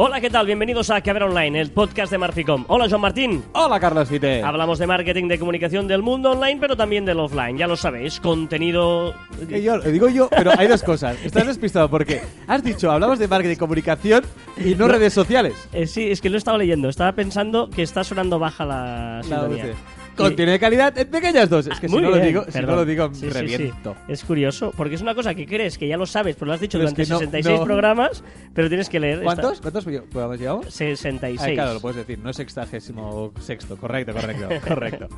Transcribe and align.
Hola, 0.00 0.20
¿qué 0.20 0.30
tal? 0.30 0.46
Bienvenidos 0.46 0.90
a 0.90 1.00
Caber 1.00 1.24
Online, 1.24 1.60
el 1.60 1.72
podcast 1.72 2.12
de 2.12 2.18
Marficom. 2.18 2.64
Hola, 2.68 2.86
Joan 2.88 3.00
Martín. 3.00 3.42
Hola, 3.52 3.80
Carlos 3.80 4.08
Fite. 4.08 4.44
Hablamos 4.44 4.78
de 4.78 4.86
marketing, 4.86 5.26
de 5.26 5.40
comunicación 5.40 5.88
del 5.88 6.02
mundo 6.02 6.30
online, 6.30 6.58
pero 6.60 6.76
también 6.76 7.04
del 7.04 7.18
offline. 7.18 7.58
Ya 7.58 7.66
lo 7.66 7.74
sabéis, 7.74 8.20
contenido... 8.20 9.12
Que 9.48 9.60
yo, 9.60 9.80
digo 9.80 10.08
yo, 10.08 10.28
pero 10.28 10.52
hay 10.56 10.68
dos 10.68 10.84
cosas. 10.84 11.16
Estás 11.24 11.46
despistado 11.48 11.90
porque 11.90 12.20
has 12.46 12.62
dicho, 12.62 12.92
hablamos 12.92 13.18
de 13.18 13.26
marketing 13.26 13.54
y 13.54 13.56
comunicación 13.56 14.24
y 14.56 14.76
no, 14.76 14.86
redes 14.86 15.12
sociales. 15.12 15.54
Eh, 15.72 15.88
sí, 15.88 16.08
es 16.08 16.20
que 16.20 16.30
lo 16.30 16.36
he 16.36 16.38
estado 16.38 16.58
leyendo. 16.58 16.88
Estaba 16.88 17.10
pensando 17.10 17.68
que 17.68 17.82
está 17.82 18.04
sonando 18.04 18.38
baja 18.38 18.64
la 18.64 19.20
sintonía. 19.24 19.74
Contiene 20.18 20.58
calidad 20.58 20.96
en 20.98 21.08
pequeñas 21.08 21.48
dosis. 21.48 21.72
Es 21.72 21.80
que 21.80 21.88
si 21.88 21.94
no, 21.96 22.10
lo 22.10 22.16
digo, 22.16 22.44
si 22.48 22.60
no 22.60 22.76
lo 22.76 22.84
digo, 22.84 23.08
Sí, 23.14 23.20
sí, 23.20 23.26
sí. 23.26 23.32
reviento. 23.32 23.96
Es 24.08 24.24
curioso, 24.24 24.72
porque 24.76 24.94
es 24.96 25.00
una 25.00 25.14
cosa 25.14 25.34
que 25.34 25.46
crees 25.46 25.78
que 25.78 25.88
ya 25.88 25.96
lo 25.96 26.06
sabes, 26.06 26.36
pero 26.36 26.46
lo 26.46 26.52
has 26.54 26.60
dicho 26.60 26.78
Pero 26.78 26.88
es 26.88 26.94
durante 26.94 27.08
que 27.08 27.12
no- 27.12 27.18
66 27.18 27.58
no. 27.60 27.64
programas, 27.64 28.22
pero 28.54 28.68
tienes 28.68 28.88
que 28.88 29.00
leer. 29.00 29.14
esta- 29.18 29.24
¿Cuántos? 29.24 29.60
¿Cuántos 29.60 29.84
programas 29.84 30.38
llevamos? 30.40 30.66
66. 30.74 31.40
Ah, 31.40 31.54
claro, 31.54 31.74
lo 31.74 31.80
puedes 31.80 31.96
decir, 31.96 32.18
no 32.18 32.30
es 32.30 32.36
sextagésimo 32.36 33.32
sexto. 33.40 33.76
Correcto, 33.76 34.12
correcto, 34.12 34.48
correcto. 34.68 35.08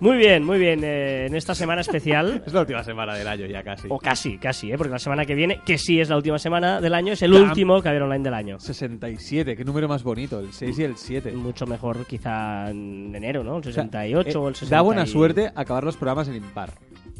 Muy 0.00 0.16
bien, 0.18 0.44
muy 0.44 0.58
bien. 0.58 0.80
eh, 0.84 1.26
en 1.26 1.34
esta 1.34 1.54
semana 1.54 1.80
especial, 1.80 2.42
es 2.46 2.52
la 2.52 2.60
última 2.60 2.82
semana 2.84 3.14
del 3.14 3.26
año 3.28 3.46
ya 3.46 3.62
casi. 3.62 3.86
o 3.90 3.98
casi, 3.98 4.38
casi, 4.38 4.70
eh, 4.72 4.76
porque 4.76 4.90
la 4.90 4.98
semana 4.98 5.24
que 5.24 5.34
viene, 5.34 5.60
que 5.64 5.78
sí 5.78 6.00
es 6.00 6.08
la 6.08 6.16
última 6.16 6.38
semana 6.38 6.80
del 6.80 6.94
año, 6.94 7.12
es 7.14 7.22
el 7.22 7.32
Ya. 7.32 7.40
último 7.40 7.80
Caber 7.82 8.02
Online 8.02 8.24
del 8.24 8.34
año. 8.34 8.58
67, 8.60 9.56
qué 9.56 9.64
número 9.64 9.88
más 9.88 10.02
bonito, 10.02 10.40
el 10.40 10.52
6 10.52 10.78
y 10.78 10.82
el 10.84 10.96
7. 10.96 11.32
Mucho 11.32 11.66
mejor 11.66 12.04
quizá 12.06 12.70
en 12.70 13.14
enero, 13.14 13.42
¿no? 13.44 13.52
El 13.58 13.60
O 13.60 13.62
sea, 13.72 13.84
68 13.84 14.28
eh, 14.28 14.36
o 14.36 14.48
el 14.48 14.54
60. 14.54 14.76
Da 14.76 14.82
buena 14.82 15.06
suerte 15.06 15.50
acabar 15.54 15.84
los 15.84 15.96
programas 15.96 16.28
en 16.28 16.36
impar. 16.36 16.72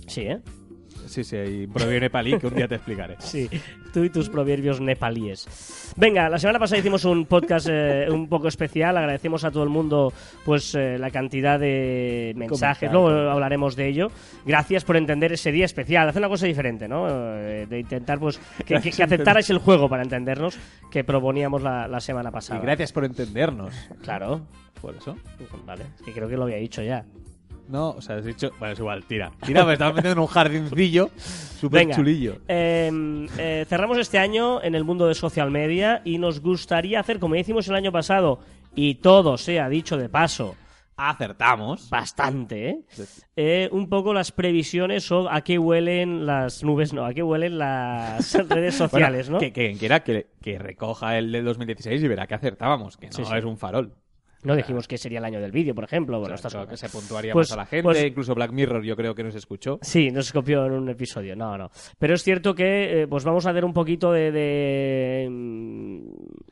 Sí, 0.06 0.22
¿eh? 0.22 0.40
Sí, 1.14 1.22
sí, 1.22 1.36
y 1.36 1.66
proviene 1.68 2.10
palí 2.10 2.36
que 2.38 2.48
un 2.48 2.54
día 2.54 2.66
te 2.66 2.74
explicaré. 2.74 3.14
Sí, 3.20 3.48
tú 3.92 4.02
y 4.02 4.10
tus 4.10 4.28
proverbios 4.28 4.80
nepalíes. 4.80 5.92
Venga, 5.96 6.28
la 6.28 6.38
semana 6.40 6.58
pasada 6.58 6.80
hicimos 6.80 7.04
un 7.04 7.26
podcast 7.26 7.68
eh, 7.70 8.06
un 8.10 8.28
poco 8.28 8.48
especial. 8.48 8.96
Agradecemos 8.96 9.44
a 9.44 9.52
todo 9.52 9.62
el 9.62 9.68
mundo 9.68 10.12
pues 10.44 10.74
eh, 10.74 10.98
la 10.98 11.12
cantidad 11.12 11.60
de 11.60 12.32
mensajes. 12.34 12.90
Luego 12.90 13.10
hablaremos 13.10 13.76
de 13.76 13.86
ello. 13.86 14.08
Gracias 14.44 14.82
por 14.84 14.96
entender 14.96 15.32
ese 15.32 15.52
día 15.52 15.66
especial. 15.66 16.08
Hacer 16.08 16.20
una 16.20 16.28
cosa 16.28 16.46
diferente, 16.46 16.88
¿no? 16.88 17.06
Eh, 17.08 17.66
de 17.70 17.78
intentar 17.78 18.18
pues 18.18 18.38
que, 18.66 18.80
que- 18.80 18.90
que 18.90 19.02
aceptarais 19.04 19.48
el 19.50 19.58
juego 19.58 19.88
para 19.88 20.02
entendernos 20.02 20.58
que 20.90 21.04
proponíamos 21.04 21.62
la, 21.62 21.86
la 21.86 22.00
semana 22.00 22.30
Y 22.30 22.32
pasada. 22.32 22.60
gracias 22.60 22.92
por 22.92 23.04
entendernos. 23.04 23.72
Claro. 24.02 24.40
Por 24.80 24.96
eso. 24.96 25.16
Vale, 25.64 25.84
es 25.96 26.02
que 26.02 26.12
creo 26.12 26.28
que 26.28 26.36
lo 26.36 26.42
había 26.42 26.56
dicho 26.56 26.82
ya. 26.82 27.04
No, 27.68 27.90
o 27.90 28.00
sea, 28.02 28.16
has 28.16 28.24
dicho. 28.24 28.50
Bueno, 28.58 28.72
es 28.74 28.78
igual, 28.78 29.04
tira. 29.04 29.32
Tira, 29.44 29.64
me 29.64 29.72
estaba 29.72 29.92
metiendo 29.92 30.12
en 30.12 30.18
un 30.20 30.26
jardincillo 30.26 31.10
súper 31.16 31.80
Venga, 31.80 31.96
chulillo. 31.96 32.36
eh, 32.48 33.26
eh, 33.38 33.64
cerramos 33.68 33.98
este 33.98 34.18
año 34.18 34.62
en 34.62 34.74
el 34.74 34.84
mundo 34.84 35.06
de 35.06 35.14
social 35.14 35.50
media 35.50 36.02
y 36.04 36.18
nos 36.18 36.40
gustaría 36.40 37.00
hacer, 37.00 37.18
como 37.18 37.36
hicimos 37.36 37.66
el 37.68 37.74
año 37.74 37.90
pasado, 37.92 38.40
y 38.74 38.96
todo 38.96 39.38
sea 39.38 39.68
dicho 39.68 39.96
de 39.96 40.08
paso, 40.08 40.56
Acertamos. 40.96 41.90
bastante, 41.90 42.68
¿eh? 42.68 42.78
Eh, 43.36 43.68
un 43.72 43.88
poco 43.88 44.14
las 44.14 44.30
previsiones 44.30 45.10
o 45.10 45.28
a 45.28 45.40
qué 45.40 45.58
huelen 45.58 46.24
las 46.26 46.62
nubes, 46.62 46.92
no, 46.92 47.04
a 47.04 47.12
qué 47.12 47.22
huelen 47.22 47.58
las 47.58 48.32
redes 48.48 48.76
sociales, 48.76 49.28
¿no? 49.28 49.38
Que, 49.38 49.52
que 49.52 49.66
quien 49.66 49.78
quiera 49.78 50.04
que, 50.04 50.28
que 50.40 50.58
recoja 50.58 51.18
el 51.18 51.32
del 51.32 51.44
2016 51.44 52.02
y 52.02 52.08
verá 52.08 52.26
que 52.28 52.34
acertábamos, 52.34 52.96
que 52.96 53.06
no 53.06 53.12
Sí, 53.12 53.24
sí. 53.24 53.32
es 53.34 53.44
un 53.44 53.56
farol. 53.58 53.92
No 54.44 54.54
dijimos 54.54 54.86
que 54.86 54.98
sería 54.98 55.18
el 55.18 55.24
año 55.24 55.40
del 55.40 55.50
vídeo, 55.52 55.74
por 55.74 55.84
ejemplo. 55.84 56.20
Bueno, 56.20 56.34
estas 56.34 56.54
que 56.68 56.76
se 56.76 56.88
puntuaría 56.88 57.32
Pues- 57.32 57.48
más 57.48 57.52
a 57.54 57.56
la 57.62 57.66
gente, 57.66 57.82
pues- 57.82 58.04
incluso 58.04 58.34
Black 58.34 58.52
Mirror 58.52 58.84
yo 58.84 58.94
creo 58.94 59.14
que 59.14 59.24
nos 59.24 59.34
escuchó. 59.34 59.78
Sí, 59.82 60.10
nos 60.10 60.32
copió 60.32 60.66
en 60.66 60.72
un 60.72 60.88
episodio. 60.90 61.34
No, 61.34 61.56
no. 61.58 61.70
Pero 61.98 62.14
es 62.14 62.22
cierto 62.22 62.54
que 62.54 63.02
eh, 63.02 63.06
pues 63.08 63.24
vamos 63.24 63.46
a 63.46 63.52
ver 63.52 63.64
un 63.64 63.72
poquito 63.72 64.12
de, 64.12 64.30
de, 64.30 65.28
mm, 65.30 66.00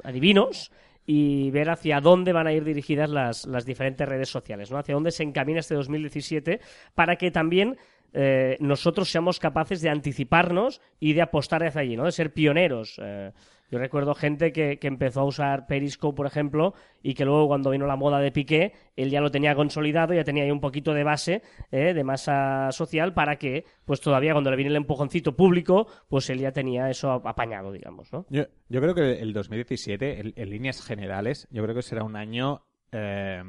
adivinos 0.05 0.73
y 1.05 1.51
ver 1.51 1.69
hacia 1.71 2.01
dónde 2.01 2.33
van 2.33 2.47
a 2.47 2.53
ir 2.53 2.65
dirigidas 2.65 3.11
las, 3.11 3.45
las 3.47 3.65
diferentes 3.65 4.09
redes 4.09 4.29
sociales, 4.29 4.71
¿no? 4.71 4.79
Hacia 4.79 4.95
dónde 4.95 5.11
se 5.11 5.23
encamina 5.25 5.61
este 5.61 5.75
2017 5.75 6.61
para 6.95 7.17
que 7.17 7.31
también 7.31 7.77
eh, 8.15 8.57
nosotros 8.61 9.11
seamos 9.11 9.39
capaces 9.41 9.81
de 9.81 9.89
anticiparnos 9.91 10.81
y 11.01 11.15
de 11.15 11.23
apostar 11.23 11.65
hacia 11.65 11.81
allí, 11.81 11.97
¿no? 11.97 12.05
De 12.05 12.13
ser 12.13 12.33
pioneros. 12.33 13.01
Eh, 13.03 13.33
yo 13.73 13.79
recuerdo 13.79 14.15
gente 14.15 14.53
que, 14.53 14.79
empezó 14.83 15.21
a 15.21 15.25
usar 15.25 15.67
Periscope, 15.67 16.15
por 16.15 16.27
ejemplo, 16.27 16.75
y 17.03 17.15
que 17.15 17.25
luego 17.25 17.49
cuando 17.49 17.71
vino 17.71 17.87
la 17.87 17.97
moda 17.97 18.19
de 18.21 18.31
Piqué, 18.31 18.75
él 18.97 19.09
ya 19.09 19.23
lo 19.23 19.31
tenía 19.31 19.55
consolidado, 19.55 20.13
ya 20.13 20.25
tenía 20.25 20.45
ahí 20.45 20.51
un 20.51 20.61
poquito 20.61 20.93
de 20.93 21.05
base, 21.05 21.41
eh, 21.71 21.95
de 21.95 22.05
masa 22.05 22.71
social, 22.71 23.15
para 23.15 23.37
que, 23.37 23.65
pues 23.87 24.03
todavía 24.03 24.33
cuando 24.33 24.51
le 24.51 24.57
viene 24.57 24.69
el 24.69 24.77
empujoncito 24.77 25.35
público, 25.35 25.87
pues 26.11 26.29
él 26.29 26.41
ya 26.41 26.53
tenía 26.53 26.91
eso 26.91 27.13
apañado, 27.13 27.73
digamos, 27.73 28.13
¿no? 28.13 28.27
Yo, 28.29 28.45
creo 28.69 28.95
que 28.95 29.21
el 29.21 29.33
2017, 29.33 30.21
en, 30.21 30.33
en 30.37 30.51
líneas 30.51 30.85
generales, 30.85 31.49
yo 31.51 31.63
creo 31.63 31.75
que 31.75 31.81
será 31.81 32.05
un 32.05 32.17
año 32.17 32.67
eh, 32.93 33.43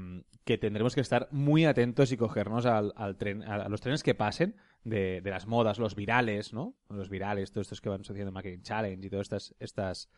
que 0.45 0.57
tendremos 0.57 0.95
que 0.95 1.01
estar 1.01 1.27
muy 1.31 1.65
atentos 1.65 2.11
y 2.13 2.17
cogernos 2.17 2.65
al, 2.65 2.93
tren, 3.17 3.43
a 3.43 3.67
los 3.69 3.81
trenes 3.81 4.03
que 4.03 4.15
pasen 4.15 4.55
de, 4.83 5.21
de 5.21 5.29
las 5.29 5.47
modas, 5.47 5.79
los 5.79 5.95
virales, 5.95 6.53
¿no? 6.53 6.75
Los 6.89 7.09
virales, 7.09 7.51
todos 7.51 7.65
estos 7.65 7.81
que 7.81 7.89
van 7.89 8.03
sucediendo 8.03 8.37
en 8.39 8.61
Challenge 8.61 9.05
y 9.05 9.09
todas 9.09 9.25
estas, 9.25 9.55
estas, 9.59 10.09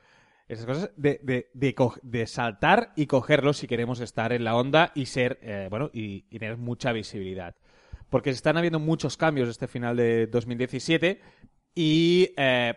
estas 0.48 0.66
cosas, 0.66 0.92
de, 0.96 1.20
de, 1.24 1.50
de, 1.54 1.76
de 2.02 2.28
saltar 2.28 2.94
y 2.96 3.06
cogerlos 3.06 3.58
si 3.58 3.68
queremos 3.68 4.00
estar 4.00 4.34
en 4.34 4.44
la 4.44 4.56
onda 4.56 4.92
y 4.96 5.06
ser, 5.06 5.40
eh, 5.42 5.68
bueno, 5.70 5.90
y, 5.94 6.22
tener 6.38 6.58
mucha 6.58 6.92
visibilidad. 6.92 7.56
Porque 8.10 8.30
están 8.30 8.58
habiendo 8.58 8.80
muchos 8.80 9.18
cambios 9.18 9.50
este 9.50 9.68
final 9.68 9.98
de 9.98 10.28
2017 10.28 11.22
y 11.74 12.34
eh, 12.38 12.74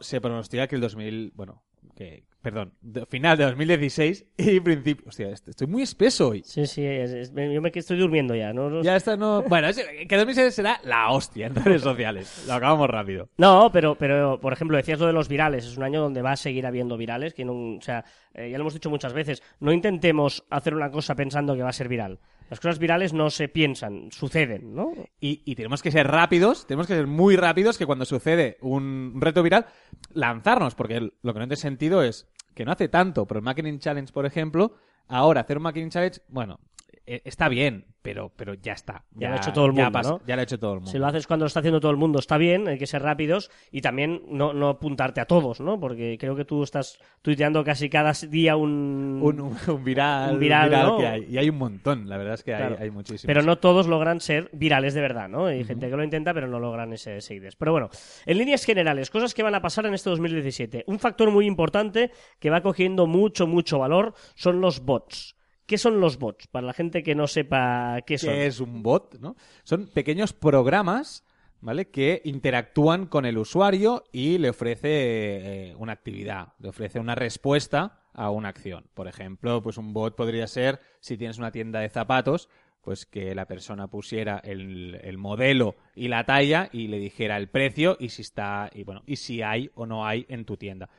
se 0.00 0.20
pronostica 0.20 0.66
que 0.66 0.74
el 0.74 0.80
2000, 0.80 1.32
bueno, 1.34 1.62
que, 1.94 2.24
perdón, 2.42 2.74
de- 2.80 3.06
final 3.06 3.38
de 3.38 3.44
2016 3.44 4.26
y 4.36 4.60
principio, 4.60 5.04
hostia, 5.08 5.30
est- 5.30 5.48
estoy 5.48 5.66
muy 5.68 5.82
espeso 5.82 6.28
hoy. 6.28 6.42
Sí, 6.44 6.66
sí, 6.66 6.84
es- 6.84 7.10
es- 7.12 7.32
yo 7.32 7.62
me 7.62 7.70
estoy 7.72 7.96
durmiendo 7.98 8.34
ya, 8.34 8.52
Ya 8.82 8.96
está, 8.96 9.16
no, 9.16 9.42
bueno, 9.42 9.68
es- 9.68 9.76
que 10.08 10.16
2016 10.16 10.54
será 10.54 10.80
la 10.84 11.10
hostia 11.10 11.46
en 11.46 11.54
redes 11.54 11.82
sociales. 11.82 12.44
Lo 12.46 12.54
acabamos 12.54 12.90
rápido. 12.90 13.28
No, 13.38 13.70
pero, 13.72 13.94
pero, 13.94 14.40
por 14.40 14.52
ejemplo, 14.52 14.76
decías 14.76 14.98
lo 14.98 15.06
de 15.06 15.12
los 15.12 15.28
virales. 15.28 15.64
Es 15.66 15.76
un 15.76 15.84
año 15.84 16.00
donde 16.00 16.20
va 16.22 16.32
a 16.32 16.36
seguir 16.36 16.66
habiendo 16.66 16.96
virales. 16.96 17.32
Que 17.34 17.44
no, 17.44 17.52
o 17.76 17.80
sea, 17.80 18.04
eh, 18.34 18.50
ya 18.50 18.58
lo 18.58 18.62
hemos 18.62 18.74
dicho 18.74 18.90
muchas 18.90 19.12
veces. 19.12 19.42
No 19.60 19.72
intentemos 19.72 20.44
hacer 20.50 20.74
una 20.74 20.90
cosa 20.90 21.14
pensando 21.14 21.54
que 21.54 21.62
va 21.62 21.68
a 21.70 21.72
ser 21.72 21.88
viral. 21.88 22.18
Las 22.50 22.60
cosas 22.60 22.78
virales 22.78 23.14
no 23.14 23.30
se 23.30 23.48
piensan, 23.48 24.10
suceden, 24.12 24.74
¿no? 24.74 24.92
Y, 25.20 25.40
y 25.46 25.54
tenemos 25.54 25.82
que 25.82 25.90
ser 25.90 26.06
rápidos, 26.08 26.66
tenemos 26.66 26.86
que 26.86 26.94
ser 26.94 27.06
muy 27.06 27.34
rápidos 27.36 27.78
que 27.78 27.86
cuando 27.86 28.04
sucede 28.04 28.58
un 28.60 29.14
reto 29.22 29.42
viral, 29.42 29.64
lanzarnos, 30.12 30.74
porque 30.74 31.00
lo 31.00 31.32
que 31.32 31.38
no 31.38 31.46
tiene 31.46 31.56
sentido 31.56 32.02
es 32.02 32.28
que 32.54 32.64
no 32.64 32.72
hace 32.72 32.88
tanto, 32.88 33.26
pero 33.26 33.38
el 33.38 33.44
Marketing 33.44 33.78
Challenge, 33.78 34.12
por 34.12 34.26
ejemplo, 34.26 34.74
ahora 35.08 35.42
hacer 35.42 35.56
un 35.56 35.64
Marketing 35.64 35.88
Challenge, 35.88 36.20
bueno, 36.28 36.58
está 37.06 37.48
bien, 37.48 37.86
pero, 38.02 38.30
pero 38.36 38.54
ya 38.54 38.72
está. 38.72 39.04
Ya 39.12 39.28
lo 39.28 39.34
ha 39.34 39.36
hecho 39.38 39.52
todo 39.52 39.66
el 39.66 39.74
ya 39.74 39.84
mundo, 39.84 39.92
pasa- 39.98 40.10
¿no? 40.10 40.20
Ya 40.26 40.34
lo 40.36 40.40
ha 40.40 40.42
hecho 40.44 40.58
todo 40.58 40.72
el 40.74 40.78
mundo. 40.80 40.90
Si 40.92 40.98
lo 40.98 41.06
haces 41.06 41.26
cuando 41.26 41.44
lo 41.44 41.46
está 41.48 41.60
haciendo 41.60 41.80
todo 41.80 41.90
el 41.90 41.96
mundo, 41.96 42.18
está 42.18 42.36
bien, 42.38 42.68
hay 42.68 42.78
que 42.78 42.86
ser 42.86 43.02
rápidos 43.02 43.50
y 43.70 43.80
también 43.80 44.22
no, 44.28 44.52
no 44.52 44.68
apuntarte 44.68 45.20
a 45.20 45.26
todos, 45.26 45.60
¿no? 45.60 45.78
Porque 45.80 46.16
creo 46.18 46.34
que 46.36 46.44
tú 46.44 46.62
estás 46.62 46.98
tuiteando 47.22 47.62
casi 47.64 47.88
cada 47.88 48.12
día 48.28 48.56
un... 48.56 49.20
un, 49.22 49.40
un- 49.40 49.56
un 49.68 49.84
viral, 49.84 50.34
Un 50.34 50.38
viral, 50.40 50.70
¿no? 50.70 50.98
que 50.98 51.06
hay. 51.06 51.26
Y 51.30 51.38
hay 51.38 51.48
un 51.48 51.58
montón, 51.58 52.08
la 52.08 52.16
verdad 52.16 52.34
es 52.34 52.42
que 52.44 52.52
Claro. 52.56 52.76
hay 52.80 52.90
muchísimos. 52.90 53.26
Pero 53.26 53.42
no 53.42 53.58
todos 53.58 53.86
logran 53.86 54.20
ser 54.20 54.48
virales 54.52 54.94
de 54.94 55.00
verdad, 55.00 55.28
¿no? 55.28 55.46
Hay 55.46 55.64
gente 55.64 55.88
que 55.90 55.96
lo 55.96 56.04
intenta, 56.04 56.32
pero 56.34 56.46
no 56.48 56.58
logran 56.60 56.92
ese 56.92 57.20
seguidores. 57.20 57.56
Pero 57.56 57.72
bueno, 57.72 57.90
en 58.26 58.38
líneas 58.38 58.64
generales, 58.64 59.10
cosas 59.10 59.34
que 59.34 59.42
van 59.42 59.54
a 59.54 59.62
pasar 59.62 59.86
en 59.86 59.94
este 59.94 60.10
2017. 60.10 60.84
Un 60.86 60.98
factor 60.98 61.30
muy 61.30 61.46
importante 61.46 62.10
que 62.38 62.50
va 62.50 62.60
cogiendo 62.62 63.06
mucho, 63.06 63.46
mucho 63.46 63.78
valor 63.78 64.14
son 64.34 64.60
los 64.60 64.84
bots. 64.84 65.36
¿Qué 65.66 65.78
son 65.78 66.00
los 66.00 66.18
bots? 66.18 66.46
Para 66.48 66.66
la 66.66 66.72
gente 66.72 67.02
que 67.02 67.14
no 67.14 67.26
sepa 67.26 68.00
qué 68.06 68.18
son. 68.18 68.30
¿Qué 68.30 68.46
es 68.46 68.60
un 68.60 68.82
bot? 68.82 69.18
¿no? 69.20 69.36
Son 69.64 69.86
pequeños 69.86 70.32
programas 70.32 71.24
¿vale? 71.60 71.88
que 71.88 72.20
interactúan 72.24 73.06
con 73.06 73.24
el 73.24 73.38
usuario 73.38 74.04
y 74.12 74.38
le 74.38 74.50
ofrece 74.50 74.88
eh, 74.90 75.74
una 75.78 75.92
actividad, 75.92 76.48
le 76.58 76.68
ofrece 76.68 76.98
una 77.00 77.14
respuesta 77.14 78.00
a 78.12 78.30
una 78.30 78.48
acción. 78.48 78.84
Por 78.92 79.08
ejemplo, 79.08 79.62
pues 79.62 79.78
un 79.78 79.94
bot 79.94 80.14
podría 80.14 80.46
ser, 80.46 80.80
si 81.00 81.16
tienes 81.16 81.38
una 81.38 81.52
tienda 81.52 81.80
de 81.80 81.88
zapatos, 81.88 82.48
pues 82.82 83.06
que 83.06 83.34
la 83.34 83.46
persona 83.46 83.86
pusiera 83.86 84.38
el, 84.44 84.98
el 85.02 85.16
modelo 85.16 85.76
y 85.94 86.08
la 86.08 86.24
talla 86.24 86.68
y 86.72 86.88
le 86.88 86.98
dijera 86.98 87.36
el 87.36 87.48
precio 87.48 87.96
y 87.98 88.08
si 88.08 88.22
está 88.22 88.68
y 88.74 88.82
bueno 88.82 89.02
y 89.06 89.16
si 89.16 89.40
hay 89.40 89.70
o 89.74 89.86
no 89.86 90.04
hay 90.04 90.26
en 90.28 90.44
tu 90.44 90.56
tienda. 90.56 90.90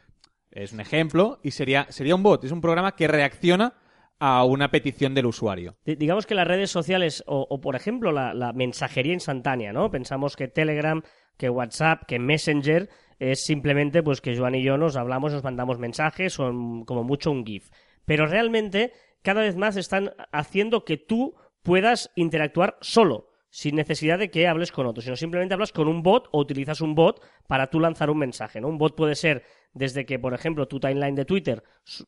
Es 0.50 0.72
un 0.72 0.80
ejemplo 0.80 1.40
y 1.44 1.52
sería 1.52 1.86
sería 1.90 2.16
un 2.16 2.24
bot, 2.24 2.44
es 2.46 2.52
un 2.52 2.62
programa 2.62 2.96
que 2.96 3.08
reacciona 3.10 3.74
a 4.26 4.46
una 4.46 4.72
petición 4.72 5.14
del 5.14 5.26
usuario. 5.26 5.76
Di- 5.86 5.96
Digamos 5.96 6.26
que 6.26 6.34
las 6.34 6.48
redes 6.48 6.72
sociales, 6.72 7.24
o, 7.28 7.60
por 7.60 7.76
ejemplo 7.76 8.14
la, 8.14 8.54
mensajería 8.54 9.12
instantánea, 9.14 9.74
¿no? 9.74 9.92
Pensamos 9.92 10.38
que 10.38 10.48
Telegram, 10.48 11.02
que 11.38 11.50
WhatsApp, 11.50 12.04
que 12.08 12.20
Messenger 12.20 12.88
es 13.20 13.44
simplemente 13.44 14.02
pues 14.02 14.22
que 14.22 14.38
Joan 14.38 14.56
y 14.56 14.64
yo 14.64 14.78
nos 14.78 14.96
hablamos, 14.96 15.34
nos 15.34 15.44
mandamos 15.44 15.78
mensajes 15.78 16.40
o 16.40 16.46
como 16.86 17.04
mucho 17.04 17.32
un 17.32 17.46
GIF. 17.46 17.70
Pero 18.06 18.26
realmente 18.26 18.94
cada 19.24 19.42
vez 19.42 19.58
más 19.58 19.76
están 19.76 20.14
haciendo 20.32 20.86
que 20.86 20.96
tú 20.96 21.36
puedas 21.62 22.10
interactuar 22.16 22.78
solo, 22.80 23.28
sin 23.50 23.76
necesidad 23.76 24.20
de 24.20 24.32
que 24.32 24.48
hables 24.48 24.72
con 24.72 24.86
otros, 24.86 25.04
sino 25.04 25.18
simplemente 25.18 25.54
hablas 25.54 25.74
con 25.74 25.90
un 25.90 26.02
bot 26.02 26.30
o 26.32 26.40
utilizas 26.40 26.80
un 26.80 26.96
bot 26.96 27.22
para 27.48 27.68
tú 27.68 27.82
lanzar 27.82 28.10
un 28.10 28.20
mensaje. 28.20 28.62
¿no? 28.62 28.70
Un 28.70 28.78
bot 28.78 28.96
puede 28.96 29.16
ser 29.16 29.44
desde 29.74 30.06
que, 30.06 30.18
por 30.18 30.34
ejemplo, 30.34 30.68
tu 30.68 30.80
timeline 30.80 31.16
de 31.16 31.26
Twitter 31.26 31.62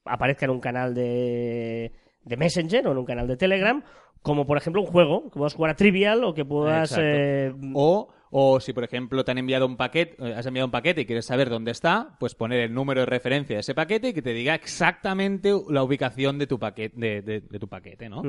aparezca 0.06 0.46
en 0.46 0.52
un 0.52 0.60
canal 0.60 0.94
de, 0.94 1.92
de 2.26 2.38
Messenger 2.38 2.88
o 2.88 2.92
en 2.92 2.98
un 2.98 3.06
canal 3.06 3.28
de 3.28 3.38
Telegram, 3.38 3.84
como 4.22 4.46
por 4.46 4.58
ejemplo 4.58 4.82
un 4.82 4.88
juego, 4.88 5.30
que 5.30 5.38
puedas 5.38 5.54
jugar 5.54 5.72
a 5.72 5.76
Trivial 5.76 6.24
o 6.24 6.34
que 6.34 6.44
puedas... 6.44 6.98
Eh, 7.00 7.54
o, 7.74 8.10
o 8.32 8.60
si, 8.60 8.74
por 8.74 8.84
ejemplo, 8.84 9.24
te 9.24 9.32
han 9.32 9.38
enviado 9.38 9.66
un 9.66 9.78
paquete, 9.78 10.16
eh, 10.20 10.34
has 10.36 10.46
enviado 10.46 10.66
un 10.66 10.72
paquete 10.72 11.02
y 11.02 11.06
quieres 11.06 11.26
saber 11.26 11.50
dónde 11.50 11.72
está, 11.72 12.18
pues 12.20 12.36
poner 12.36 12.60
el 12.60 12.74
número 12.74 13.02
de 13.02 13.06
referencia 13.06 13.56
de 13.56 13.62
ese 13.62 13.76
paquete 13.76 14.10
y 14.10 14.14
que 14.14 14.22
te 14.22 14.34
diga 14.34 14.56
exactamente 14.56 15.54
la 15.70 15.84
ubicación 15.84 16.40
de 16.40 16.48
tu 16.48 16.60
paquete, 16.60 17.22
de, 17.22 17.42
tu 17.42 17.68
paquete 17.68 18.10
¿no? 18.10 18.24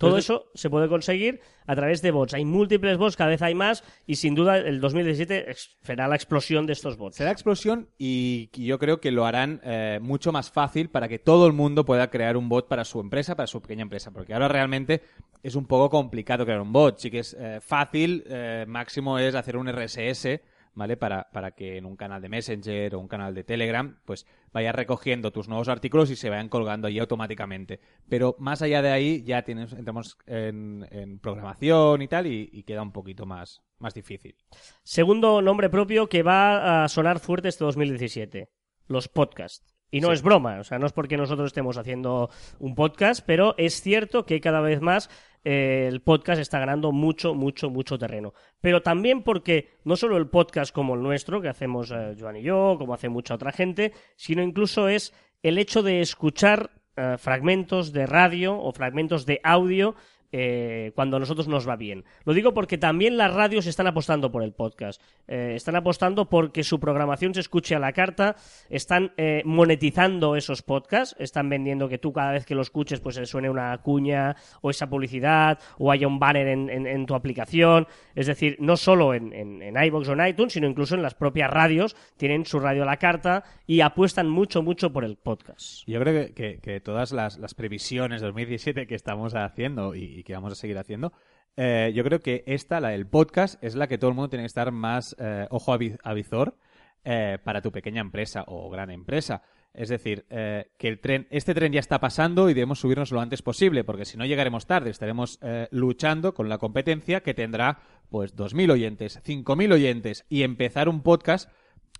Todo 0.00 0.16
eso 0.16 0.50
se 0.54 0.70
puede 0.70 0.88
conseguir 0.88 1.42
a 1.66 1.76
través 1.76 2.00
de 2.00 2.10
bots. 2.10 2.32
Hay 2.32 2.46
múltiples 2.46 2.96
bots, 2.96 3.16
cada 3.16 3.28
vez 3.28 3.42
hay 3.42 3.54
más 3.54 3.84
y 4.06 4.16
sin 4.16 4.34
duda 4.34 4.56
el 4.56 4.80
2017 4.80 5.54
será 5.82 6.08
la 6.08 6.16
explosión 6.16 6.64
de 6.64 6.72
estos 6.72 6.96
bots. 6.96 7.16
Será 7.16 7.28
la 7.28 7.32
explosión 7.32 7.86
y 7.98 8.48
yo 8.52 8.78
creo 8.78 8.98
que 8.98 9.10
lo 9.10 9.26
harán 9.26 9.60
eh, 9.62 9.98
mucho 10.00 10.32
más 10.32 10.50
fácil 10.50 10.88
para 10.88 11.06
que 11.06 11.18
todo 11.18 11.46
el 11.46 11.52
mundo 11.52 11.84
pueda 11.84 12.08
crear 12.08 12.38
un 12.38 12.48
bot 12.48 12.66
para 12.66 12.84
su 12.84 12.98
empresa, 12.98 13.36
para 13.36 13.46
su 13.46 13.60
pequeña 13.60 13.82
empresa. 13.82 14.10
Porque 14.10 14.32
ahora 14.32 14.48
realmente 14.48 15.02
es 15.42 15.54
un 15.54 15.66
poco 15.66 15.90
complicado 15.90 16.46
crear 16.46 16.62
un 16.62 16.72
bot. 16.72 16.98
Sí 16.98 17.10
que 17.10 17.18
es 17.18 17.36
eh, 17.38 17.60
fácil, 17.60 18.24
eh, 18.26 18.64
máximo 18.66 19.18
es 19.18 19.34
hacer 19.34 19.58
un 19.58 19.70
RSS 19.70 20.40
¿vale? 20.74 20.96
Para, 20.96 21.28
para 21.32 21.52
que 21.52 21.76
en 21.76 21.86
un 21.86 21.96
canal 21.96 22.22
de 22.22 22.28
Messenger 22.28 22.94
o 22.94 23.00
un 23.00 23.08
canal 23.08 23.34
de 23.34 23.44
Telegram, 23.44 23.98
pues 24.04 24.26
vayas 24.52 24.74
recogiendo 24.74 25.32
tus 25.32 25.48
nuevos 25.48 25.68
artículos 25.68 26.10
y 26.10 26.16
se 26.16 26.30
vayan 26.30 26.48
colgando 26.48 26.88
allí 26.88 26.98
automáticamente. 26.98 27.80
Pero 28.08 28.36
más 28.38 28.62
allá 28.62 28.82
de 28.82 28.90
ahí 28.90 29.22
ya 29.22 29.42
tienes, 29.42 29.72
entramos 29.72 30.18
en, 30.26 31.18
programación 31.20 32.02
y 32.02 32.08
tal 32.08 32.26
y, 32.26 32.62
queda 32.64 32.82
un 32.82 32.92
poquito 32.92 33.26
más, 33.26 33.62
más 33.78 33.94
difícil. 33.94 34.36
Segundo 34.84 35.42
nombre 35.42 35.70
propio 35.70 36.08
que 36.08 36.22
va 36.22 36.84
a 36.84 36.88
sonar 36.88 37.18
fuerte 37.18 37.48
este 37.48 37.64
2017, 37.64 38.50
los 38.86 39.08
podcasts. 39.08 39.74
Y 39.92 40.00
no 40.00 40.12
es 40.12 40.22
broma, 40.22 40.60
o 40.60 40.64
sea, 40.64 40.78
no 40.78 40.86
es 40.86 40.92
porque 40.92 41.16
nosotros 41.16 41.48
estemos 41.48 41.76
haciendo 41.76 42.30
un 42.60 42.76
podcast, 42.76 43.24
pero 43.26 43.56
es 43.58 43.82
cierto 43.82 44.24
que 44.24 44.40
cada 44.40 44.60
vez 44.60 44.80
más 44.80 45.10
el 45.44 46.00
podcast 46.02 46.40
está 46.40 46.58
ganando 46.58 46.92
mucho, 46.92 47.34
mucho, 47.34 47.70
mucho 47.70 47.98
terreno. 47.98 48.34
Pero 48.60 48.82
también 48.82 49.22
porque 49.22 49.78
no 49.84 49.96
solo 49.96 50.16
el 50.16 50.28
podcast 50.28 50.74
como 50.74 50.94
el 50.94 51.02
nuestro, 51.02 51.40
que 51.40 51.48
hacemos 51.48 51.90
eh, 51.90 52.14
Joan 52.18 52.36
y 52.36 52.42
yo, 52.42 52.76
como 52.78 52.94
hace 52.94 53.08
mucha 53.08 53.34
otra 53.34 53.52
gente, 53.52 53.92
sino 54.16 54.42
incluso 54.42 54.88
es 54.88 55.14
el 55.42 55.58
hecho 55.58 55.82
de 55.82 56.00
escuchar 56.00 56.70
eh, 56.96 57.16
fragmentos 57.18 57.92
de 57.92 58.06
radio 58.06 58.58
o 58.60 58.72
fragmentos 58.72 59.24
de 59.24 59.40
audio 59.42 59.94
eh, 60.32 60.92
cuando 60.94 61.16
a 61.16 61.20
nosotros 61.20 61.48
nos 61.48 61.68
va 61.68 61.76
bien. 61.76 62.04
Lo 62.24 62.34
digo 62.34 62.54
porque 62.54 62.78
también 62.78 63.16
las 63.16 63.32
radios 63.34 63.66
están 63.66 63.86
apostando 63.86 64.30
por 64.30 64.42
el 64.42 64.52
podcast. 64.52 65.02
Eh, 65.26 65.54
están 65.56 65.76
apostando 65.76 66.28
porque 66.28 66.62
su 66.62 66.78
programación 66.78 67.34
se 67.34 67.40
escuche 67.40 67.74
a 67.74 67.78
la 67.78 67.92
carta. 67.92 68.36
Están 68.68 69.12
eh, 69.16 69.42
monetizando 69.44 70.36
esos 70.36 70.62
podcasts. 70.62 71.16
Están 71.18 71.48
vendiendo 71.48 71.88
que 71.88 71.98
tú 71.98 72.12
cada 72.12 72.32
vez 72.32 72.46
que 72.46 72.54
lo 72.54 72.62
escuches 72.62 73.00
pues 73.00 73.16
se 73.16 73.26
suene 73.26 73.50
una 73.50 73.76
cuña 73.78 74.36
o 74.60 74.70
esa 74.70 74.88
publicidad 74.88 75.58
o 75.78 75.90
haya 75.90 76.06
un 76.06 76.18
banner 76.18 76.46
en, 76.48 77.06
tu 77.06 77.14
aplicación. 77.14 77.86
Es 78.14 78.26
decir, 78.26 78.56
no 78.60 78.76
solo 78.76 79.14
en, 79.14 79.32
en, 79.32 79.82
iVoox 79.84 80.08
o 80.08 80.12
en 80.12 80.26
iTunes, 80.26 80.52
sino 80.52 80.68
incluso 80.68 80.94
en 80.94 81.02
las 81.02 81.14
propias 81.14 81.50
radios 81.50 81.96
tienen 82.16 82.44
su 82.44 82.60
radio 82.60 82.82
a 82.82 82.86
la 82.86 82.98
carta 82.98 83.44
y 83.66 83.80
apuestan 83.80 84.28
mucho, 84.28 84.62
mucho 84.62 84.92
por 84.92 85.04
el 85.04 85.16
podcast. 85.16 85.84
Yo 85.86 86.00
creo 86.00 86.34
que, 86.34 86.80
todas 86.80 87.12
las, 87.12 87.38
las 87.38 87.54
previsiones 87.54 88.20
de 88.20 88.26
2017 88.28 88.86
que 88.86 88.94
estamos 88.94 89.34
haciendo 89.34 89.94
y 89.94 90.19
y 90.20 90.22
que 90.22 90.34
vamos 90.34 90.52
a 90.52 90.56
seguir 90.56 90.78
haciendo. 90.78 91.12
Eh, 91.56 91.92
yo 91.94 92.04
creo 92.04 92.20
que 92.20 92.44
esta, 92.46 92.80
la 92.80 92.90
del 92.90 93.06
podcast, 93.06 93.62
es 93.62 93.74
la 93.74 93.88
que 93.88 93.98
todo 93.98 94.10
el 94.10 94.16
mundo 94.16 94.30
tiene 94.30 94.44
que 94.44 94.48
estar 94.48 94.70
más 94.70 95.16
eh, 95.18 95.46
ojo 95.50 95.72
a 95.72 96.14
visor 96.14 96.56
eh, 97.04 97.38
para 97.42 97.60
tu 97.60 97.72
pequeña 97.72 98.00
empresa 98.00 98.44
o 98.46 98.70
gran 98.70 98.90
empresa. 98.90 99.42
Es 99.72 99.88
decir, 99.88 100.26
que 100.28 100.88
el 100.88 100.98
tren, 100.98 101.28
este 101.30 101.54
tren 101.54 101.72
ya 101.72 101.78
está 101.78 102.00
pasando 102.00 102.50
y 102.50 102.54
debemos 102.54 102.80
subirnos 102.80 103.12
lo 103.12 103.20
antes 103.20 103.40
posible, 103.40 103.84
porque 103.84 104.04
si 104.04 104.16
no 104.16 104.26
llegaremos 104.26 104.66
tarde, 104.66 104.90
estaremos 104.90 105.38
luchando 105.70 106.34
con 106.34 106.48
la 106.48 106.58
competencia 106.58 107.20
que 107.20 107.34
tendrá 107.34 107.78
pues 108.08 108.34
2.000 108.34 108.72
oyentes, 108.72 109.22
5.000 109.22 109.72
oyentes 109.72 110.26
y 110.28 110.42
empezar 110.42 110.88
un 110.88 111.04
podcast 111.04 111.48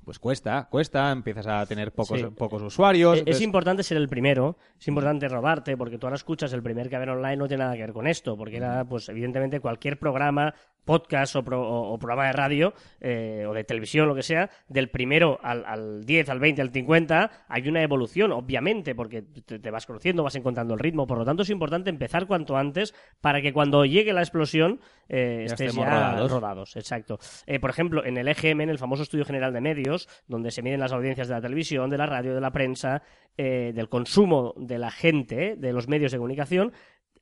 pues 0.05 0.19
cuesta, 0.19 0.67
cuesta, 0.71 1.13
empiezas 1.13 1.47
a 1.47 1.67
tener 1.67 1.93
pocos, 1.93 2.21
pocos 2.37 2.63
usuarios. 2.63 3.23
Es, 3.27 3.41
importante 3.41 3.83
ser 3.83 3.97
el 3.97 4.09
primero, 4.09 4.57
es 4.79 4.89
importante 4.89 5.29
robarte, 5.29 5.77
porque 5.77 5.99
tú 5.99 6.07
ahora 6.07 6.17
escuchas 6.17 6.53
el 6.53 6.63
primer 6.63 6.89
que 6.89 6.97
haber 6.97 7.11
online 7.11 7.37
no 7.37 7.47
tiene 7.47 7.65
nada 7.65 7.77
que 7.77 7.83
ver 7.83 7.93
con 7.93 8.07
esto, 8.07 8.37
porque 8.37 8.57
era, 8.57 8.85
pues 8.85 9.09
evidentemente, 9.09 9.61
cualquier 9.61 9.99
programa 9.99 10.55
podcast 10.91 11.37
o, 11.37 11.45
programa 11.45 12.27
de 12.27 12.33
radio 12.33 12.75
eh, 13.01 13.47
o 13.49 13.55
de 13.55 13.63
televisión, 13.63 14.09
lo 14.09 14.15
que 14.17 14.25
sea, 14.25 14.51
del 14.67 14.91
primero 14.91 15.39
al, 15.41 15.65
al, 15.65 16.05
10, 16.05 16.29
al 16.31 16.41
20, 16.41 16.63
al 16.63 16.73
50, 16.73 17.31
hay 17.47 17.69
una 17.69 17.81
evolución, 17.81 18.33
obviamente, 18.33 18.97
porque 18.97 19.23
te, 19.23 19.71
vas 19.71 19.87
conociendo, 19.87 20.25
vas 20.25 20.35
encontrando 20.35 20.75
el 20.75 20.81
ritmo. 20.81 21.07
Por 21.07 21.19
lo 21.19 21.25
tanto, 21.25 21.45
es 21.45 21.51
importante 21.51 21.91
empezar 21.91 22.27
cuanto 22.27 22.57
antes 22.57 22.93
para 23.21 23.41
que 23.41 23.53
cuando 23.53 23.85
llegue 23.85 24.13
la 24.13 24.23
explosión 24.23 24.81
eh, 25.09 25.45
estés 25.45 25.77
ya 25.77 26.27
rodados. 26.27 26.75
Exacto. 26.75 27.21
Eh, 27.47 27.61
por 27.61 27.71
ejemplo, 27.71 28.05
en 28.05 28.17
el 28.17 28.27
EGM, 28.27 28.63
en 28.63 28.71
el 28.71 28.79
famoso 28.79 29.05
Estudio 29.05 29.25
General 29.25 29.53
de 29.53 29.61
Medios, 29.61 30.09
donde 30.27 30.51
se 30.51 30.61
miden 30.61 30.81
las 30.81 30.93
audiencias 30.93 31.29
de 31.29 31.35
la 31.35 31.41
televisión, 31.41 31.89
de 31.89 31.99
la 31.99 32.07
radio, 32.07 32.35
de 32.35 32.41
la 32.41 32.51
prensa, 32.51 33.03
del 33.37 33.89
consumo 33.89 34.53
de 34.59 34.77
la 34.77 34.91
gente, 34.91 35.55
de 35.57 35.73
los 35.73 35.89
medios 35.89 36.13
de 36.13 36.19
comunicación, 36.19 36.73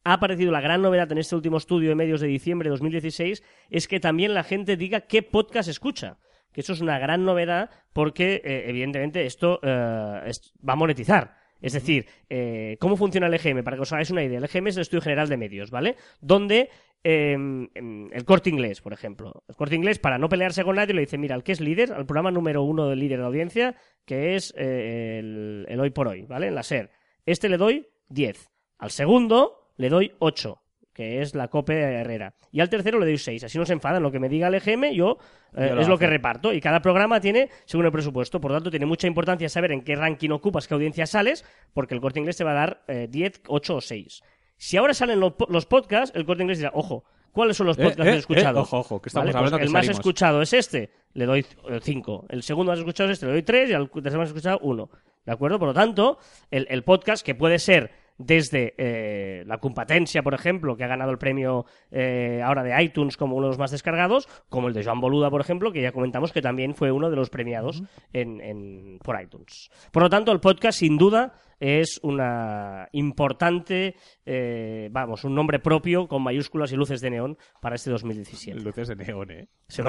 ha 0.08 0.14
aparecido 0.14 0.50
la 0.52 0.62
gran 0.62 0.80
novedad 0.80 1.12
en 1.12 1.18
este 1.18 1.36
último 1.36 1.58
estudio 1.58 1.90
de 1.90 1.94
medios 1.94 2.22
de 2.22 2.28
diciembre 2.28 2.68
de 2.68 2.70
2016, 2.70 3.42
es 3.68 3.88
que 3.88 4.00
también 4.00 4.32
la 4.32 4.42
gente 4.42 4.78
diga 4.78 5.02
qué 5.02 5.22
podcast 5.22 5.68
escucha. 5.68 6.16
Que 6.50 6.62
eso 6.62 6.72
es 6.72 6.80
una 6.80 6.98
gran 6.98 7.26
novedad 7.26 7.68
porque, 7.92 8.40
eh, 8.42 8.64
evidentemente, 8.68 9.26
esto 9.26 9.60
eh, 9.62 10.30
va 10.66 10.72
a 10.72 10.76
monetizar. 10.76 11.36
Es 11.60 11.74
decir, 11.74 12.06
eh, 12.30 12.78
¿cómo 12.80 12.96
funciona 12.96 13.26
el 13.26 13.34
EGM? 13.34 13.62
Para 13.62 13.76
que 13.76 13.82
os 13.82 13.92
hagáis 13.92 14.10
una 14.10 14.24
idea. 14.24 14.38
El 14.38 14.44
EGM 14.44 14.68
es 14.68 14.76
el 14.76 14.82
Estudio 14.82 15.02
General 15.02 15.28
de 15.28 15.36
Medios, 15.36 15.70
¿vale? 15.70 15.96
Donde 16.22 16.70
em, 17.04 17.68
em, 17.74 18.08
el 18.10 18.24
corte 18.24 18.48
inglés, 18.48 18.80
por 18.80 18.94
ejemplo. 18.94 19.44
El 19.46 19.56
corte 19.56 19.76
inglés, 19.76 19.98
para 19.98 20.16
no 20.16 20.30
pelearse 20.30 20.64
con 20.64 20.76
nadie, 20.76 20.94
le 20.94 21.02
dice, 21.02 21.18
mira, 21.18 21.36
el 21.36 21.42
que 21.42 21.52
es 21.52 21.60
líder, 21.60 21.92
al 21.92 22.06
programa 22.06 22.30
número 22.30 22.62
uno 22.62 22.88
del 22.88 22.98
líder 22.98 23.18
de 23.18 23.26
audiencia, 23.26 23.76
que 24.06 24.36
es 24.36 24.54
el, 24.56 25.66
el, 25.68 25.80
hoy 25.80 25.90
por 25.90 26.08
hoy, 26.08 26.22
¿vale? 26.22 26.46
En 26.46 26.54
la 26.54 26.62
SER. 26.62 26.90
Este 27.26 27.50
le 27.50 27.58
doy 27.58 27.88
10. 28.08 28.48
Al 28.78 28.90
segundo, 28.90 29.67
le 29.78 29.88
doy 29.88 30.12
8, 30.18 30.60
que 30.92 31.22
es 31.22 31.34
la 31.34 31.48
Cope 31.48 31.80
Herrera. 31.80 32.34
Y 32.50 32.60
al 32.60 32.68
tercero 32.68 32.98
le 32.98 33.06
doy 33.06 33.16
6. 33.16 33.44
Así 33.44 33.56
no 33.56 33.64
se 33.64 33.72
enfadan. 33.72 34.02
Lo 34.02 34.10
que 34.10 34.18
me 34.18 34.28
diga 34.28 34.48
el 34.48 34.54
EGM, 34.56 34.92
yo, 34.92 35.18
eh, 35.56 35.74
es 35.78 35.88
lo 35.88 35.96
que 35.96 36.06
reparto. 36.06 36.52
Y 36.52 36.60
cada 36.60 36.82
programa 36.82 37.20
tiene 37.20 37.48
según 37.64 37.86
el 37.86 37.92
presupuesto. 37.92 38.40
Por 38.40 38.50
lo 38.50 38.56
tanto, 38.56 38.70
tiene 38.70 38.84
mucha 38.84 39.06
importancia 39.06 39.48
saber 39.48 39.72
en 39.72 39.82
qué 39.82 39.94
ranking 39.94 40.30
ocupas, 40.30 40.66
qué 40.66 40.74
audiencia 40.74 41.06
sales, 41.06 41.44
porque 41.72 41.94
el 41.94 42.00
corte 42.00 42.18
inglés 42.18 42.36
te 42.36 42.44
va 42.44 42.50
a 42.50 42.54
dar 42.54 42.84
10, 43.08 43.36
eh, 43.36 43.40
8 43.46 43.76
o 43.76 43.80
6. 43.80 44.22
Si 44.56 44.76
ahora 44.76 44.92
salen 44.92 45.20
los 45.20 45.66
podcasts, 45.66 46.14
el 46.16 46.26
corte 46.26 46.42
inglés 46.42 46.58
dirá, 46.58 46.72
ojo, 46.74 47.04
¿cuáles 47.30 47.56
son 47.56 47.68
los 47.68 47.78
eh, 47.78 47.84
podcasts 47.84 48.02
que 48.02 48.16
he 48.16 48.18
escuchado? 48.18 48.60
ojo, 48.60 48.78
ojo, 48.78 49.00
que 49.00 49.08
estamos 49.08 49.32
hablando 49.32 49.56
pues 49.56 49.66
El 49.68 49.72
más 49.72 49.88
escuchado 49.88 50.42
es 50.42 50.52
este, 50.52 50.90
le 51.14 51.26
doy 51.26 51.46
5. 51.80 52.26
El 52.28 52.42
segundo 52.42 52.72
más 52.72 52.80
escuchado 52.80 53.08
es 53.08 53.14
este, 53.14 53.26
le 53.26 53.32
doy 53.32 53.42
3. 53.44 53.70
Y 53.70 53.72
al 53.74 53.88
tercero 53.88 54.18
más 54.18 54.30
escuchado, 54.30 54.58
1. 54.62 54.90
¿De 55.26 55.32
acuerdo? 55.32 55.60
Por 55.60 55.68
lo 55.68 55.74
tanto, 55.74 56.18
el, 56.50 56.66
el 56.70 56.82
podcast, 56.82 57.24
que 57.24 57.36
puede 57.36 57.60
ser 57.60 58.07
desde 58.18 58.74
eh, 58.76 59.44
la 59.46 59.58
competencia, 59.58 60.22
por 60.22 60.34
ejemplo, 60.34 60.76
que 60.76 60.84
ha 60.84 60.88
ganado 60.88 61.10
el 61.10 61.18
premio 61.18 61.64
eh, 61.90 62.42
ahora 62.44 62.64
de 62.64 62.82
iTunes 62.82 63.16
como 63.16 63.36
uno 63.36 63.46
de 63.46 63.50
los 63.52 63.58
más 63.58 63.70
descargados, 63.70 64.28
como 64.48 64.68
el 64.68 64.74
de 64.74 64.84
Joan 64.84 65.00
Boluda, 65.00 65.30
por 65.30 65.40
ejemplo, 65.40 65.72
que 65.72 65.80
ya 65.80 65.92
comentamos 65.92 66.32
que 66.32 66.42
también 66.42 66.74
fue 66.74 66.90
uno 66.92 67.10
de 67.10 67.16
los 67.16 67.30
premiados 67.30 67.82
en, 68.12 68.98
por 69.02 69.20
iTunes. 69.20 69.70
Por 69.92 70.02
lo 70.02 70.10
tanto, 70.10 70.32
el 70.32 70.40
podcast, 70.40 70.80
sin 70.80 70.98
duda, 70.98 71.34
es 71.60 71.98
una 72.02 72.88
importante, 72.92 73.96
eh, 74.24 74.88
vamos, 74.92 75.24
un 75.24 75.34
nombre 75.34 75.58
propio 75.58 76.06
con 76.06 76.22
mayúsculas 76.22 76.72
y 76.72 76.76
luces 76.76 77.00
de 77.00 77.10
neón 77.10 77.38
para 77.60 77.74
este 77.74 77.90
2017. 77.90 78.60
Luces 78.60 78.88
de 78.88 78.96
neón, 78.96 79.30
¿eh? 79.30 79.48
Se 79.66 79.82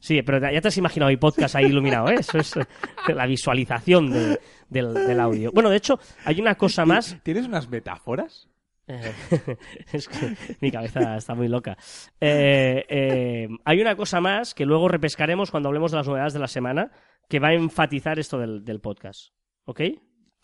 Sí, 0.00 0.22
pero 0.22 0.38
ya 0.50 0.60
te 0.60 0.68
has 0.68 0.76
imaginado 0.76 1.10
mi 1.10 1.16
podcast 1.16 1.54
ahí 1.54 1.66
iluminado, 1.66 2.08
¿eh? 2.08 2.16
Eso 2.18 2.38
es 2.38 2.54
la 3.14 3.26
visualización 3.26 4.10
del, 4.68 5.20
audio. 5.20 5.52
Bueno, 5.52 5.70
de 5.70 5.76
hecho, 5.76 5.98
hay 6.24 6.40
una 6.40 6.56
cosa 6.56 6.84
más. 6.84 7.16
¿Tienes 7.22 7.46
unas 7.46 7.68
metáforas? 7.68 8.48
Eh, 8.88 9.12
es 9.92 10.08
que 10.08 10.34
mi 10.60 10.72
cabeza 10.72 11.16
está 11.16 11.34
muy 11.34 11.48
loca. 11.48 11.76
Eh, 12.20 13.48
hay 13.64 13.80
una 13.80 13.94
cosa 13.94 14.20
más 14.20 14.54
que 14.54 14.66
luego 14.66 14.88
repescaremos 14.88 15.50
cuando 15.50 15.68
hablemos 15.68 15.92
de 15.92 15.98
las 15.98 16.08
novedades 16.08 16.32
de 16.32 16.40
la 16.40 16.48
semana 16.48 16.90
que 17.28 17.38
va 17.38 17.48
a 17.48 17.54
enfatizar 17.54 18.18
esto 18.18 18.38
del, 18.38 18.64
del 18.64 18.80
podcast. 18.80 19.32
¿Ok? 19.64 19.80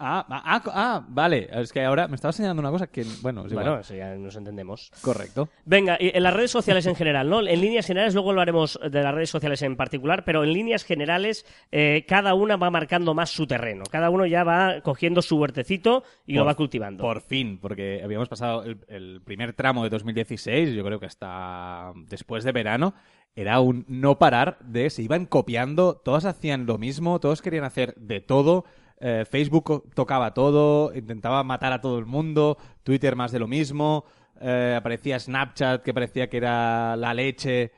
Ah, 0.01 0.25
ah, 0.29 0.63
ah, 0.67 1.05
vale. 1.09 1.49
Es 1.51 1.73
que 1.73 1.85
ahora 1.85 2.07
me 2.07 2.15
estaba 2.15 2.33
señalando 2.33 2.61
una 2.61 2.71
cosa 2.71 2.87
que, 2.87 3.05
bueno, 3.21 3.45
es 3.45 3.51
igual. 3.51 3.67
Bueno, 3.67 3.81
eso 3.81 3.97
ya 3.97 4.15
nos 4.15 4.37
entendemos. 4.37 4.93
Correcto. 5.03 5.49
Venga, 5.65 5.97
y 5.99 6.13
en 6.15 6.23
las 6.23 6.35
redes 6.35 6.53
sociales 6.53 6.87
en 6.87 6.95
general, 6.95 7.29
¿no? 7.29 7.41
En 7.41 7.61
líneas 7.61 7.87
generales, 7.87 8.15
luego 8.15 8.33
lo 8.33 8.41
haremos 8.41 8.79
de 8.81 9.03
las 9.03 9.13
redes 9.13 9.31
sociales 9.31 9.61
en 9.63 9.77
particular, 9.77 10.25
pero 10.25 10.45
en 10.45 10.53
líneas 10.53 10.85
generales, 10.85 11.45
eh, 11.73 12.05
cada 12.07 12.35
una 12.35 12.57
va 12.57 12.71
marcando 12.71 13.13
más 13.13 13.31
su 13.31 13.49
terreno. 13.49 13.85
Cada 13.91 14.09
uno 14.11 14.25
ya 14.25 14.45
va 14.45 14.83
cogiendo 14.83 15.21
su 15.21 15.37
huertecito 15.37 16.05
y 16.27 16.35
lo 16.35 16.45
va 16.45 16.55
cultivando. 16.55 17.03
Por 17.03 17.21
fin, 17.21 17.59
porque 17.61 18.01
habíamos 18.05 18.29
pasado 18.29 18.63
el, 18.63 18.79
el 18.87 19.21
primer 19.25 19.53
tramo 19.55 19.83
de 19.83 19.91
2016, 19.91 20.75
yo 20.75 20.85
creo 20.85 21.01
que 21.01 21.07
hasta 21.07 21.93
después 22.09 22.45
de 22.45 22.53
verano, 22.53 22.95
era 23.35 23.61
un 23.61 23.85
no 23.89 24.19
parar 24.19 24.59
de 24.61 24.91
se 24.91 25.03
iban 25.03 25.27
copiando, 25.27 25.95
todos 25.97 26.25
hacían 26.25 26.67
lo 26.67 26.77
mismo, 26.79 27.21
todos 27.21 27.43
querían 27.43 27.65
hacer 27.65 27.95
de 27.95 28.21
todo. 28.21 28.65
Eh, 29.01 29.25
Facebook 29.29 29.93
tocaba 29.95 30.35
todo, 30.35 30.95
intentaba 30.95 31.45
matar 31.45 31.73
a 31.73 31.81
todo 31.81 31.99
el 31.99 32.07
mundo, 32.07 32.59
Twitter 32.83 33.17
más 33.17 33.33
de 33.33 33.39
lo 33.39 33.47
mismo, 33.47 34.05
eh, 34.41 34.75
aparecía 34.77 35.19
Snapchat 35.19 35.83
que 35.83 35.95
parecía 35.95 36.29
que 36.29 36.37
era 36.37 36.97
la 36.97 37.15
leche, 37.15 37.73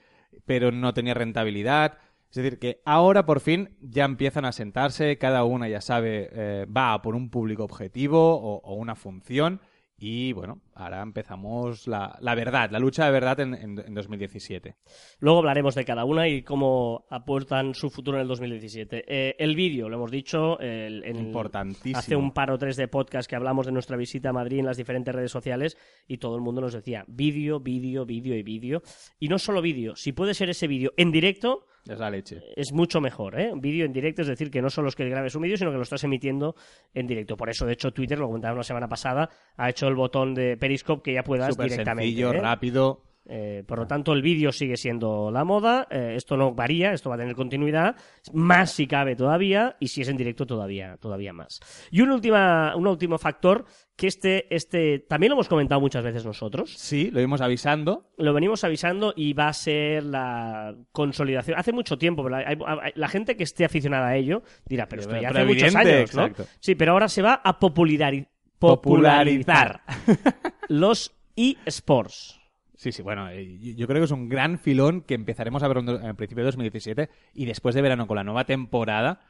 pero 0.46 0.72
no 0.72 0.94
tenía 0.94 1.14
rentabilidad. 1.14 1.98
Es 2.30 2.36
decir, 2.36 2.58
que 2.58 2.80
ahora 2.84 3.26
por 3.26 3.40
fin 3.40 3.76
ya 3.80 4.04
empiezan 4.04 4.44
a 4.44 4.52
sentarse, 4.52 5.18
cada 5.18 5.44
una 5.44 5.68
ya 5.68 5.80
sabe, 5.80 6.30
eh, 6.32 6.66
va 6.66 7.02
por 7.02 7.16
un 7.16 7.28
público 7.28 7.64
objetivo 7.64 8.36
o 8.36 8.74
una 8.74 8.94
función 8.94 9.60
y 10.02 10.32
bueno, 10.32 10.62
ahora 10.74 11.02
empezamos 11.02 11.86
la, 11.86 12.16
la 12.22 12.34
verdad, 12.34 12.70
la 12.70 12.78
lucha 12.78 13.04
de 13.04 13.10
verdad 13.12 13.38
en, 13.40 13.54
en- 13.54 13.78
en 13.86 13.94
2017. 13.94 14.74
Luego 15.18 15.38
hablaremos 15.40 15.74
de 15.74 15.84
cada 15.84 16.04
una 16.06 16.26
y 16.26 16.42
cómo 16.42 17.04
apuestan 17.10 17.74
su 17.74 17.90
futuro 17.90 18.16
en 18.16 18.22
el 18.22 18.28
2017. 18.28 19.04
Eh, 19.06 19.36
el 19.38 19.54
vídeo, 19.54 19.88
lo 19.90 19.96
hemos 19.96 20.10
dicho, 20.10 20.58
el- 20.58 21.04
en 21.04 21.16
el- 21.16 21.26
Importantísimo. 21.26 21.98
hace 21.98 22.16
un 22.16 22.32
par 22.32 22.50
o 22.50 22.56
tres 22.58 22.76
de 22.76 22.88
podcast 22.88 23.28
que 23.28 23.36
hablamos 23.36 23.66
de 23.66 23.72
nuestra 23.72 23.96
visita 23.98 24.30
a 24.30 24.32
Madrid 24.32 24.58
en 24.60 24.66
las 24.66 24.78
diferentes 24.78 25.14
redes 25.14 25.30
sociales 25.30 25.76
y 26.08 26.16
todo 26.16 26.34
el 26.34 26.40
mundo 26.42 26.60
nos 26.62 26.72
decía 26.72 27.04
vídeo, 27.06 27.60
vídeo, 27.60 28.06
vídeo 28.06 28.34
y 28.34 28.42
vídeo. 28.42 28.82
Y 29.18 29.28
no 29.28 29.38
solo 29.38 29.60
vídeo, 29.60 29.96
si 29.96 30.12
puede 30.12 30.32
ser 30.34 30.48
ese 30.48 30.66
vídeo 30.66 30.92
en 30.96 31.12
directo, 31.12 31.66
Es 31.88 31.98
la 31.98 32.10
leche. 32.10 32.40
es 32.56 32.72
mucho 32.72 33.00
mejor, 33.00 33.40
¿eh? 33.40 33.52
Un 33.52 33.60
vídeo 33.60 33.84
en 33.86 33.92
directo, 33.92 34.22
es 34.22 34.28
decir, 34.28 34.50
que 34.50 34.60
no 34.62 34.70
solo 34.70 34.88
es 34.88 34.96
que 34.96 35.08
grabes 35.08 35.34
un 35.34 35.42
vídeo, 35.42 35.56
sino 35.56 35.70
que 35.70 35.76
lo 35.76 35.82
estás 35.82 36.04
emitiendo 36.04 36.54
en 36.94 37.06
directo. 37.06 37.36
Por 37.36 37.48
eso, 37.48 37.66
de 37.66 37.72
hecho, 37.72 37.92
Twitter, 37.92 38.18
lo 38.18 38.26
comentábamos 38.26 38.58
la 38.58 38.64
semana 38.64 38.88
pasada, 38.88 39.30
ha 39.56 39.70
hecho 39.70 39.88
el 39.88 39.94
botón 39.94 40.34
de 40.34 40.56
Periscope 40.56 41.02
que 41.02 41.14
ya 41.14 41.22
puedas 41.24 41.50
Súper 41.54 41.70
directamente. 41.70 42.08
sencillo, 42.08 42.32
¿eh? 42.34 42.40
rápido. 42.40 43.02
Eh, 43.28 43.62
por 43.66 43.78
lo 43.78 43.86
tanto, 43.86 44.12
el 44.12 44.22
vídeo 44.22 44.50
sigue 44.50 44.76
siendo 44.76 45.30
la 45.30 45.44
moda. 45.44 45.86
eh, 45.90 46.14
esto 46.16 46.36
no 46.36 46.52
varía, 46.54 46.92
esto 46.92 47.10
va 47.10 47.16
a 47.16 47.18
tener 47.18 47.34
continuidad. 47.36 47.94
Más 48.32 48.72
si 48.72 48.86
cabe 48.86 49.14
todavía, 49.14 49.76
y 49.78 49.88
si 49.88 50.00
es 50.02 50.08
en 50.08 50.16
directo 50.16 50.46
todavía, 50.46 50.96
todavía 50.96 51.32
más. 51.32 51.60
Y 51.90 52.00
un, 52.00 52.10
última, 52.10 52.74
un 52.74 52.86
último 52.86 53.18
factor, 53.18 53.66
que 53.94 54.06
este, 54.08 54.52
este 54.54 55.00
también 55.00 55.30
lo 55.30 55.34
hemos 55.36 55.48
comentado 55.48 55.80
muchas 55.80 56.02
veces 56.02 56.24
nosotros. 56.24 56.72
Sí, 56.76 57.10
lo 57.12 57.20
íbamos 57.20 57.40
avisando. 57.42 58.10
Lo 58.16 58.32
venimos 58.32 58.64
avisando 58.64 59.12
y 59.14 59.32
va 59.34 59.48
a 59.48 59.52
ser 59.52 60.02
la 60.04 60.74
consolidación. 60.90 61.58
Hace 61.58 61.72
mucho 61.72 61.98
tiempo, 61.98 62.22
pero 62.24 62.36
hay- 62.36 62.44
hay- 62.46 62.92
la 62.94 63.08
gente 63.08 63.36
que 63.36 63.44
esté 63.44 63.64
aficionada 63.64 64.08
a 64.08 64.16
ello 64.16 64.42
dirá, 64.66 64.88
pero 64.88 65.02
esto 65.02 65.20
ya 65.20 65.28
hace 65.28 65.44
muchos 65.44 65.74
años, 65.76 66.14
¿no? 66.14 66.28
Sí, 66.58 66.74
pero 66.74 66.92
ahora 66.92 67.08
se 67.08 67.22
va 67.22 67.34
a 67.44 67.60
populari- 67.60 68.26
Popularizar. 68.58 69.82
popularizar 69.82 69.82
los 70.68 71.14
eSports. 71.36 72.39
Sí, 72.80 72.92
sí, 72.92 73.02
bueno, 73.02 73.28
eh, 73.28 73.58
yo 73.76 73.86
creo 73.86 74.00
que 74.00 74.06
es 74.06 74.10
un 74.10 74.30
gran 74.30 74.58
filón 74.58 75.02
que 75.02 75.12
empezaremos 75.12 75.62
a 75.62 75.68
ver 75.68 75.76
en 76.02 76.16
principio 76.16 76.44
de 76.44 76.46
2017 76.46 77.10
y 77.34 77.44
después 77.44 77.74
de 77.74 77.82
verano 77.82 78.06
con 78.06 78.16
la 78.16 78.24
nueva 78.24 78.46
temporada, 78.46 79.20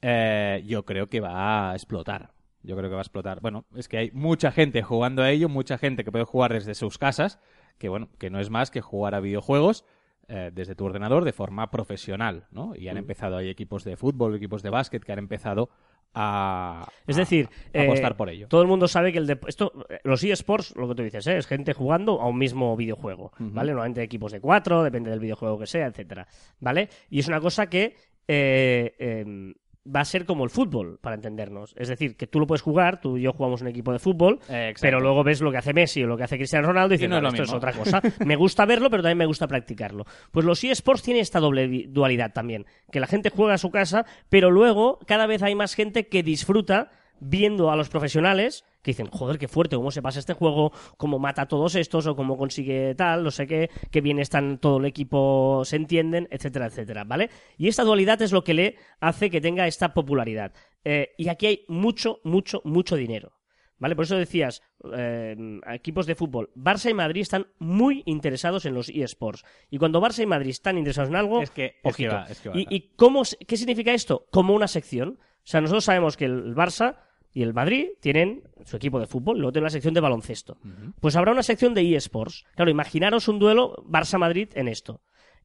eh, 0.00 0.62
yo 0.64 0.84
creo 0.84 1.08
que 1.08 1.18
va 1.18 1.72
a 1.72 1.74
explotar. 1.74 2.30
Yo 2.62 2.76
creo 2.76 2.88
que 2.88 2.94
va 2.94 3.00
a 3.00 3.02
explotar. 3.02 3.40
Bueno, 3.40 3.64
es 3.74 3.88
que 3.88 3.98
hay 3.98 4.10
mucha 4.12 4.52
gente 4.52 4.84
jugando 4.84 5.24
a 5.24 5.30
ello, 5.32 5.48
mucha 5.48 5.76
gente 5.76 6.04
que 6.04 6.12
puede 6.12 6.24
jugar 6.24 6.52
desde 6.52 6.76
sus 6.76 6.98
casas, 6.98 7.40
que 7.78 7.88
bueno, 7.88 8.10
que 8.20 8.30
no 8.30 8.38
es 8.38 8.48
más 8.48 8.70
que 8.70 8.80
jugar 8.80 9.16
a 9.16 9.20
videojuegos 9.20 9.84
eh, 10.28 10.52
desde 10.54 10.76
tu 10.76 10.84
ordenador 10.84 11.24
de 11.24 11.32
forma 11.32 11.68
profesional, 11.72 12.46
¿no? 12.52 12.76
Y 12.76 12.86
han 12.86 12.96
empezado, 12.96 13.38
hay 13.38 13.48
equipos 13.48 13.82
de 13.82 13.96
fútbol, 13.96 14.36
equipos 14.36 14.62
de 14.62 14.70
básquet 14.70 15.02
que 15.02 15.10
han 15.10 15.18
empezado 15.18 15.70
a, 16.14 16.86
Es 17.06 17.16
a- 17.16 17.20
decir, 17.20 17.48
a 17.74 17.78
eh, 17.78 17.84
apostar 17.86 18.16
por 18.16 18.28
ello. 18.30 18.48
Todo 18.48 18.62
el 18.62 18.68
mundo 18.68 18.88
sabe 18.88 19.12
que 19.12 19.18
el 19.18 19.28
dep- 19.28 19.46
esto, 19.48 19.72
eh, 19.88 19.98
los 20.04 20.22
eSports, 20.24 20.74
lo 20.76 20.88
que 20.88 20.94
tú 20.94 21.02
dices, 21.02 21.26
¿eh? 21.26 21.36
es 21.36 21.46
gente 21.46 21.72
jugando 21.72 22.20
a 22.20 22.26
un 22.28 22.38
mismo 22.38 22.76
videojuego, 22.76 23.32
¿vale? 23.38 23.72
Normalmente 23.72 24.02
equipos 24.02 24.32
de 24.32 24.40
cuatro, 24.40 24.82
depende 24.82 25.10
del 25.10 25.20
videojuego 25.20 25.58
que 25.58 25.66
sea, 25.66 25.86
etcétera, 25.86 26.26
¿vale? 26.58 26.88
Y 27.10 27.20
es 27.20 27.28
una 27.28 27.40
cosa 27.40 27.68
que 27.68 27.96
eh, 28.28 28.94
em, 28.98 29.54
va 29.94 30.00
a 30.00 30.04
ser 30.04 30.24
como 30.24 30.44
el 30.44 30.50
fútbol, 30.50 30.98
para 31.00 31.16
entendernos. 31.16 31.74
Es 31.76 31.88
decir, 31.88 32.16
que 32.16 32.26
tú 32.26 32.38
lo 32.38 32.46
puedes 32.46 32.62
jugar, 32.62 33.00
tú 33.00 33.16
y 33.16 33.22
yo 33.22 33.32
jugamos 33.32 33.60
un 33.62 33.68
equipo 33.68 33.92
de 33.92 33.98
fútbol, 33.98 34.38
Eh, 34.48 34.74
pero 34.80 35.00
luego 35.00 35.24
ves 35.24 35.40
lo 35.40 35.50
que 35.50 35.58
hace 35.58 35.72
Messi 35.72 36.02
o 36.02 36.06
lo 36.06 36.16
que 36.16 36.24
hace 36.24 36.36
Cristiano 36.36 36.68
Ronaldo 36.68 36.94
y 36.94 36.98
dices, 36.98 37.08
no 37.10 37.16
es 37.16 37.22
"Vale, 37.22 37.36
lo 37.38 37.42
esto 37.42 37.42
es 37.42 37.48
mismo". 37.48 37.56
otra 37.58 37.72
cosa. 37.72 38.00
Me 38.26 38.36
gusta 38.36 38.64
verlo, 38.66 38.90
pero 38.90 39.02
también 39.02 39.18
me 39.18 39.26
gusta 39.26 39.46
practicarlo. 39.48 40.04
Pues 40.30 40.46
los 40.46 40.62
eSports 40.62 41.02
tienen 41.02 41.22
esta 41.22 41.40
doble 41.40 41.86
dualidad 41.88 42.32
también, 42.32 42.66
que 42.92 43.00
la 43.00 43.06
gente 43.06 43.30
juega 43.30 43.54
a 43.54 43.58
su 43.58 43.70
casa, 43.70 44.04
pero 44.28 44.50
luego 44.50 44.98
cada 45.06 45.26
vez 45.26 45.42
hay 45.42 45.54
más 45.54 45.74
gente 45.74 46.06
que 46.08 46.22
disfruta 46.22 46.90
viendo 47.20 47.70
a 47.70 47.76
los 47.76 47.88
profesionales 47.88 48.64
que 48.82 48.90
dicen, 48.92 49.06
joder, 49.08 49.38
qué 49.38 49.48
fuerte, 49.48 49.76
cómo 49.76 49.90
se 49.90 50.00
pasa 50.02 50.18
este 50.18 50.32
juego, 50.34 50.72
cómo 50.96 51.18
mata 51.18 51.42
a 51.42 51.48
todos 51.48 51.74
estos, 51.74 52.06
o 52.06 52.16
cómo 52.16 52.36
consigue 52.36 52.94
tal, 52.94 53.22
no 53.24 53.30
sé 53.30 53.46
qué, 53.46 53.70
qué 53.90 54.00
bien 54.00 54.18
están 54.18 54.58
todo 54.58 54.78
el 54.78 54.86
equipo, 54.86 55.62
se 55.64 55.76
entienden, 55.76 56.28
etcétera, 56.30 56.66
etcétera, 56.66 57.04
¿vale? 57.04 57.30
Y 57.58 57.68
esta 57.68 57.84
dualidad 57.84 58.20
es 58.22 58.32
lo 58.32 58.42
que 58.44 58.54
le 58.54 58.76
hace 59.00 59.30
que 59.30 59.40
tenga 59.40 59.66
esta 59.66 59.92
popularidad. 59.94 60.52
Eh, 60.84 61.10
y 61.18 61.28
aquí 61.28 61.46
hay 61.46 61.64
mucho, 61.68 62.20
mucho, 62.24 62.62
mucho 62.64 62.96
dinero. 62.96 63.32
¿Vale? 63.78 63.96
Por 63.96 64.04
eso 64.04 64.16
decías, 64.18 64.60
eh, 64.94 65.34
equipos 65.72 66.04
de 66.04 66.14
fútbol, 66.14 66.50
Barça 66.54 66.90
y 66.90 66.94
Madrid 66.94 67.22
están 67.22 67.46
muy 67.58 68.02
interesados 68.04 68.66
en 68.66 68.74
los 68.74 68.90
eSports. 68.90 69.42
Y 69.70 69.78
cuando 69.78 70.02
Barça 70.02 70.22
y 70.22 70.26
Madrid 70.26 70.50
están 70.50 70.76
interesados 70.76 71.08
en 71.08 71.16
algo, 71.16 71.40
Es 71.40 71.50
que- 71.50 71.64
es 71.82 71.96
que 71.96 72.08
ojito. 72.08 72.14
va, 72.14 72.26
es 72.28 72.40
que 72.40 72.48
va. 72.50 72.58
¿Y, 72.58 72.66
y 72.68 72.90
cómo, 72.96 73.22
qué 73.48 73.56
significa 73.56 73.94
esto? 73.94 74.26
Como 74.30 74.54
una 74.54 74.68
sección. 74.68 75.18
O 75.18 75.46
sea, 75.46 75.62
nosotros 75.62 75.84
sabemos 75.84 76.18
que 76.18 76.26
el 76.26 76.54
Barça 76.54 76.96
y 77.32 77.42
el 77.42 77.54
Madrid 77.54 77.90
tienen 78.00 78.42
su 78.64 78.76
equipo 78.76 78.98
de 78.98 79.06
fútbol, 79.06 79.38
luego 79.38 79.52
tienen 79.52 79.64
una 79.64 79.70
sección 79.70 79.94
de 79.94 80.00
baloncesto. 80.00 80.58
Pues 81.00 81.16
habrá 81.16 81.32
una 81.32 81.42
sección 81.42 81.74
de 81.74 81.94
eSports. 81.96 82.44
Claro, 82.56 82.70
imaginaros 82.70 83.28
un 83.28 83.38
duelo 83.38 83.76
Barça-Madrid 83.86 84.50
en 84.54 84.68
esto. 84.68 85.00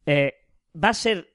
Eh, 0.05 0.33
va 0.75 0.89
a 0.89 0.93
ser, 0.93 1.33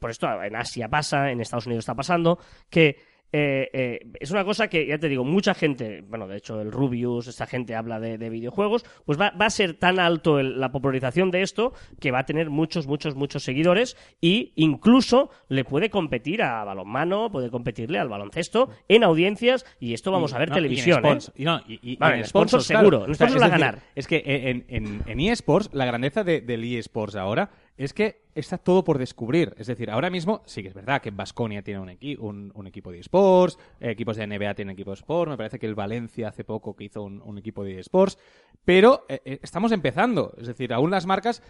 por 0.00 0.10
esto 0.10 0.26
en 0.42 0.56
Asia 0.56 0.88
pasa, 0.88 1.30
en 1.30 1.40
Estados 1.40 1.66
Unidos 1.66 1.82
está 1.82 1.94
pasando, 1.94 2.38
que 2.68 2.96
eh, 3.32 3.68
eh, 3.72 4.00
es 4.18 4.30
una 4.30 4.44
cosa 4.44 4.68
que, 4.68 4.86
ya 4.86 4.98
te 4.98 5.08
digo, 5.08 5.24
mucha 5.24 5.54
gente, 5.54 6.02
bueno, 6.08 6.26
de 6.26 6.36
hecho 6.38 6.60
el 6.60 6.72
Rubius, 6.72 7.26
esta 7.28 7.46
gente 7.46 7.74
habla 7.74 8.00
de, 8.00 8.18
de 8.18 8.28
videojuegos, 8.30 8.84
pues 9.04 9.20
va, 9.20 9.30
va 9.30 9.46
a 9.46 9.50
ser 9.50 9.74
tan 9.74 9.98
alto 10.00 10.38
el- 10.40 10.58
la 10.60 10.72
popularización 10.72 11.30
de 11.30 11.42
esto 11.42 11.72
que 12.00 12.10
va 12.10 12.20
a 12.20 12.26
tener 12.26 12.50
muchos, 12.50 12.86
muchos, 12.86 13.14
muchos 13.14 13.42
seguidores 13.44 13.96
y 14.20 14.52
incluso 14.56 15.30
le 15.48 15.64
puede 15.64 15.90
competir 15.90 16.42
a 16.42 16.64
balonmano, 16.64 17.30
puede 17.30 17.50
competirle 17.50 17.98
al 17.98 18.08
baloncesto 18.08 18.70
en 18.88 19.04
audiencias 19.04 19.64
y 19.78 19.94
esto 19.94 20.10
vamos 20.10 20.32
Y- 20.32 20.34
a 20.34 20.38
ver 20.38 20.48
no, 20.50 20.54
y 20.54 20.58
en 20.58 20.62
televisión. 20.64 20.98
¿eh? 21.04 21.08
sponsor- 21.08 21.34
y 21.36 21.44
no, 21.44 21.60
y- 21.68 21.92
y- 21.92 21.96
Vale, 21.96 22.16
y 22.16 22.20
en 22.20 22.26
claro. 22.30 22.60
seguro, 22.60 23.04
en 23.04 23.10
O 23.12 23.14
sea, 23.14 23.28
sponsor 23.28 23.36
es 23.36 23.42
va 23.42 23.46
a 23.46 23.50
ganar. 23.50 23.78
Es 23.94 24.06
que 24.06 24.22
en, 24.26 24.64
en, 24.68 25.02
en 25.06 25.20
eSports, 25.20 25.70
la 25.72 25.84
grandeza 25.84 26.24
de- 26.24 26.40
del 26.40 26.64
eSports 26.64 27.16
ahora 27.16 27.50
es 27.84 27.94
que 27.94 28.22
está 28.34 28.58
todo 28.58 28.84
por 28.84 28.98
descubrir. 28.98 29.54
Es 29.58 29.66
decir, 29.66 29.90
ahora 29.90 30.10
mismo 30.10 30.42
sí 30.44 30.62
que 30.62 30.68
es 30.68 30.74
verdad 30.74 31.00
que 31.00 31.10
Vasconia 31.10 31.62
tiene 31.62 31.80
un, 31.80 31.88
equi- 31.88 32.18
un, 32.18 32.52
un 32.54 32.66
equipo 32.66 32.92
de 32.92 32.98
eSports, 33.00 33.58
eh, 33.80 33.90
equipos 33.90 34.16
de 34.16 34.26
NBA 34.26 34.54
tienen 34.54 34.74
equipos 34.74 34.98
de 34.98 35.00
eSports, 35.00 35.30
me 35.30 35.36
parece 35.36 35.58
que 35.58 35.66
el 35.66 35.74
Valencia 35.74 36.28
hace 36.28 36.44
poco 36.44 36.76
que 36.76 36.84
hizo 36.84 37.02
un, 37.02 37.22
un 37.24 37.38
equipo 37.38 37.64
de 37.64 37.78
eSports, 37.80 38.18
pero 38.64 39.06
eh, 39.08 39.20
eh, 39.24 39.40
estamos 39.42 39.72
empezando. 39.72 40.34
Es 40.38 40.46
decir, 40.46 40.72
aún 40.74 40.90
las 40.90 41.06
marcas, 41.06 41.42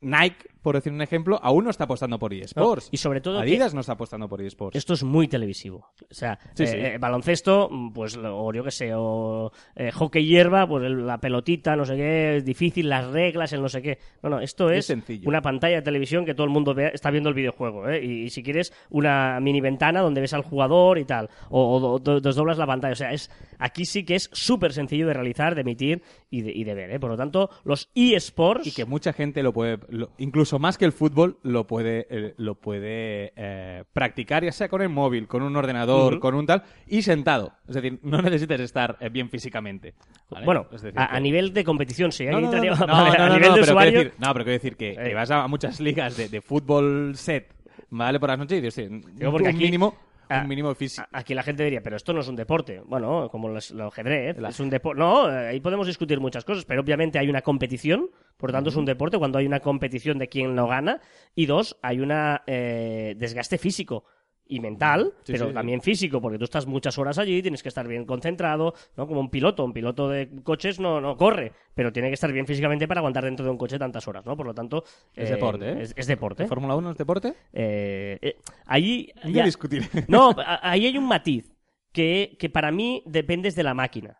Nike, 0.00 0.48
por 0.62 0.74
decir 0.76 0.92
un 0.92 1.02
ejemplo, 1.02 1.40
aún 1.42 1.64
no 1.64 1.70
está 1.70 1.84
apostando 1.84 2.18
por 2.18 2.32
eSports. 2.32 2.84
No, 2.86 2.90
y 2.92 2.96
sobre 2.98 3.20
todo 3.20 3.38
Adidas 3.40 3.74
no 3.74 3.80
está 3.80 3.94
apostando 3.94 4.28
por 4.28 4.40
eSports. 4.40 4.76
Esto 4.76 4.94
es 4.94 5.02
muy 5.02 5.26
televisivo. 5.28 5.88
O 6.10 6.14
sea, 6.14 6.38
Sí, 6.54 6.64
eh, 6.64 6.66
sí. 6.66 6.76
eh, 6.76 6.98
baloncesto, 6.98 7.70
pues, 7.94 8.16
o 8.22 8.52
yo 8.52 8.62
qué 8.64 8.70
sé, 8.70 8.90
o 8.94 9.50
eh, 9.74 9.90
hockey 9.92 10.24
hierba, 10.26 10.68
pues 10.68 10.84
el- 10.84 11.06
la 11.06 11.18
pelotita, 11.18 11.74
no 11.74 11.84
sé 11.84 11.96
qué, 11.96 12.36
es 12.36 12.44
difícil, 12.44 12.88
las 12.88 13.06
reglas, 13.10 13.52
el 13.52 13.62
no 13.62 13.68
sé 13.68 13.82
qué. 13.82 13.98
No, 14.22 14.30
no, 14.30 14.40
esto 14.40 14.70
Es 14.70 14.78
es, 14.80 14.86
sencillo. 14.86 15.28
una 15.28 15.42
pantalla 15.42 15.76
de 15.76 15.82
televisión 15.82 16.24
que 16.24 16.34
todo 16.34 16.44
el 16.44 16.52
mundo 16.52 16.74
ve- 16.74 16.90
está 16.94 17.10
viendo 17.10 17.28
el 17.28 17.34
videojuego, 17.34 17.88
¿eh? 17.88 18.04
Y, 18.04 18.22
y 18.24 18.30
si 18.30 18.42
quieres, 18.42 18.72
una 18.90 19.40
mini 19.40 19.60
ventana 19.60 20.00
donde 20.00 20.20
ves 20.20 20.34
al 20.34 20.42
jugador 20.42 20.98
y 20.98 21.04
tal, 21.04 21.28
o, 21.50 21.76
o 21.76 21.80
do- 21.80 21.98
do- 21.98 22.20
desdoblas 22.20 22.58
la 22.58 22.66
pantalla. 22.66 22.92
O 22.92 22.96
sea, 22.96 23.12
es 23.12 23.30
aquí 23.58 23.84
sí 23.84 24.04
que 24.04 24.14
es 24.16 24.30
súper 24.32 24.72
sencillo 24.72 25.06
de 25.06 25.14
realizar, 25.14 25.54
de 25.54 25.62
emitir 25.62 26.02
y 26.30 26.42
de, 26.42 26.52
y 26.52 26.64
de 26.64 26.74
ver. 26.74 27.00
Por 27.00 27.10
lo 27.10 27.16
tanto, 27.16 27.50
los 27.64 27.90
eSports... 27.94 28.66
y 28.66 28.72
que 28.72 28.84
mucha 28.84 29.12
gente 29.12 29.42
lo 29.42 29.52
puede, 29.52 29.78
lo- 29.88 30.10
incluso 30.18 30.58
más 30.58 30.76
que 30.78 30.84
el 30.84 30.92
fútbol, 30.92 31.38
lo 31.42 31.66
puede, 31.66 32.06
eh, 32.10 32.34
lo 32.36 32.54
puede 32.56 33.32
eh, 33.36 33.84
practicar, 33.92 34.44
ya 34.44 34.52
sea 34.52 34.68
con 34.68 34.82
el 34.82 34.88
móvil, 34.88 35.26
con 35.26 35.42
un 35.42 35.56
ordenador, 35.56 36.20
con 36.20 36.34
un 36.34 36.46
tal, 36.46 36.62
y 36.86 37.02
sentado. 37.02 37.52
Es 37.68 37.74
decir, 37.74 37.98
no 38.02 38.20
necesitas 38.22 38.60
estar 38.60 38.96
eh, 39.00 39.08
bien 39.08 39.28
físicamente. 39.30 39.94
¿vale? 40.30 40.44
Bueno, 40.46 40.66
decir, 40.70 40.92
a, 40.96 41.08
que- 41.08 41.16
a 41.16 41.20
nivel 41.20 41.52
de 41.52 41.64
competición, 41.64 42.12
sí. 42.12 42.26
No, 42.26 42.40
no, 42.40 42.50
no, 42.52 42.86
vale, 42.86 43.16
a 43.18 43.28
nivel 43.28 43.32
de 43.32 43.38
pero 43.38 43.52
quiero 43.52 43.62
usuario... 43.62 43.98
decir- 44.00 44.12
no, 44.18 44.32
pero 44.32 44.44
quiero 44.44 44.52
decir 44.58 44.76
que, 44.76 44.94
que 44.94 45.10
Eh. 45.10 45.14
vas 45.14 45.30
a 45.30 45.46
muchas 45.48 45.80
ligas 45.80 46.16
de, 46.16 46.28
de 46.28 46.40
fútbol 46.40 47.12
set, 47.16 47.54
¿vale? 47.90 48.20
Por 48.20 48.28
las 48.28 48.38
noches 48.38 48.58
y 48.58 48.60
dices, 48.60 48.74
sí, 48.90 49.24
un 49.26 49.46
aquí- 49.46 49.56
mínimo, 49.58 49.96
Ah, 50.28 50.40
un 50.42 50.48
mínimo 50.48 50.74
físico. 50.74 51.06
Aquí 51.12 51.34
la 51.34 51.42
gente 51.42 51.64
diría, 51.64 51.82
pero 51.82 51.96
esto 51.96 52.12
no 52.12 52.20
es 52.20 52.28
un 52.28 52.36
deporte. 52.36 52.80
Bueno, 52.84 53.28
como 53.30 53.48
los- 53.48 53.70
el 53.70 53.80
ajedrez, 53.80 54.36
El 54.38 54.44
es 54.46 54.60
un 54.60 54.70
deporte. 54.70 54.98
No, 55.00 55.30
eh, 55.30 55.48
ahí 55.48 55.60
podemos 55.60 55.86
discutir 55.86 56.20
muchas 56.20 56.44
cosas, 56.44 56.64
pero 56.64 56.80
obviamente 56.82 57.18
hay 57.18 57.28
una 57.28 57.42
competición, 57.42 58.10
por 58.36 58.52
tanto 58.52 58.70
es 58.70 58.76
un 58.76 58.84
deporte 58.84 59.18
cuando 59.18 59.38
hay 59.38 59.46
una 59.46 59.60
competición 59.60 60.18
de 60.18 60.28
quién 60.28 60.54
lo 60.56 60.66
gana, 60.66 61.00
y 61.34 61.46
dos, 61.46 61.78
hay 61.82 62.00
un 62.00 62.08
desgaste 62.46 63.58
físico 63.58 64.04
y 64.48 64.60
mental, 64.60 65.12
Sí, 65.24 65.32
pero 65.32 65.44
sí, 65.44 65.50
sí. 65.50 65.54
también 65.54 65.80
físico, 65.82 66.20
porque 66.20 66.38
tú 66.38 66.44
estás 66.44 66.66
muchas 66.66 66.96
horas 66.98 67.18
allí, 67.18 67.42
tienes 67.42 67.62
que 67.62 67.68
estar 67.68 67.86
bien 67.86 68.04
concentrado, 68.06 68.74
¿no? 68.96 69.06
Como 69.06 69.20
un 69.20 69.30
piloto, 69.30 69.64
un 69.64 69.72
piloto 69.72 70.08
de 70.08 70.28
coches 70.42 70.80
no, 70.80 71.00
no 71.00 71.16
corre, 71.16 71.52
pero 71.74 71.92
tiene 71.92 72.08
que 72.08 72.14
estar 72.14 72.32
bien 72.32 72.46
físicamente 72.46 72.88
para 72.88 73.00
aguantar 73.00 73.24
dentro 73.24 73.44
de 73.44 73.50
un 73.52 73.58
coche 73.58 73.78
tantas 73.78 74.08
horas, 74.08 74.24
¿no? 74.24 74.36
Por 74.36 74.46
lo 74.46 74.54
tanto... 74.54 74.84
Es 75.14 75.30
eh, 75.30 75.34
deporte, 75.34 75.70
¿eh? 75.70 75.82
Es, 75.82 75.94
es 75.96 76.06
deporte. 76.06 76.46
¿Fórmula 76.46 76.74
1 76.76 76.90
es 76.92 76.96
deporte? 76.96 77.34
Eh, 77.52 78.18
eh, 78.22 78.36
ahí... 78.66 79.12
Ya- 79.24 79.44
discutiré. 79.44 79.86
no, 80.08 80.34
ahí 80.62 80.86
hay 80.86 80.96
un 80.98 81.06
matiz 81.06 81.52
que, 81.92 82.36
que 82.38 82.48
para 82.48 82.70
mí 82.72 83.02
dependes 83.06 83.54
de 83.54 83.62
la 83.64 83.74
máquina. 83.74 84.18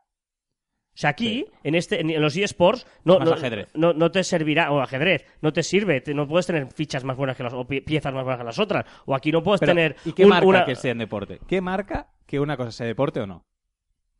O 0.98 1.00
sea, 1.00 1.10
aquí, 1.10 1.46
en, 1.62 1.76
este, 1.76 2.00
en 2.00 2.20
los 2.20 2.36
eSports, 2.36 2.84
no, 3.04 3.20
no, 3.20 3.36
no, 3.74 3.92
no 3.92 4.10
te 4.10 4.24
servirá, 4.24 4.72
o 4.72 4.80
ajedrez, 4.80 5.24
no 5.40 5.52
te 5.52 5.62
sirve, 5.62 6.00
te- 6.00 6.12
no 6.12 6.26
puedes 6.26 6.44
tener 6.48 6.66
fichas 6.72 7.04
más 7.04 7.16
buenas 7.16 7.36
que 7.36 7.44
las, 7.44 7.52
o 7.52 7.64
pie- 7.64 7.84
piezas 7.84 8.12
más 8.12 8.24
buenas 8.24 8.40
que 8.40 8.44
las 8.44 8.58
otras, 8.58 8.84
o 9.06 9.14
aquí 9.14 9.30
no 9.30 9.40
puedes 9.40 9.60
Pero, 9.60 9.70
tener 9.74 9.94
¿Y 10.04 10.12
qué 10.12 10.24
un- 10.24 10.30
marca 10.30 10.46
una- 10.48 10.64
que 10.64 10.74
sea 10.74 10.90
en 10.90 10.98
deporte? 10.98 11.38
¿Qué 11.46 11.60
marca 11.60 12.08
que 12.26 12.40
una 12.40 12.56
cosa 12.56 12.72
sea 12.72 12.84
deporte 12.88 13.20
o 13.20 13.28
no? 13.28 13.46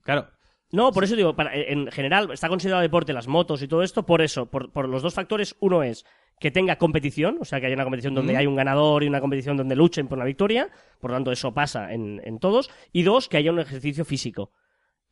Claro, 0.04 0.28
No, 0.70 0.92
por 0.92 1.02
eso 1.02 1.16
digo, 1.16 1.34
para- 1.34 1.52
en 1.52 1.90
general 1.90 2.30
está 2.30 2.48
considerado 2.48 2.82
deporte 2.82 3.12
las 3.12 3.26
motos 3.26 3.60
y 3.62 3.66
todo 3.68 3.82
esto, 3.82 4.04
por 4.06 4.20
eso, 4.22 4.46
por, 4.46 4.70
por 4.70 4.86
los 4.88 5.02
dos 5.02 5.14
factores, 5.14 5.56
uno 5.60 5.82
es 5.82 6.04
que 6.38 6.50
tenga 6.52 6.76
competición, 6.76 7.38
o 7.40 7.44
sea, 7.44 7.58
que 7.58 7.66
haya 7.66 7.74
una 7.74 7.84
competición 7.84 8.14
donde 8.14 8.34
Mm. 8.34 8.36
hay 8.36 8.46
un 8.46 8.54
ganador 8.54 9.02
y 9.02 9.08
una 9.08 9.20
competición 9.20 9.56
donde 9.56 9.74
luchen 9.74 10.06
por 10.06 10.18
la 10.18 10.24
victoria, 10.26 10.68
por 11.00 11.10
lo 11.10 11.16
tanto 11.16 11.32
eso 11.32 11.52
pasa 11.54 11.92
en, 11.92 12.20
en 12.22 12.38
todos, 12.38 12.70
y 12.92 13.02
dos, 13.02 13.28
que 13.28 13.38
haya 13.38 13.50
un 13.50 13.58
ejercicio 13.58 14.04
físico, 14.04 14.52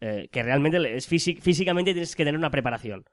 eh, 0.01 0.29
que 0.31 0.43
realmente 0.43 0.97
es 0.97 1.11
físic- 1.11 1.41
físicamente 1.41 1.93
tienes 1.93 2.15
que 2.17 2.25
tener 2.25 2.39
una 2.39 2.51
preparación. 2.51 3.05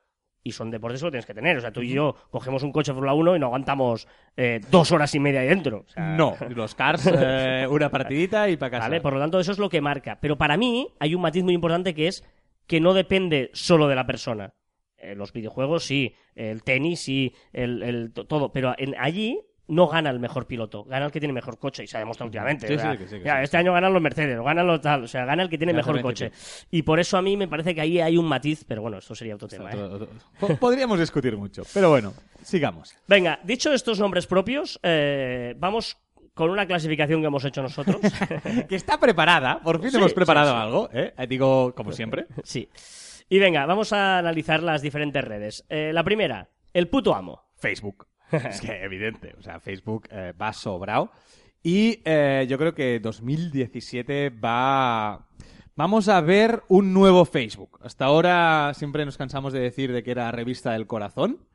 Y 0.46 0.52
son 0.52 0.72
deportes 0.72 1.00
que 1.00 1.06
lo 1.06 1.12
tienes 1.12 1.26
que 1.26 1.34
tener. 1.34 1.56
O 1.58 1.62
sea, 1.62 1.72
tú 1.72 1.82
y 1.82 1.90
yo 1.94 2.16
cogemos 2.30 2.64
un 2.64 2.74
coche 2.74 2.92
de 2.92 2.96
Fórmula 2.96 3.14
1 3.14 3.38
y 3.38 3.40
no 3.40 3.46
aguantamos 3.46 4.08
eh, 4.36 4.60
dos 4.70 4.92
horas 4.92 5.16
y 5.16 5.20
media 5.22 5.40
ahí 5.40 5.48
dentro. 5.48 5.86
O 5.88 5.90
sea, 5.90 6.18
no. 6.18 6.36
Los 6.50 6.76
cars, 6.76 7.08
eh, 7.08 7.66
una 7.70 7.90
partidita 7.90 8.50
y 8.50 8.58
para 8.58 8.72
casa. 8.72 8.84
¿Vale? 8.90 9.00
Por 9.00 9.14
lo 9.14 9.20
tanto, 9.22 9.40
eso 9.40 9.54
es 9.54 9.58
lo 9.58 9.70
que 9.70 9.80
marca. 9.80 10.20
Pero 10.20 10.38
para 10.38 10.58
mí 10.58 10.90
hay 11.00 11.16
un 11.16 11.22
matiz 11.22 11.44
muy 11.46 11.54
importante 11.54 11.94
que 11.94 12.08
es 12.08 12.26
que 12.68 12.82
no 12.82 12.94
depende 12.94 13.52
solo 13.54 13.88
de 13.88 13.96
la 13.96 14.06
persona. 14.06 14.54
Eh, 14.98 15.16
los 15.16 15.32
videojuegos 15.32 15.86
sí, 15.86 16.14
el 16.36 16.62
tenis 16.64 17.00
sí, 17.00 17.34
el, 17.54 17.82
el 17.82 18.12
to- 18.12 18.26
todo. 18.28 18.52
Pero 18.52 18.76
en, 18.78 18.96
allí 19.00 19.40
no 19.74 19.88
gana 19.88 20.10
el 20.10 20.20
mejor 20.20 20.48
piloto, 20.48 20.84
gana 20.84 21.06
el 21.06 21.12
que 21.12 21.20
tiene 21.20 21.34
mejor 21.34 21.58
coche. 21.58 21.84
Y 21.84 21.88
se 21.88 21.98
ha 21.98 22.00
demostrado 22.00 22.28
últimamente. 22.28 22.68
Sí, 22.68 22.78
sí, 22.78 22.98
que 22.98 23.08
sí, 23.08 23.22
ya, 23.24 23.42
este 23.42 23.58
año 23.58 23.74
ganan 23.74 23.94
los 23.94 24.02
Mercedes, 24.02 24.38
o 24.38 24.44
ganan 24.44 24.68
los 24.68 24.82
tal. 24.82 25.04
O 25.04 25.08
sea, 25.08 25.26
gana 25.26 25.44
el 25.44 25.50
que 25.50 25.58
tiene 25.58 25.74
mejor 25.74 26.02
coche. 26.02 26.30
20. 26.30 26.38
Y 26.72 26.84
por 26.84 27.00
eso 27.00 27.18
a 27.18 27.22
mí 27.22 27.36
me 27.38 27.48
parece 27.48 27.74
que 27.76 27.82
ahí 27.82 28.00
hay 28.00 28.18
un 28.18 28.26
matiz. 28.26 28.64
Pero 28.68 28.82
bueno, 28.82 28.98
esto 28.98 29.16
sería 29.16 29.36
otro 29.36 29.48
tema. 29.48 29.72
¿eh? 29.72 30.56
Podríamos 30.60 31.00
discutir 31.00 31.36
mucho, 31.38 31.64
pero 31.74 31.90
bueno, 31.90 32.14
sigamos. 32.42 32.96
Venga, 33.08 33.40
dicho 33.44 33.74
estos 33.74 34.00
nombres 34.00 34.28
propios, 34.28 34.80
eh, 34.84 35.56
vamos 35.58 35.98
con 36.34 36.50
una 36.50 36.66
clasificación 36.66 37.22
que 37.22 37.28
hemos 37.28 37.46
hecho 37.46 37.62
nosotros. 37.62 37.98
Que 38.68 38.76
está 38.76 39.00
preparada, 39.00 39.60
por 39.62 39.82
fin 39.82 39.96
hemos 39.96 40.14
preparado 40.14 40.56
algo, 40.56 40.90
¿eh? 40.94 41.14
Eh, 41.18 41.28
Digo, 41.28 41.74
como 41.76 41.92
siempre. 41.92 42.26
Sí. 42.44 42.70
Y 43.30 43.40
venga, 43.40 43.66
vamos 43.66 43.94
a 43.94 44.20
analizar 44.20 44.62
las 44.62 44.82
diferentes 44.82 45.24
redes. 45.24 45.66
La 45.70 46.04
primera, 46.04 46.50
el 46.74 46.88
puto 46.88 47.16
amo. 47.16 47.44
Facebook. 47.56 48.08
es 48.50 48.62
que 48.62 48.84
evidente, 48.84 49.36
o 49.38 49.42
sea, 49.42 49.60
Facebook 49.60 50.08
eh, 50.12 50.34
va 50.40 50.54
sobrado. 50.54 51.12
Y 51.62 52.02
eh, 52.04 52.46
yo 52.50 52.58
creo 52.58 52.74
que 52.74 53.00
2017 53.00 54.30
va... 54.30 55.28
Vamos 55.76 56.08
a 56.08 56.22
ver 56.22 56.62
un 56.68 56.94
nuevo 56.94 57.26
Facebook. 57.26 57.80
Hasta 57.82 58.06
ahora 58.06 58.74
siempre 58.76 59.06
nos 59.06 59.18
cansamos 59.18 59.54
de 59.54 59.60
decir 59.60 59.92
de 59.92 60.04
que 60.04 60.12
era 60.12 60.32
revista 60.32 60.74
del 60.74 60.86
corazón. 60.86 61.48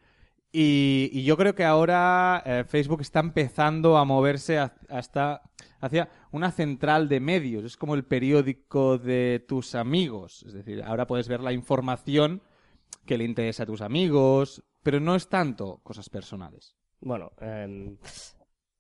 Y, 0.50 1.22
yo 1.24 1.36
creo 1.36 1.54
que 1.54 1.64
ahora 1.64 2.42
eh, 2.46 2.64
Facebook 2.66 3.02
está 3.02 3.20
empezando 3.20 3.98
a 3.98 4.04
moverse 4.04 4.58
ha- 4.58 4.74
hasta 4.88 5.42
hacia 5.80 6.08
una 6.32 6.50
central 6.50 7.08
de 7.08 7.20
medios. 7.20 7.64
Es 7.64 7.76
como 7.76 7.94
el 7.94 8.04
periódico 8.04 8.98
de 8.98 9.44
tus 9.46 9.74
amigos. 9.74 10.42
Es 10.46 10.54
decir, 10.54 10.82
ahora 10.82 11.06
puedes 11.06 11.28
ver 11.28 11.40
la 11.40 11.52
información 11.52 12.42
que 13.04 13.18
le 13.18 13.24
interesa 13.24 13.62
a 13.62 13.66
tus 13.66 13.82
amigos, 13.82 14.64
pero 14.88 15.00
no 15.00 15.14
es 15.14 15.28
tanto 15.28 15.80
cosas 15.82 16.08
personales. 16.08 16.74
Bueno, 17.02 17.32
eh, 17.42 17.94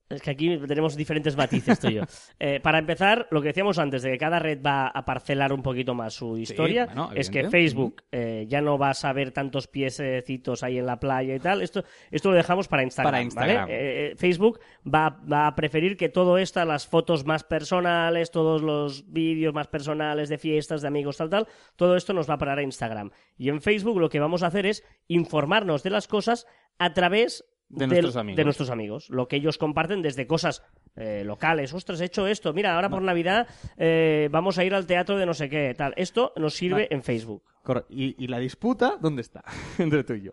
es 0.08 0.22
que 0.22 0.30
aquí 0.30 0.56
tenemos 0.66 0.96
diferentes 0.96 1.36
matices 1.36 1.78
tú 1.78 1.88
y 1.88 1.94
yo. 1.94 2.02
Eh, 2.40 2.60
para 2.60 2.78
empezar, 2.78 3.26
lo 3.30 3.40
que 3.40 3.48
decíamos 3.48 3.78
antes 3.78 4.02
de 4.02 4.12
que 4.12 4.18
cada 4.18 4.38
red 4.38 4.60
va 4.64 4.86
a 4.86 5.04
parcelar 5.04 5.52
un 5.52 5.62
poquito 5.62 5.94
más 5.94 6.14
su 6.14 6.36
historia, 6.36 6.86
bueno, 6.86 7.10
es 7.14 7.30
que. 7.30 7.48
Facebook 7.48 8.02
eh, 8.12 8.44
ya 8.48 8.60
no 8.60 8.78
vas 8.78 9.04
a 9.04 9.12
ver 9.12 9.32
tantos 9.32 9.66
piececitos 9.66 10.62
ahí 10.62 10.78
en 10.78 10.86
la 10.86 11.00
playa 11.00 11.34
y 11.34 11.40
tal. 11.40 11.62
Esto, 11.62 11.84
esto 12.10 12.30
lo 12.30 12.36
dejamos 12.36 12.68
para 12.68 12.82
Instagram. 12.82 13.12
Para 13.12 13.22
Instagram. 13.22 13.56
¿vale? 13.62 14.10
Eh, 14.10 14.16
Facebook 14.16 14.60
va, 14.86 15.20
va 15.30 15.46
a 15.46 15.54
preferir 15.54 15.96
que 15.96 16.08
todo 16.08 16.38
esto, 16.38 16.64
las 16.64 16.86
fotos 16.86 17.24
más 17.24 17.42
personales, 17.42 18.30
todos 18.30 18.62
los 18.62 19.10
vídeos 19.10 19.52
más 19.54 19.66
personales 19.66 20.28
de 20.28 20.38
fiestas, 20.38 20.82
de 20.82 20.88
amigos, 20.88 21.16
tal, 21.16 21.30
tal, 21.30 21.48
todo 21.76 21.96
esto 21.96 22.12
nos 22.12 22.28
va 22.28 22.34
a 22.34 22.38
parar 22.38 22.58
a 22.58 22.62
Instagram. 22.62 23.10
Y 23.36 23.48
en 23.48 23.60
Facebook 23.60 23.98
lo 23.98 24.08
que 24.08 24.20
vamos 24.20 24.42
a 24.42 24.48
hacer 24.48 24.66
es 24.66 24.84
informarnos 25.08 25.82
de 25.82 25.90
las 25.90 26.06
cosas 26.06 26.46
a 26.78 26.92
través 26.94 27.44
De 27.70 27.86
nuestros 27.86 28.16
amigos. 28.16 28.36
de 28.36 28.44
nuestros 28.44 28.70
amigos. 28.70 29.10
Lo 29.10 29.28
que 29.28 29.36
ellos 29.36 29.58
comparten 29.58 30.00
desde 30.02 30.26
cosas 30.26 30.62
eh, 30.96 31.22
locales. 31.24 31.74
Ostras, 31.74 32.00
he 32.00 32.06
hecho 32.06 32.26
esto. 32.26 32.52
Mira, 32.54 32.74
ahora 32.74 32.88
por 32.88 33.02
Navidad 33.02 33.46
eh, 33.76 34.28
vamos 34.32 34.58
a 34.58 34.64
ir 34.64 34.74
al 34.74 34.86
teatro 34.86 35.18
de 35.18 35.26
no 35.26 35.34
sé 35.34 35.48
qué. 35.50 35.74
Tal. 35.76 35.92
Esto 35.96 36.32
nos 36.36 36.54
sirve 36.54 36.74
Vale. 36.84 36.88
en 36.90 37.02
Facebook. 37.02 37.42
¿Y, 37.90 38.16
y 38.24 38.28
la 38.28 38.38
disputa 38.38 38.96
dónde 38.98 39.20
está? 39.20 39.44
Entre 39.78 40.02
tú 40.02 40.14
y 40.14 40.22
yo. 40.22 40.32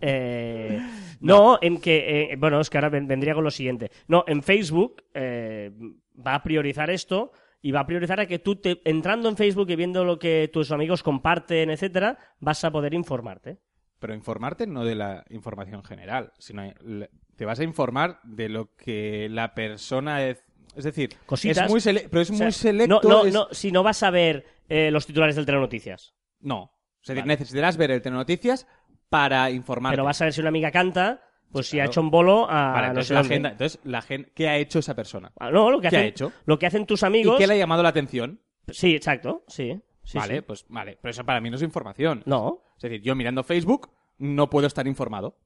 Eh, 0.00 0.80
no. 1.20 1.58
en 1.60 1.78
que. 1.80 2.32
eh, 2.32 2.36
bueno, 2.36 2.60
es 2.60 2.70
que 2.70 2.78
ahora 2.78 2.88
ven- 2.88 3.06
vendría 3.06 3.34
con 3.34 3.44
lo 3.44 3.50
siguiente. 3.50 3.90
No, 4.08 4.24
en 4.26 4.42
Facebook 4.42 5.02
eh, 5.14 5.70
va 6.26 6.34
a 6.36 6.42
priorizar 6.42 6.90
esto. 6.90 7.32
Y 7.62 7.72
va 7.72 7.80
a 7.80 7.86
priorizar 7.86 8.20
a 8.20 8.26
que 8.26 8.38
tú, 8.38 8.56
te, 8.56 8.80
entrando 8.84 9.28
en 9.28 9.36
Facebook 9.36 9.68
y 9.70 9.76
viendo 9.76 10.04
lo 10.04 10.20
que 10.20 10.48
tus 10.52 10.70
amigos 10.70 11.02
comparten, 11.02 11.70
etcétera, 11.70 12.16
vas 12.38 12.62
a 12.62 12.70
poder 12.70 12.94
informarte. 12.94 13.58
Pero 13.98 14.14
informarte 14.14 14.66
no 14.66 14.84
de 14.84 14.94
la 14.94 15.24
información 15.30 15.82
general, 15.84 16.32
sino 16.38 16.62
le- 16.84 17.10
te 17.36 17.44
vas 17.44 17.60
a 17.60 17.64
informar 17.64 18.20
de 18.24 18.48
lo 18.48 18.74
que 18.76 19.28
la 19.30 19.54
persona 19.54 20.24
es. 20.26 20.42
Es 20.74 20.84
decir, 20.84 21.10
Cositas. 21.24 21.64
es 21.64 21.70
muy 21.70 21.80
pero 22.10 22.20
es 22.20 22.30
O 22.30 22.34
sea, 22.34 22.46
muy 22.46 22.52
selecto. 22.52 23.00
No, 23.02 23.08
no, 23.08 23.24
es- 23.26 23.32
no, 23.34 23.48
si 23.52 23.72
no 23.72 23.82
vas 23.82 24.02
a 24.02 24.10
ver 24.10 24.44
eh, 24.68 24.90
los 24.90 25.06
titulares 25.06 25.36
del 25.36 25.46
Telenoticias. 25.46 26.14
No. 26.40 26.72
Decir, 27.06 27.22
Vale. 27.22 27.32
necesitarás 27.34 27.76
ver 27.76 27.90
el 27.92 28.02
Telenoticias 28.02 28.66
para 29.08 29.50
informarte. 29.50 29.94
Pero 29.94 30.04
vas 30.04 30.20
a 30.20 30.24
ver 30.24 30.32
si 30.34 30.40
una 30.40 30.48
amiga 30.48 30.70
canta, 30.72 31.22
pues 31.52 31.68
si 31.68 31.78
ha 31.78 31.84
hecho 31.84 32.00
un 32.00 32.10
bolo 32.10 32.50
a 32.50 32.72
Vale, 32.72 32.86
no 32.88 32.88
entonces 32.88 33.08
sé 33.08 33.14
la 33.14 33.20
agenda. 33.20 33.50
Entonces, 33.52 33.80
la 33.84 34.02
gen- 34.02 34.30
¿qué 34.34 34.48
ha 34.48 34.56
hecho 34.56 34.80
esa 34.80 34.94
persona? 34.96 35.32
Ah, 35.38 35.50
No, 35.50 35.70
lo 35.70 35.80
que 35.80 35.88
¿Qué 35.88 35.96
ha 35.96 36.04
hecho? 36.04 36.32
Lo 36.46 36.58
que 36.58 36.66
hacen 36.66 36.84
tus 36.84 37.02
amigos. 37.04 37.36
¿Y 37.36 37.38
qué 37.38 37.46
le 37.46 37.54
ha 37.54 37.56
llamado 37.58 37.82
la 37.84 37.90
atención? 37.90 38.40
Sí, 38.68 38.96
exacto, 38.96 39.44
sí. 39.46 39.80
Sí, 40.06 40.18
vale, 40.18 40.36
sí. 40.36 40.40
pues 40.42 40.64
vale. 40.68 40.98
Pero 41.00 41.10
eso 41.10 41.24
para 41.24 41.40
mí 41.40 41.50
no 41.50 41.56
es 41.56 41.62
información. 41.62 42.22
No. 42.26 42.62
Es 42.76 42.82
decir, 42.82 43.02
yo 43.02 43.14
mirando 43.14 43.42
Facebook 43.44 43.90
no 44.18 44.48
puedo 44.48 44.66
estar 44.66 44.86
informado. 44.86 45.36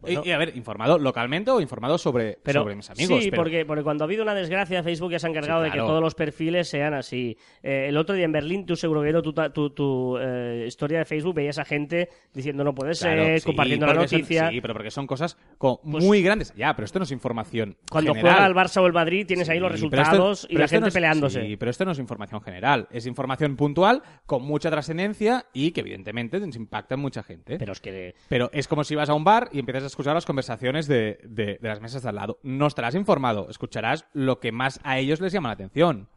Bueno. 0.00 0.22
Y, 0.24 0.28
y, 0.28 0.32
a 0.32 0.38
ver, 0.38 0.56
informado 0.56 0.98
localmente 0.98 1.50
o 1.50 1.60
informado 1.60 1.98
sobre, 1.98 2.38
Pero, 2.42 2.62
sobre 2.62 2.74
mis 2.76 2.88
amigos. 2.90 3.22
sí, 3.22 3.30
pero- 3.30 3.42
porque, 3.42 3.64
porque 3.64 3.82
cuando 3.82 4.04
ha 4.04 4.06
habido 4.06 4.22
una 4.22 4.34
desgracia, 4.34 4.82
Facebook 4.82 5.10
ya 5.12 5.18
se 5.18 5.26
ha 5.26 5.30
encargado 5.30 5.60
Sí, 5.60 5.66
de 5.66 5.72
que 5.72 5.78
todos 5.78 6.00
los 6.02 6.14
perfiles 6.14 6.68
sean 6.68 6.94
así. 6.94 7.36
Eh, 7.62 7.86
el 7.88 7.96
otro 7.96 8.14
día 8.14 8.24
en 8.24 8.32
Berlín, 8.32 8.66
tú 8.66 8.76
seguro 8.76 9.00
que 9.00 9.04
viendo 9.12 9.22
tu, 9.22 9.32
tu, 9.50 9.70
tu, 9.70 10.18
eh, 10.20 10.64
historia 10.66 10.98
de 11.00 11.04
Facebook 11.04 11.34
veías 11.34 11.58
a 11.58 11.64
gente 11.64 12.08
diciendo 12.32 12.64
no 12.64 12.74
puede 12.74 12.92
Claro, 12.94 13.22
ser, 13.24 13.40
sí, 13.40 13.46
compartiendo 13.46 13.86
la 13.86 13.92
porque 13.94 14.08
son- 14.08 14.20
noticia. 14.20 14.50
sí, 14.50 14.60
pero 14.60 14.74
porque 14.74 14.90
son 14.90 15.06
cosas 15.06 15.36
como 15.58 15.80
Pues- 15.82 16.04
muy 16.04 16.22
grandes. 16.22 16.52
Ya, 16.56 16.74
pero 16.74 16.84
esto 16.86 16.98
no 16.98 17.04
es 17.04 17.10
información 17.10 17.76
Cuando 17.90 18.14
general. 18.14 18.34
juega 18.36 18.46
el 18.48 18.54
Barça 18.54 18.80
o 18.82 18.86
el 18.86 18.92
Madrid 18.92 19.26
tienes 19.26 19.48
ahí 19.48 19.58
los 19.58 19.72
esto- 19.74 19.88
resultados 19.90 20.46
y 20.50 20.56
la 20.56 20.68
gente 20.68 20.80
no 20.82 20.86
es- 20.88 20.94
peleándose. 20.94 21.44
Sí, 21.46 21.56
pero 21.56 21.70
esto 21.70 21.84
no 21.84 21.92
es 21.92 21.98
información 21.98 22.40
general. 22.42 22.88
Es 22.90 23.06
información 23.06 23.56
puntual 23.56 24.02
con 24.26 24.42
mucha 24.42 24.70
trascendencia 24.70 25.46
y 25.52 25.72
que 25.72 25.80
evidentemente 25.80 26.38
impacta 26.60 26.94
en 26.94 27.00
mucha 27.00 27.22
gente. 27.22 27.58
Pero 27.58 27.72
es 27.72 27.80
que 27.80 28.14
Pero 28.28 28.50
es 28.52 28.68
como 28.68 28.84
si 28.84 28.94
vas 28.94 29.08
a 29.08 29.14
un 29.14 29.24
bar 29.24 29.48
y 29.52 29.58
empiezas 29.60 29.84
a 29.84 29.86
escuchar 29.90 30.14
las 30.14 30.26
conversaciones 30.26 30.86
de, 30.86 31.18
de- 31.24 31.58
de 31.60 31.68
las 31.68 31.80
mesas 31.80 32.02
de 32.02 32.08
al 32.08 32.14
lado. 32.16 32.38
No 32.42 32.66
estarás 32.66 32.94
informado, 32.94 33.48
escucharás 33.50 34.06
lo 34.12 34.40
que 34.40 34.52
más 34.52 34.80
a 34.82 34.98
ellos 34.98 35.20
les 35.20 35.32
llama 35.32 35.48
la 35.50 35.54
atención. 35.54 36.08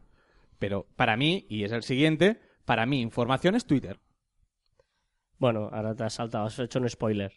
Pero 0.58 0.86
para 0.96 1.16
mí, 1.16 1.46
y 1.48 1.64
es 1.64 1.72
el 1.72 1.82
siguiente, 1.82 2.40
para 2.64 2.86
mí 2.86 3.00
información 3.00 3.54
es 3.54 3.66
Twitter. 3.66 3.98
Bueno, 5.38 5.68
ahora 5.72 5.94
te 5.94 6.04
has 6.04 6.14
saltado, 6.14 6.46
has 6.46 6.58
hecho 6.58 6.78
un 6.78 6.88
spoiler. 6.88 7.32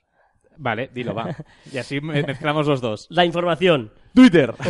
Vale, 0.58 0.90
dilo, 0.94 1.14
va. 1.14 1.36
Y 1.72 1.78
así 1.78 2.00
me- 2.02 2.24
mezclamos 2.24 2.68
los 2.68 2.80
dos. 2.82 3.08
La 3.10 3.26
información. 3.26 3.92
Twitter. 4.14 4.54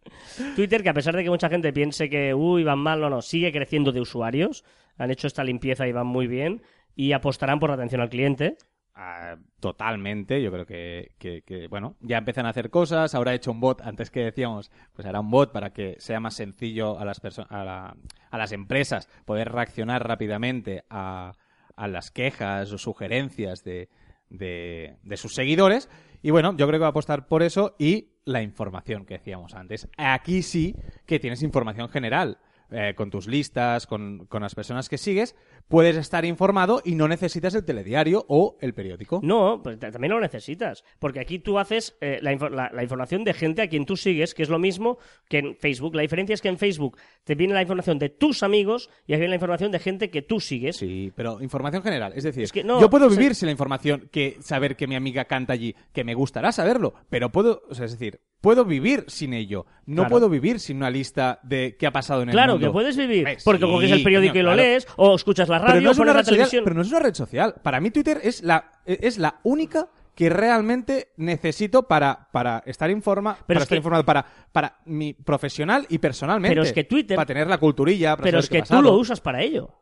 Twitter, 0.56 0.82
que 0.82 0.88
a 0.88 0.94
pesar 0.94 1.14
de 1.16 1.22
que 1.24 1.30
mucha 1.30 1.48
gente 1.48 1.72
piense 1.72 2.08
que, 2.08 2.34
uy, 2.34 2.64
van 2.64 2.78
mal, 2.78 3.00
no, 3.00 3.10
no, 3.10 3.20
sigue 3.22 3.52
creciendo 3.52 3.92
de 3.92 4.00
usuarios. 4.00 4.64
Han 4.96 5.10
hecho 5.10 5.26
esta 5.26 5.44
limpieza 5.44 5.86
y 5.86 5.92
van 5.92 6.06
muy 6.06 6.26
bien. 6.26 6.62
Y 6.94 7.12
apostarán 7.12 7.58
por 7.60 7.70
la 7.70 7.74
atención 7.74 8.00
al 8.00 8.10
cliente. 8.10 8.56
Ah, 9.00 9.36
totalmente. 9.60 10.42
Yo 10.42 10.52
creo 10.52 10.66
que, 10.66 11.12
que- 11.18 11.42
que, 11.42 11.68
bueno, 11.68 11.96
ya 12.00 12.18
empiezan 12.18 12.46
a 12.46 12.50
hacer 12.50 12.70
cosas. 12.70 13.14
Ahora 13.14 13.32
he 13.32 13.36
hecho 13.36 13.50
un 13.50 13.60
bot, 13.60 13.80
antes 13.82 14.10
que 14.10 14.20
decíamos, 14.24 14.70
pues 14.92 15.06
hará 15.06 15.20
un 15.20 15.30
bot 15.30 15.52
para 15.52 15.72
que 15.72 15.96
sea 15.98 16.20
más 16.20 16.34
sencillo 16.34 16.98
a 16.98 17.04
las, 17.04 17.20
a, 17.48 17.64
la- 17.64 17.96
a 18.30 18.38
las 18.38 18.52
empresas 18.52 19.08
poder 19.24 19.50
reaccionar 19.52 20.06
rápidamente 20.06 20.84
a, 20.90 21.32
a 21.76 21.88
las 21.88 22.10
quejas 22.10 22.72
o 22.72 22.78
sugerencias 22.78 23.64
de, 23.64 23.88
de, 24.28 24.96
de 25.02 25.16
sus 25.16 25.34
seguidores. 25.34 25.88
Y 26.22 26.30
bueno, 26.30 26.54
yo 26.56 26.66
creo 26.66 26.78
que 26.78 26.82
va 26.82 26.86
a 26.88 26.90
apostar 26.90 27.26
por 27.26 27.42
eso 27.42 27.74
y 27.78 28.10
la 28.26 28.42
información 28.42 29.06
que 29.06 29.14
decíamos 29.14 29.54
antes. 29.54 29.88
Aquí 29.96 30.42
sí 30.42 30.76
que 31.06 31.18
tienes 31.18 31.42
información 31.42 31.88
general. 31.88 32.38
eh, 32.72 32.94
con 32.94 33.10
tus 33.10 33.26
listas, 33.26 33.86
con, 33.88 34.26
con 34.26 34.42
las 34.42 34.54
personas 34.54 34.88
que 34.88 34.96
sigues, 34.96 35.34
puedes 35.68 35.96
estar 35.96 36.24
informado 36.24 36.82
y 36.84 36.94
no 36.94 37.08
necesitas 37.08 37.54
el 37.54 37.64
telediario 37.64 38.24
o 38.28 38.56
el 38.60 38.74
periódico. 38.74 39.20
No, 39.22 39.60
pues 39.62 39.78
ta- 39.78 39.90
también 39.90 40.12
lo 40.12 40.20
necesitas. 40.20 40.84
Porque 40.98 41.20
aquí 41.20 41.38
tú 41.38 41.58
haces 41.58 41.96
eh, 42.00 42.18
la, 42.22 42.32
la- 42.50 42.70
la 42.72 42.82
información 42.82 43.24
de 43.24 43.34
gente 43.34 43.62
a 43.62 43.68
quien 43.68 43.86
tú 43.86 43.96
sigues, 43.96 44.34
que 44.34 44.42
es 44.42 44.48
lo 44.48 44.58
mismo 44.58 44.98
que 45.28 45.38
en 45.38 45.56
Facebook. 45.56 45.94
La 45.94 46.02
diferencia 46.02 46.34
es 46.34 46.40
que 46.42 46.48
en 46.48 46.58
Facebook 46.58 46.96
te 47.24 47.34
viene 47.34 47.54
la 47.54 47.62
información 47.62 47.98
de 47.98 48.08
tus 48.08 48.42
amigos 48.42 48.90
y 49.06 49.12
aquí 49.12 49.20
viene 49.20 49.28
la 49.30 49.36
información 49.36 49.70
de 49.72 49.78
gente 49.78 50.10
que 50.10 50.22
tú 50.22 50.40
sigues. 50.40 50.76
Sí, 50.76 51.12
pero 51.14 51.40
información 51.42 51.82
general. 51.82 52.12
Es 52.16 52.24
decir, 52.24 52.42
Es 52.44 52.52
que 52.52 52.64
no, 52.64 52.80
yo 52.80 52.90
puedo 52.90 53.06
o 53.06 53.10
sea- 53.10 53.18
vivir 53.18 53.34
sin 53.34 53.46
la 53.46 53.52
información 53.52 54.08
que 54.10 54.36
saber 54.40 54.76
que 54.76 54.86
mi 54.86 54.94
amiga 54.96 55.24
canta 55.26 55.52
allí, 55.52 55.74
que 55.92 56.04
me 56.04 56.14
gustará 56.14 56.52
saberlo, 56.52 56.94
pero 57.08 57.30
puedo, 57.30 57.62
o 57.68 57.74
sea, 57.74 57.84
es 57.86 57.92
decir, 57.92 58.20
puedo 58.40 58.64
vivir 58.64 59.04
sin 59.08 59.34
ello. 59.34 59.66
No 59.84 59.96
Claro. 60.02 60.10
puedo 60.10 60.28
vivir 60.30 60.60
sin 60.60 60.78
una 60.78 60.88
lista 60.90 61.40
de 61.42 61.76
qué 61.78 61.86
ha 61.86 61.92
pasado 61.92 62.22
en 62.22 62.30
el 62.30 62.32
Claro 62.34 62.52
mundo. 62.54 62.68
que 62.68 62.72
puedes 62.72 62.96
vivir, 62.96 63.28
Eh, 63.28 63.36
porque 63.44 63.66
sí, 63.66 63.70
coges 63.70 63.90
el 63.90 64.02
periódico 64.02 64.38
y 64.38 64.42
lo 64.42 64.52
claro. 64.52 64.56
lees, 64.62 64.86
o 64.96 65.14
escuchas 65.14 65.49
la 65.50 65.58
radio, 65.58 65.72
Pero 65.74 65.84
no, 65.84 65.90
es 65.92 65.98
una 65.98 66.12
la 66.14 66.18
red 66.22 66.24
social, 66.26 66.62
pero 66.64 66.74
no 66.76 66.82
es 66.82 66.88
una 66.90 67.00
red 67.00 67.14
social. 67.14 67.54
Para 67.62 67.80
mí 67.80 67.90
Twitter 67.90 68.20
es 68.22 68.42
la, 68.42 68.70
es 68.84 69.18
la 69.18 69.40
única 69.42 69.88
que 70.14 70.28
realmente 70.28 71.12
necesito 71.16 71.84
para, 71.88 72.28
para 72.32 72.62
estar, 72.66 72.90
informa, 72.90 73.34
Pero 73.34 73.46
para 73.46 73.58
es 73.58 73.62
estar 73.62 73.74
que- 73.76 73.78
informado, 73.78 74.04
para, 74.04 74.26
para 74.52 74.78
mi 74.84 75.14
profesional 75.14 75.86
y 75.88 75.98
personalmente. 75.98 76.52
Pero 76.52 76.62
es 76.62 76.72
que 76.72 76.84
Twitter- 76.84 77.16
Para 77.16 77.26
tener 77.26 77.46
la 77.46 77.58
culturilla, 77.58 78.16
para 78.16 78.24
Pero 78.24 78.42
saber 78.42 78.62
es 78.62 78.68
que 78.68 78.74
tú 78.74 78.82
lo 78.82 78.92
usas 78.94 79.20
para 79.20 79.40
ello. 79.42 79.76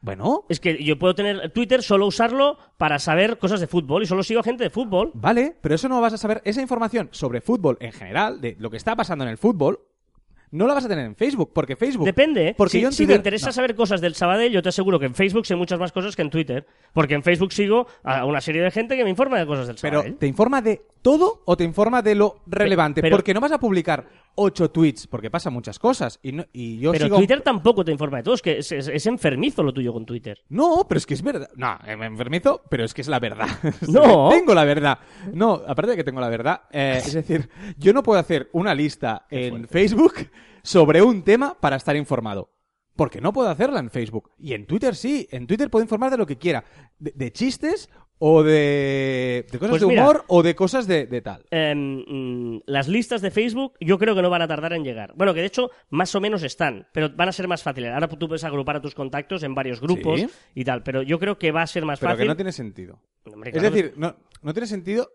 Bueno, 0.00 0.44
Es 0.48 0.60
que 0.60 0.82
yo 0.82 0.96
puedo 0.98 1.14
tener 1.14 1.50
Twitter, 1.52 1.82
solo 1.82 2.06
usarlo 2.06 2.56
para 2.78 2.98
saber 3.00 3.36
cosas 3.38 3.58
de 3.60 3.66
fútbol 3.66 4.02
y 4.02 4.06
solo 4.06 4.22
sigo 4.22 4.38
a 4.40 4.44
gente 4.44 4.62
de 4.62 4.70
fútbol. 4.70 5.10
Vale, 5.14 5.56
pero 5.60 5.74
eso 5.74 5.88
no 5.88 6.00
vas 6.00 6.12
a 6.12 6.18
saber. 6.18 6.40
Esa 6.44 6.62
información 6.62 7.08
sobre 7.10 7.40
fútbol 7.40 7.76
en 7.80 7.90
general, 7.92 8.40
de 8.40 8.56
lo 8.60 8.70
que 8.70 8.76
está 8.76 8.94
pasando 8.94 9.24
en 9.24 9.30
el 9.30 9.38
fútbol, 9.38 9.80
no 10.50 10.66
la 10.66 10.74
vas 10.74 10.84
a 10.84 10.88
tener 10.88 11.04
en 11.06 11.16
Facebook, 11.16 11.52
porque 11.52 11.76
Facebook. 11.76 12.04
Depende, 12.06 12.48
¿eh? 12.48 12.54
Porque 12.56 12.72
si, 12.72 12.80
yo 12.80 12.88
en 12.88 12.92
si 12.92 13.02
me 13.02 13.06
Twitter- 13.06 13.16
interesa 13.20 13.46
no. 13.46 13.52
saber 13.52 13.74
cosas 13.74 14.00
del 14.00 14.14
Sabadell, 14.14 14.52
yo 14.52 14.62
te 14.62 14.68
aseguro 14.68 14.98
que 14.98 15.06
en 15.06 15.14
Facebook 15.14 15.46
sé 15.46 15.56
muchas 15.56 15.78
más 15.78 15.92
cosas 15.92 16.14
que 16.16 16.22
en 16.22 16.30
Twitter. 16.30 16.66
Porque 16.92 17.14
en 17.14 17.22
Facebook 17.22 17.52
sigo 17.52 17.86
a 18.02 18.24
una 18.24 18.40
serie 18.40 18.62
de 18.62 18.70
gente 18.70 18.96
que 18.96 19.04
me 19.04 19.10
informa 19.10 19.38
de 19.38 19.46
cosas 19.46 19.66
del 19.66 19.76
Pero, 19.80 19.98
Sabadell. 19.98 20.18
¿te 20.18 20.26
informa 20.26 20.62
de 20.62 20.82
todo 21.06 21.42
o 21.44 21.56
te 21.56 21.62
informa 21.62 22.02
de 22.02 22.16
lo 22.16 22.40
relevante? 22.46 23.00
pero- 23.00 23.16
porque 23.16 23.32
no 23.32 23.40
vas 23.40 23.52
a 23.52 23.58
publicar 23.60 24.08
ocho 24.34 24.70
tweets, 24.70 25.06
porque 25.06 25.30
pasan 25.30 25.52
muchas 25.52 25.78
cosas. 25.78 26.18
Y, 26.22 26.32
no- 26.32 26.44
y 26.52 26.78
yo 26.78 26.90
Pero 26.92 27.04
sigo. 27.06 27.16
Twitter 27.18 27.42
tampoco 27.42 27.84
te 27.84 27.92
informa 27.92 28.16
de 28.18 28.22
todo, 28.24 28.34
es 28.34 28.42
que 28.42 28.58
es, 28.58 28.72
es- 28.72 28.88
es 28.88 29.06
enfermizo 29.06 29.62
lo 29.62 29.72
tuyo 29.72 29.92
con 29.92 30.04
Twitter. 30.04 30.42
No, 30.48 30.84
pero 30.88 30.98
es 30.98 31.06
que 31.06 31.14
es 31.14 31.22
verdad. 31.22 31.48
No, 31.54 31.78
me 31.96 32.06
enfermizo, 32.06 32.60
pero 32.68 32.84
es 32.84 32.92
que 32.92 33.02
es 33.02 33.08
la 33.08 33.20
verdad. 33.20 33.46
No. 33.88 34.30
tengo 34.30 34.52
la 34.54 34.64
verdad. 34.64 34.98
No, 35.32 35.62
aparte 35.66 35.92
de 35.92 35.96
que 35.96 36.04
tengo 36.04 36.20
la 36.20 36.28
verdad, 36.28 36.62
eh, 36.72 36.94
es 37.04 37.12
decir, 37.14 37.48
yo 37.78 37.92
no 37.92 38.02
puedo 38.02 38.18
hacer 38.18 38.50
una 38.52 38.74
lista 38.74 39.26
en 39.30 39.68
Facebook 39.68 40.14
sobre 40.62 41.02
un 41.02 41.22
tema 41.22 41.56
para 41.58 41.76
estar 41.76 41.94
informado. 41.94 42.50
Porque 42.96 43.20
no 43.20 43.32
puedo 43.32 43.48
hacerla 43.50 43.78
en 43.80 43.90
Facebook. 43.90 44.30
Y 44.38 44.54
en 44.54 44.66
Twitter 44.66 44.96
sí. 44.96 45.28
En 45.30 45.46
Twitter 45.46 45.68
puedo 45.70 45.82
informar 45.84 46.10
de 46.10 46.16
lo 46.16 46.24
que 46.26 46.38
quiera. 46.38 46.64
De, 46.98 47.12
de 47.14 47.30
chistes 47.30 47.90
o 48.18 48.42
de, 48.42 49.15
de 49.42 49.58
cosas 49.58 49.70
Pues 49.70 49.80
de 49.82 49.86
mira. 49.88 50.02
humor 50.02 50.24
o 50.28 50.42
de 50.42 50.54
cosas 50.54 50.86
de, 50.86 51.06
de 51.06 51.20
tal. 51.22 51.44
Em, 51.50 52.04
mm, 52.06 52.62
las 52.66 52.88
listas 52.88 53.20
de 53.22 53.30
Facebook 53.30 53.74
yo 53.80 53.98
creo 53.98 54.14
que 54.14 54.22
no 54.22 54.30
van 54.30 54.42
a 54.42 54.48
tardar 54.48 54.72
en 54.72 54.84
llegar. 54.84 55.12
Bueno, 55.16 55.34
que 55.34 55.40
de 55.40 55.46
hecho 55.46 55.70
más 55.90 56.14
o 56.14 56.20
menos 56.20 56.42
están, 56.42 56.86
pero 56.92 57.10
van 57.14 57.28
a 57.28 57.32
ser 57.32 57.48
más 57.48 57.62
fáciles. 57.62 57.92
Ahora 57.92 58.08
tú 58.08 58.28
puedes 58.28 58.44
agrupar 58.44 58.76
a 58.76 58.80
tus 58.80 58.94
contactos 58.94 59.42
en 59.42 59.54
varios 59.54 59.80
grupos 59.80 60.20
Sí. 60.20 60.28
y 60.54 60.64
tal, 60.64 60.82
pero 60.82 61.02
yo 61.02 61.18
creo 61.18 61.38
que 61.38 61.50
va 61.52 61.62
a 61.62 61.66
ser 61.66 61.84
más 61.84 61.98
Pero 62.00 62.10
fácil. 62.12 62.24
que 62.24 62.28
no 62.28 62.36
tiene 62.36 62.52
sentido. 62.52 63.00
Hombre, 63.24 63.50
Es 63.54 63.62
decir, 63.62 63.94
no, 63.96 64.16
no 64.42 64.52
tiene 64.52 64.66
sentido. 64.66 65.10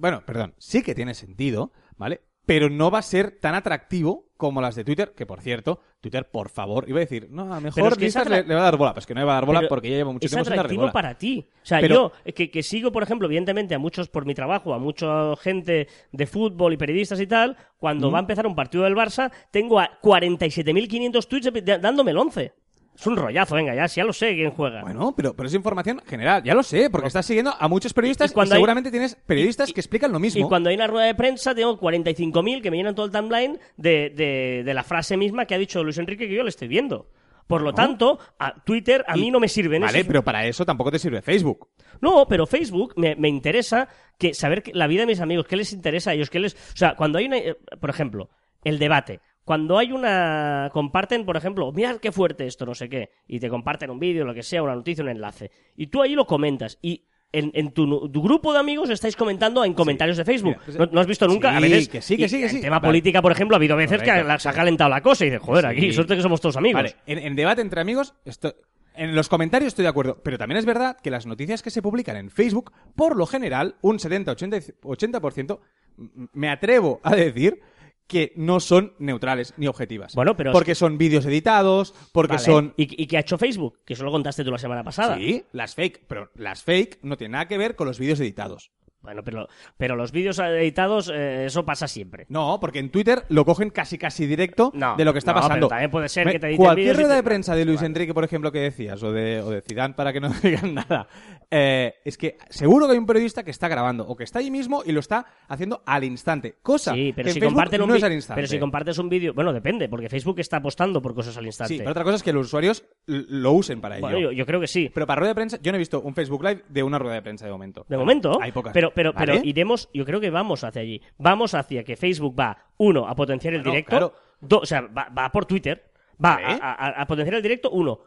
Bueno, 0.00 0.22
perdón, 0.24 0.54
sí 0.58 0.82
que 0.82 0.94
tiene 0.94 1.14
sentido, 1.14 1.72
¿vale? 1.96 2.20
Pero 2.46 2.68
no 2.68 2.90
va 2.90 2.98
a 2.98 3.02
ser 3.02 3.38
tan 3.40 3.54
atractivo 3.54 4.26
como 4.36 4.60
las 4.60 4.74
de 4.74 4.84
Twitter, 4.84 5.14
que 5.16 5.24
por 5.24 5.40
cierto, 5.40 5.80
Twitter, 6.02 6.28
por 6.30 6.50
favor, 6.50 6.84
iba 6.86 6.98
a 6.98 7.00
decir, 7.00 7.28
no, 7.30 7.42
a 7.44 7.60
lo 7.60 7.62
Pero 7.62 7.62
mejor 7.76 7.92
es 7.92 7.98
que 7.98 8.04
listas 8.04 8.28
le, 8.28 8.42
le 8.44 8.54
va 8.54 8.60
a 8.60 8.64
dar 8.64 8.76
bola. 8.76 8.92
Pues 8.92 9.06
que 9.06 9.14
no 9.14 9.20
le 9.20 9.24
va 9.26 9.32
a 9.32 9.34
dar 9.36 9.46
bola 9.46 9.60
Pero 9.60 9.68
porque 9.70 9.88
ya 9.90 9.96
llevo 9.96 10.12
mucho 10.12 10.28
tiempo 10.28 10.44
sin 10.44 10.50
darle 10.50 10.60
atractivo 10.60 10.92
para 10.92 11.16
ti. 11.16 11.46
O 11.62 11.66
sea, 11.66 11.80
Pero- 11.80 11.94
yo 11.94 12.12
eh, 12.24 12.34
que, 12.34 12.50
que 12.50 12.62
sigo, 12.62 12.92
por 12.92 13.02
ejemplo, 13.02 13.26
evidentemente 13.26 13.74
a 13.74 13.78
muchos 13.78 14.08
por 14.08 14.26
mi 14.26 14.34
trabajo, 14.34 14.74
a 14.74 14.78
mucha 14.78 15.34
gente 15.36 15.88
de 16.12 16.26
fútbol 16.26 16.74
y 16.74 16.76
periodistas 16.76 17.20
y 17.20 17.26
tal, 17.26 17.56
cuando 17.78 18.10
va 18.10 18.18
a 18.18 18.20
empezar 18.20 18.46
un 18.46 18.54
partido 18.54 18.84
del 18.84 18.94
Barça, 18.94 19.32
tengo 19.50 19.80
a 19.80 19.98
47.500 20.02 21.26
tweets 21.28 21.80
dándome 21.80 22.10
el 22.10 22.18
11. 22.18 22.52
Es 22.96 23.06
un 23.08 23.16
rollazo, 23.16 23.56
venga, 23.56 23.74
ya, 23.74 23.88
si 23.88 23.96
ya 24.00 24.04
lo 24.04 24.12
sé 24.12 24.34
quién 24.34 24.50
juega. 24.52 24.82
Bueno, 24.82 25.12
pero, 25.16 25.34
pero 25.34 25.48
es 25.48 25.54
información 25.54 26.00
general, 26.06 26.42
ya 26.44 26.54
lo 26.54 26.62
sé, 26.62 26.88
porque 26.90 27.08
estás 27.08 27.26
siguiendo 27.26 27.52
a 27.58 27.66
muchos 27.68 27.92
periodistas 27.92 28.30
Y 28.30 28.32
y, 28.32 28.34
cuando 28.34 28.54
seguramente 28.54 28.90
tienes 28.92 29.16
periodistas 29.26 29.70
y- 29.70 29.72
que 29.72 29.80
explican 29.80 30.12
lo 30.12 30.20
mismo. 30.20 30.44
Y 30.46 30.48
cuando 30.48 30.68
hay 30.70 30.76
una 30.76 30.86
rueda 30.86 31.06
de 31.06 31.14
prensa, 31.16 31.54
tengo 31.54 31.76
45.000 31.78 32.62
que 32.62 32.70
me 32.70 32.76
llenan 32.76 32.94
todo 32.94 33.06
el 33.06 33.12
timeline 33.12 33.58
de, 33.76 34.10
de- 34.10 34.62
de 34.64 34.74
la 34.74 34.84
frase 34.84 35.16
misma 35.16 35.44
que 35.44 35.54
ha 35.54 35.58
dicho 35.58 35.82
Luis 35.82 35.98
Enrique 35.98 36.28
que 36.28 36.34
yo 36.34 36.42
le 36.44 36.50
estoy 36.50 36.68
viendo. 36.68 37.08
Por 37.48 37.60
lo 37.60 37.74
tanto, 37.74 38.18
a 38.38 38.54
Twitter 38.64 39.04
a 39.06 39.16
mí 39.16 39.30
no 39.30 39.38
me 39.38 39.48
sirve 39.48 39.78
Vale, 39.78 39.98
esos- 39.98 40.06
pero 40.06 40.22
para 40.24 40.46
eso 40.46 40.64
tampoco 40.64 40.90
te 40.90 40.98
sirve 40.98 41.20
Facebook. 41.20 41.68
No, 42.00 42.26
pero 42.28 42.46
Facebook 42.46 42.94
me, 42.96 43.16
me 43.16 43.28
interesa 43.28 43.88
que 44.18 44.32
saber 44.34 44.62
que- 44.62 44.72
la 44.72 44.86
vida 44.86 45.00
de 45.02 45.06
mis 45.08 45.20
amigos, 45.20 45.46
qué 45.46 45.56
les 45.56 45.72
interesa 45.72 46.12
a 46.12 46.14
ellos, 46.14 46.30
qué 46.30 46.38
les... 46.38 46.54
O 46.54 46.76
sea, 46.76 46.94
cuando 46.94 47.18
hay 47.18 47.26
una... 47.26 47.36
eh, 47.38 47.56
Por 47.80 47.90
ejemplo, 47.90 48.30
el 48.62 48.78
debate. 48.78 49.20
Cuando 49.44 49.78
hay 49.78 49.92
una... 49.92 50.70
Comparten, 50.72 51.24
por 51.26 51.36
ejemplo, 51.36 51.70
mirad 51.72 51.96
qué 51.96 52.12
fuerte 52.12 52.46
esto, 52.46 52.64
no 52.66 52.74
sé 52.74 52.88
qué, 52.88 53.10
y 53.28 53.40
te 53.40 53.48
comparten 53.50 53.90
un 53.90 53.98
vídeo, 53.98 54.24
lo 54.24 54.34
que 54.34 54.42
sea, 54.42 54.62
una 54.62 54.74
noticia, 54.74 55.04
un 55.04 55.10
enlace, 55.10 55.50
y 55.76 55.88
tú 55.88 56.00
ahí 56.02 56.14
lo 56.14 56.26
comentas, 56.26 56.78
y 56.80 57.04
en, 57.32 57.50
en 57.54 57.72
tu, 57.72 58.08
grupo 58.22 58.52
de 58.52 58.60
amigos 58.60 58.90
estáis 58.90 59.16
comentando 59.16 59.64
en 59.64 59.74
comentarios 59.74 60.16
de 60.16 60.24
Facebook. 60.24 60.52
Mira, 60.52 60.62
pues, 60.64 60.78
¿No, 60.78 60.86
no 60.86 61.00
has 61.00 61.06
visto 61.08 61.26
nunca? 61.26 61.50
a 61.50 61.60
sí, 61.60 61.62
veces, 61.68 61.88
que 61.88 62.00
sí, 62.00 62.16
que 62.16 62.28
sí, 62.28 62.38
que 62.38 62.44
en 62.44 62.50
sí. 62.50 62.60
tema 62.60 62.78
Vale. 62.78 62.88
política, 62.90 63.20
por 63.20 63.32
ejemplo, 63.32 63.56
ha 63.56 63.58
habido 63.58 63.76
veces 63.76 64.00
que 64.02 64.22
la- 64.22 64.38
se 64.38 64.48
ha 64.48 64.52
calentado 64.52 64.88
la 64.88 65.00
cosa 65.02 65.24
y 65.24 65.30
dices, 65.30 65.42
joder, 65.42 65.66
aquí, 65.66 65.92
suerte 65.92 66.14
que 66.16 66.22
somos 66.22 66.40
todos 66.40 66.56
amigos. 66.56 66.80
Vale, 66.82 66.94
en, 67.06 67.18
en 67.18 67.34
debate 67.34 67.60
entre 67.60 67.80
amigos, 67.80 68.14
esto- 68.24 68.54
en 68.96 69.16
los 69.16 69.28
comentarios 69.28 69.66
estoy 69.68 69.82
de 69.82 69.88
acuerdo, 69.88 70.20
pero 70.22 70.38
también 70.38 70.58
es 70.58 70.64
verdad 70.64 70.96
que 71.02 71.10
las 71.10 71.26
noticias 71.26 71.60
que 71.60 71.70
se 71.70 71.82
publican 71.82 72.16
en 72.16 72.30
Facebook, 72.30 72.70
por 72.94 73.16
lo 73.16 73.26
general, 73.26 73.74
un 73.82 73.98
70-80%, 73.98 74.74
80%, 74.82 75.58
m- 75.98 76.28
me 76.32 76.48
atrevo 76.48 77.00
a 77.02 77.16
decir 77.16 77.60
que 78.06 78.32
no 78.36 78.60
son 78.60 78.94
neutrales 78.98 79.54
ni 79.56 79.66
objetivas. 79.66 80.14
Bueno, 80.14 80.36
pero 80.36 80.52
porque 80.52 80.74
son 80.74 80.98
vídeos 80.98 81.24
editados, 81.26 81.94
porque 82.12 82.34
Vale. 82.34 82.44
son... 82.44 82.74
¿Y, 82.76 83.02
¿Y 83.02 83.06
qué 83.06 83.16
ha 83.16 83.20
hecho 83.20 83.38
Facebook? 83.38 83.80
Que 83.84 83.94
eso 83.94 84.04
lo 84.04 84.10
contaste 84.10 84.44
tú 84.44 84.50
la 84.50 84.58
semana 84.58 84.84
pasada. 84.84 85.16
Sí, 85.16 85.44
las 85.52 85.74
fake, 85.74 86.04
pero 86.06 86.30
las 86.34 86.62
fake 86.62 86.98
no 87.02 87.16
tienen 87.16 87.32
nada 87.32 87.48
que 87.48 87.58
ver 87.58 87.76
con 87.76 87.86
los 87.86 87.98
vídeos 87.98 88.20
editados. 88.20 88.72
Bueno, 89.04 89.22
pero, 89.22 89.46
pero 89.76 89.94
los 89.96 90.10
vídeos 90.10 90.38
editados, 90.40 91.10
eh, 91.14 91.44
eso 91.46 91.64
pasa 91.64 91.86
siempre. 91.86 92.26
No, 92.28 92.58
porque 92.60 92.78
en 92.80 92.90
Twitter 92.90 93.24
lo 93.28 93.44
cogen 93.44 93.70
casi 93.70 93.98
casi 93.98 94.26
directo 94.26 94.72
No, 94.74 94.96
de 94.96 95.04
lo 95.04 95.12
que 95.12 95.18
está 95.20 95.32
no, 95.32 95.36
pero 95.38 95.48
pasando. 95.48 95.68
también 95.68 95.90
puede 95.90 96.08
ser 96.08 96.26
que 96.30 96.38
te 96.40 96.46
editen 96.48 96.64
Cualquier 96.64 96.96
rueda 96.96 97.10
te- 97.10 97.14
de 97.16 97.22
prensa 97.22 97.54
de 97.54 97.64
Luis 97.64 97.82
Enrique, 97.82 98.12
por 98.14 98.24
ejemplo, 98.24 98.50
que 98.50 98.58
decías, 98.60 99.02
o 99.02 99.12
de, 99.12 99.40
o 99.40 99.50
de 99.50 99.60
Zidane, 99.62 99.94
para 99.94 100.12
que 100.12 100.20
no 100.20 100.28
digan 100.42 100.74
nada, 100.74 101.06
eh, 101.50 101.94
es 102.04 102.16
que 102.18 102.38
seguro 102.48 102.86
que 102.86 102.92
hay 102.92 102.98
un 102.98 103.06
periodista 103.06 103.42
que 103.44 103.50
está 103.50 103.68
grabando 103.68 104.04
o 104.06 104.16
que 104.16 104.24
está 104.24 104.38
allí 104.40 104.50
mismo 104.50 104.82
y 104.84 104.92
lo 104.92 105.00
está 105.00 105.26
haciendo 105.48 105.82
al 105.86 106.02
instante. 106.04 106.56
Cosa 106.62 106.94
Sí, 106.94 107.12
pero 107.14 107.26
que 107.26 107.32
si 107.32 107.38
en 107.38 107.42
Facebook 107.42 107.54
comparten 107.54 107.82
un 107.82 107.88
no 107.90 107.94
es 107.94 108.02
al 108.02 108.12
instante. 108.12 108.38
pero 108.38 108.48
si 108.48 108.58
compartes 108.58 108.98
un 108.98 109.08
vídeo, 109.08 109.34
bueno, 109.34 109.52
depende, 109.52 109.88
porque 109.88 110.08
Facebook 110.08 110.40
está 110.40 110.56
apostando 110.56 111.02
por 111.02 111.14
cosas 111.14 111.36
al 111.36 111.46
instante. 111.46 111.74
Sí, 111.74 111.78
pero 111.78 111.90
otra 111.90 112.04
cosa 112.04 112.16
es 112.16 112.22
que 112.22 112.32
los 112.32 112.46
usuarios 112.46 112.84
lo 113.06 113.52
usen 113.52 113.80
para 113.80 113.96
ello. 113.96 114.06
Bueno, 114.06 114.18
yo, 114.18 114.32
yo 114.32 114.46
creo 114.46 114.60
que 114.60 114.66
sí. 114.66 114.90
Pero 114.94 115.06
para 115.06 115.20
rueda 115.20 115.30
de 115.32 115.34
prensa, 115.34 115.58
yo 115.62 115.70
no 115.72 115.76
he 115.76 115.78
visto 115.78 116.00
un 116.00 116.14
Facebook 116.14 116.42
Live 116.42 116.62
de 116.68 116.82
una 116.82 116.98
rueda 116.98 117.14
de 117.16 117.22
prensa 117.22 117.44
de 117.44 117.52
momento. 117.52 117.84
De 117.88 117.96
momento, 117.96 118.38
Hay 118.40 118.52
pocas. 118.52 118.72
pero, 118.72 118.92
pero, 118.94 119.12
¿Vale? 119.12 119.32
pero 119.34 119.44
iremos, 119.44 119.88
yo 119.92 120.04
creo 120.04 120.20
que 120.20 120.30
vamos 120.30 120.64
hacia 120.64 120.82
allí. 120.82 121.00
Vamos 121.18 121.54
hacia 121.54 121.84
que 121.84 121.96
Facebook 121.96 122.38
va, 122.38 122.66
uno, 122.78 123.06
a 123.08 123.14
potenciar 123.14 123.54
el 123.54 123.60
Bueno, 123.60 123.72
directo, 123.72 123.90
claro. 123.90 124.14
dos, 124.40 124.62
o 124.62 124.66
sea, 124.66 124.82
va, 124.82 125.08
va 125.10 125.30
por 125.30 125.44
Twitter, 125.46 125.90
va 126.24 126.34
a, 126.36 126.54
a- 126.72 127.02
a 127.02 127.06
potenciar 127.06 127.34
el 127.36 127.42
directo, 127.42 127.70
uno, 127.70 128.00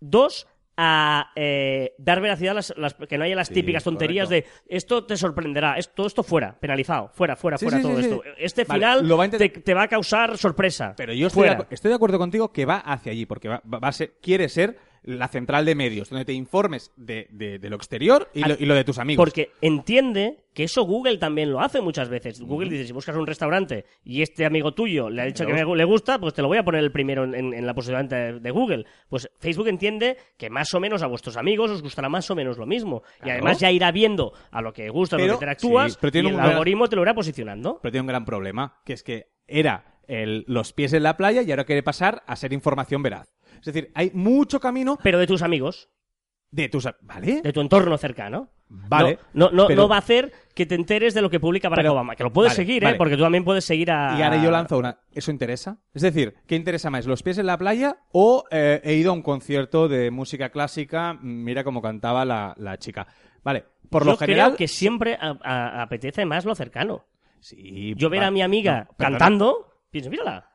dos, 0.00 0.46
a 0.76 1.30
eh, 1.36 1.94
dar 1.98 2.20
veracidad 2.22 2.52
a 2.52 2.54
las, 2.54 2.74
las- 2.78 2.94
que 2.94 3.18
no 3.18 3.24
haya 3.24 3.36
las 3.36 3.48
Sí, 3.48 3.54
típicas 3.54 3.84
tonterías 3.84 4.26
correcto. 4.28 4.50
de 4.66 4.74
esto 4.76 5.04
te 5.04 5.16
sorprenderá, 5.18 5.74
esto, 5.76 6.06
esto 6.06 6.22
fuera, 6.22 6.58
penalizado, 6.58 7.10
fuera, 7.12 7.36
fuera, 7.36 7.58
Sí, 7.58 7.66
fuera 7.66 7.76
sí, 7.76 7.82
todo 7.82 7.98
esto. 7.98 8.22
Este 8.38 8.64
Vale, 8.64 8.78
final 8.80 9.06
lo 9.06 9.16
va 9.18 9.28
te, 9.28 9.48
te 9.50 9.74
va 9.74 9.82
a 9.82 9.88
causar 9.88 10.38
sorpresa. 10.38 10.94
Pero 10.96 11.12
yo 11.12 11.26
estoy 11.26 11.42
de, 11.42 11.48
fuera. 11.56 11.68
estoy 11.70 11.90
de 11.90 11.94
acuerdo 11.96 12.18
contigo 12.18 12.52
que 12.52 12.64
va 12.64 12.78
hacia 12.78 13.12
allí, 13.12 13.26
porque 13.26 13.48
va- 13.48 13.62
va 13.66 13.88
a 13.88 13.92
ser- 13.92 14.14
quiere 14.22 14.48
ser 14.48 14.78
la 15.04 15.26
central 15.28 15.64
de 15.64 15.74
medios, 15.74 16.10
donde 16.10 16.24
te 16.24 16.32
informes 16.32 16.92
de, 16.96 17.26
de- 17.30 17.58
de 17.58 17.70
lo 17.70 17.76
exterior 17.76 18.28
y 18.34 18.44
lo, 18.44 18.54
y 18.58 18.66
lo 18.66 18.74
de 18.74 18.84
tus 18.84 18.98
amigos. 18.98 19.24
Porque 19.24 19.50
entiende 19.60 20.38
que 20.54 20.64
eso 20.64 20.82
Google 20.84 21.18
también 21.18 21.50
lo 21.50 21.60
hace 21.60 21.80
muchas 21.80 22.08
veces. 22.08 22.40
Google 22.40 22.70
dice, 22.70 22.86
si 22.86 22.92
buscas 22.92 23.16
un 23.16 23.26
restaurante 23.26 23.84
y 24.04 24.22
este 24.22 24.44
amigo 24.44 24.74
tuyo 24.74 25.10
le 25.10 25.22
ha 25.22 25.24
dicho 25.24 25.44
que 25.46 25.52
me- 25.54 25.76
le 25.76 25.84
gusta, 25.84 26.18
pues 26.20 26.34
te 26.34 26.42
lo 26.42 26.48
voy 26.48 26.58
a 26.58 26.64
poner 26.64 26.84
el 26.84 26.92
primero 26.92 27.24
en, 27.24 27.34
en- 27.34 27.54
en 27.54 27.66
la 27.66 27.74
posición 27.74 28.06
de, 28.08 28.38
de 28.38 28.50
Google. 28.50 28.84
Pues 29.08 29.28
Facebook 29.40 29.68
entiende 29.68 30.16
que 30.36 30.50
más 30.50 30.72
o 30.74 30.78
menos 30.80 31.02
a 31.02 31.06
vuestros 31.06 31.36
amigos 31.36 31.70
os 31.70 31.82
gustará 31.82 32.08
más 32.08 32.30
o 32.30 32.34
menos 32.36 32.58
lo 32.58 32.66
mismo. 32.66 33.02
Y 33.24 33.30
además 33.30 33.58
ya 33.60 33.70
irá 33.72 33.90
viendo 33.90 34.32
a 34.50 34.62
lo 34.62 34.72
que 34.72 34.88
gusta, 34.90 35.16
a 35.16 35.18
lo 35.18 35.24
que 35.26 35.32
interactúas, 35.34 35.92
sí, 35.94 35.98
pero 36.00 36.12
tiene 36.12 36.28
y 36.28 36.30
el 36.32 36.36
gran- 36.36 36.50
algoritmo 36.50 36.88
te 36.88 36.96
lo 36.96 37.02
irá 37.02 37.14
posicionando. 37.14 37.80
Pero 37.82 37.90
tiene 37.92 38.02
un 38.02 38.06
gran 38.08 38.24
problema, 38.24 38.80
que 38.84 38.92
es 38.92 39.02
que 39.02 39.32
era 39.48 39.98
el- 40.06 40.44
los 40.46 40.72
pies 40.72 40.92
en 40.92 41.02
la 41.02 41.16
playa 41.16 41.42
y 41.42 41.50
ahora 41.50 41.64
quiere 41.64 41.82
pasar 41.82 42.22
a 42.26 42.36
ser 42.36 42.52
información 42.52 43.02
veraz. 43.02 43.34
Es 43.62 43.66
decir, 43.72 43.90
hay 43.94 44.10
mucho 44.12 44.60
camino 44.60 44.98
Pero 45.02 45.18
de 45.18 45.26
tus 45.26 45.40
amigos, 45.42 45.88
de 46.50 46.68
tus... 46.68 46.88
¿Vale? 47.02 47.40
de 47.42 47.52
tu 47.52 47.60
entorno 47.60 47.96
cercano. 47.96 48.50
Vale, 48.74 49.18
No, 49.34 49.50
no, 49.50 49.56
no, 49.56 49.66
pero- 49.68 49.82
no 49.82 49.88
va 49.88 49.96
a 49.96 49.98
hacer 49.98 50.32
que 50.54 50.64
te 50.66 50.74
enteres 50.74 51.12
de 51.14 51.20
lo 51.20 51.28
que 51.30 51.38
publica 51.38 51.68
Barack 51.68 51.84
Pero- 51.84 51.92
Obama. 51.92 52.16
Que 52.16 52.24
lo 52.24 52.32
puedes 52.32 52.52
vale, 52.52 52.56
seguir, 52.56 52.82
vale. 52.82 52.94
¿eh? 52.94 52.98
Porque 52.98 53.16
tú 53.16 53.22
también 53.22 53.44
puedes 53.44 53.64
seguir 53.66 53.90
a... 53.90 54.16
Y 54.18 54.22
ahora 54.22 54.42
yo 54.42 54.50
lanzo 54.50 54.78
una. 54.78 54.98
¿Eso 55.12 55.30
interesa? 55.30 55.78
Es 55.92 56.02
decir, 56.02 56.34
¿qué 56.46 56.56
interesa 56.56 56.88
más? 56.90 57.06
¿Los 57.06 57.22
pies 57.22 57.36
en 57.38 57.46
la 57.46 57.58
playa 57.58 57.98
o 58.12 58.44
eh, 58.50 58.80
he 58.82 58.94
ido 58.94 59.10
a 59.10 59.14
un 59.14 59.22
concierto 59.22 59.88
de 59.88 60.10
música 60.10 60.48
clásica? 60.50 61.18
Mira 61.20 61.64
cómo 61.64 61.82
cantaba 61.82 62.24
la, 62.24 62.54
la 62.56 62.78
chica. 62.78 63.06
Vale, 63.44 63.64
por 63.90 64.06
lo 64.06 64.16
general. 64.16 64.48
creo 64.52 64.56
que 64.56 64.68
siempre 64.68 65.18
a- 65.20 65.36
a- 65.42 65.82
apetece 65.82 66.24
más 66.24 66.44
lo 66.46 66.54
cercano. 66.54 67.04
Sí, 67.40 67.94
Yo 67.96 68.08
ver 68.08 68.24
a 68.24 68.30
mi 68.30 68.40
amiga 68.40 68.86
no, 68.88 68.96
cantando, 68.96 69.80
pienso, 69.90 70.08
mírala. 70.10 70.48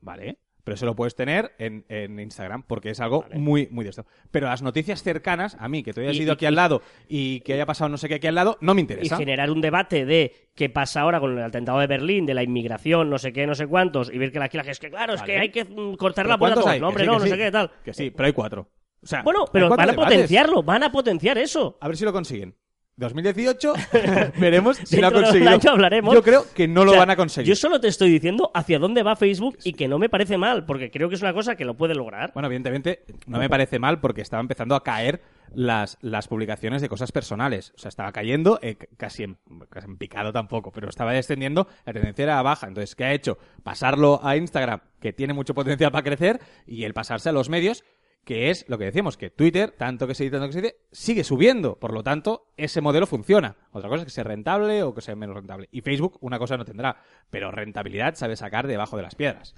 Vale. 0.00 0.38
Pero 0.64 0.74
eso 0.76 0.86
lo 0.86 0.94
puedes 0.94 1.14
tener 1.16 1.52
en, 1.58 1.84
en 1.88 2.20
Instagram 2.20 2.62
porque 2.62 2.90
es 2.90 3.00
algo 3.00 3.22
Vale. 3.22 3.36
muy, 3.38 3.68
muy 3.72 3.82
de 3.84 3.90
esto. 3.90 4.06
Pero 4.30 4.46
las 4.46 4.62
noticias 4.62 5.02
cercanas, 5.02 5.56
a 5.58 5.68
mí, 5.68 5.82
que 5.82 5.92
tú 5.92 6.00
hayas 6.00 6.14
Y- 6.16 6.22
ido 6.22 6.32
y- 6.32 6.34
aquí 6.34 6.46
al 6.46 6.54
lado 6.54 6.82
y 7.08 7.40
que 7.40 7.54
haya 7.54 7.66
pasado 7.66 7.88
no 7.88 7.96
sé 7.96 8.08
qué 8.08 8.14
aquí 8.16 8.28
al 8.28 8.36
lado, 8.36 8.58
no 8.60 8.74
me 8.74 8.80
Y 8.80 8.82
interesa. 8.82 9.16
generar 9.16 9.50
un 9.50 9.60
debate 9.60 10.04
de 10.04 10.50
qué 10.54 10.68
pasa 10.68 11.00
ahora 11.00 11.18
con 11.18 11.36
el 11.36 11.42
atentado 11.44 11.80
de 11.80 11.86
Berlín, 11.88 12.26
de 12.26 12.34
la 12.34 12.42
inmigración, 12.42 13.10
no 13.10 13.18
sé 13.18 13.32
qué, 13.32 13.46
no 13.46 13.54
sé 13.54 13.66
cuántos, 13.66 14.12
y 14.12 14.18
ver 14.18 14.30
que 14.30 14.38
la 14.38 14.46
es 14.46 14.78
que 14.78 14.90
claro, 14.90 15.14
es 15.14 15.22
que 15.22 15.38
hay 15.38 15.48
que 15.50 15.64
mm, 15.64 15.96
cortar 15.96 16.24
¿Pero 16.26 16.34
la 16.34 16.38
puerta 16.38 16.60
a 16.60 16.62
todos. 16.62 16.80
No, 16.80 16.88
hombre, 16.88 17.04
sí, 17.04 17.06
no, 17.10 17.14
no 17.18 17.24
sí. 17.24 17.30
sé 17.30 17.36
qué, 17.36 17.50
tal. 17.50 17.70
Que 17.84 17.92
sí, 17.94 18.10
pero 18.10 18.26
hay 18.26 18.32
cuatro. 18.32 18.68
O 19.02 19.06
sea, 19.06 19.22
Bueno, 19.22 19.46
pero 19.52 19.68
van 19.68 19.80
a 19.80 19.86
debates. 19.86 20.04
potenciarlo, 20.14 20.62
van 20.62 20.84
a 20.84 20.92
potenciar 20.92 21.36
eso. 21.38 21.76
A 21.80 21.88
ver 21.88 21.96
si 21.96 22.04
lo 22.04 22.12
consiguen. 22.12 22.54
2018, 22.96 23.72
veremos 24.38 24.76
si 24.76 25.00
lo 25.00 25.08
ha 25.08 25.10
conseguido. 25.12 25.50
año 25.50 25.70
hablaremos. 25.70 26.14
Yo 26.14 26.22
creo 26.22 26.44
que 26.54 26.68
no 26.68 26.84
lo 26.84 26.90
O 26.90 26.94
sea, 26.94 27.00
van 27.00 27.10
a 27.10 27.16
conseguir. 27.16 27.48
Yo 27.48 27.56
solo 27.56 27.80
te 27.80 27.88
estoy 27.88 28.10
diciendo 28.10 28.50
hacia 28.54 28.78
dónde 28.78 29.02
va 29.02 29.16
Facebook 29.16 29.58
y 29.64 29.72
que 29.72 29.88
no 29.88 29.98
me 29.98 30.08
parece 30.08 30.36
mal, 30.38 30.66
porque 30.66 30.90
creo 30.90 31.08
que 31.08 31.14
es 31.14 31.22
una 31.22 31.32
cosa 31.32 31.56
que 31.56 31.64
lo 31.64 31.74
puede 31.74 31.94
lograr. 31.94 32.32
Bueno, 32.34 32.46
evidentemente 32.46 33.04
no 33.26 33.38
me 33.38 33.48
parece 33.48 33.78
mal 33.78 34.00
porque 34.00 34.20
estaba 34.20 34.40
empezando 34.40 34.74
a 34.74 34.82
caer 34.82 35.22
las, 35.54 35.98
las 36.00 36.28
publicaciones 36.28 36.82
de 36.82 36.88
cosas 36.88 37.12
personales. 37.12 37.72
O 37.76 37.78
sea, 37.78 37.88
estaba 37.88 38.12
cayendo, 38.12 38.58
eh, 38.62 38.76
casi, 38.96 39.24
en, 39.24 39.38
casi 39.70 39.86
en 39.86 39.96
picado 39.96 40.32
tampoco, 40.32 40.72
pero 40.72 40.88
estaba 40.88 41.12
descendiendo, 41.12 41.68
la 41.84 41.92
tendencia 41.92 42.22
era 42.24 42.42
baja. 42.42 42.68
Entonces, 42.68 42.94
¿qué 42.94 43.04
ha 43.04 43.12
hecho? 43.12 43.38
Pasarlo 43.62 44.20
a 44.22 44.36
Instagram, 44.36 44.80
que 45.00 45.12
tiene 45.12 45.32
mucho 45.34 45.54
potencial 45.54 45.90
para 45.90 46.04
crecer, 46.04 46.40
y 46.66 46.84
el 46.84 46.94
pasarse 46.94 47.28
a 47.28 47.32
los 47.32 47.48
medios, 47.48 47.84
que 48.24 48.50
es 48.50 48.68
lo 48.68 48.78
que 48.78 48.84
decíamos, 48.84 49.16
que 49.16 49.30
Twitter, 49.30 49.72
tanto 49.76 50.06
que 50.06 50.14
se 50.14 50.24
dice, 50.24 50.36
tanto 50.36 50.48
que 50.48 50.52
se 50.52 50.62
dice, 50.62 50.76
sigue 50.92 51.24
subiendo. 51.24 51.76
Por 51.78 51.92
lo 51.92 52.02
tanto, 52.02 52.52
ese 52.56 52.80
modelo 52.80 53.06
funciona. 53.06 53.56
Otra 53.72 53.88
cosa 53.88 54.02
es 54.02 54.04
que 54.06 54.10
sea 54.10 54.24
rentable 54.24 54.82
o 54.82 54.94
que 54.94 55.00
sea 55.00 55.16
menos 55.16 55.36
rentable. 55.36 55.68
Y 55.72 55.80
Facebook 55.80 56.18
una 56.20 56.38
cosa 56.38 56.56
no 56.56 56.64
tendrá, 56.64 56.96
pero 57.30 57.50
rentabilidad 57.50 58.14
sabe 58.14 58.36
sacar 58.36 58.66
debajo 58.66 58.96
de 58.96 59.02
las 59.02 59.14
piedras. 59.14 59.54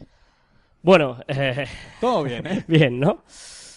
Bueno, 0.82 1.20
eh, 1.28 1.66
Todo 2.00 2.24
bien, 2.24 2.46
¿eh? 2.46 2.64
bien, 2.68 3.00
¿no? 3.00 3.22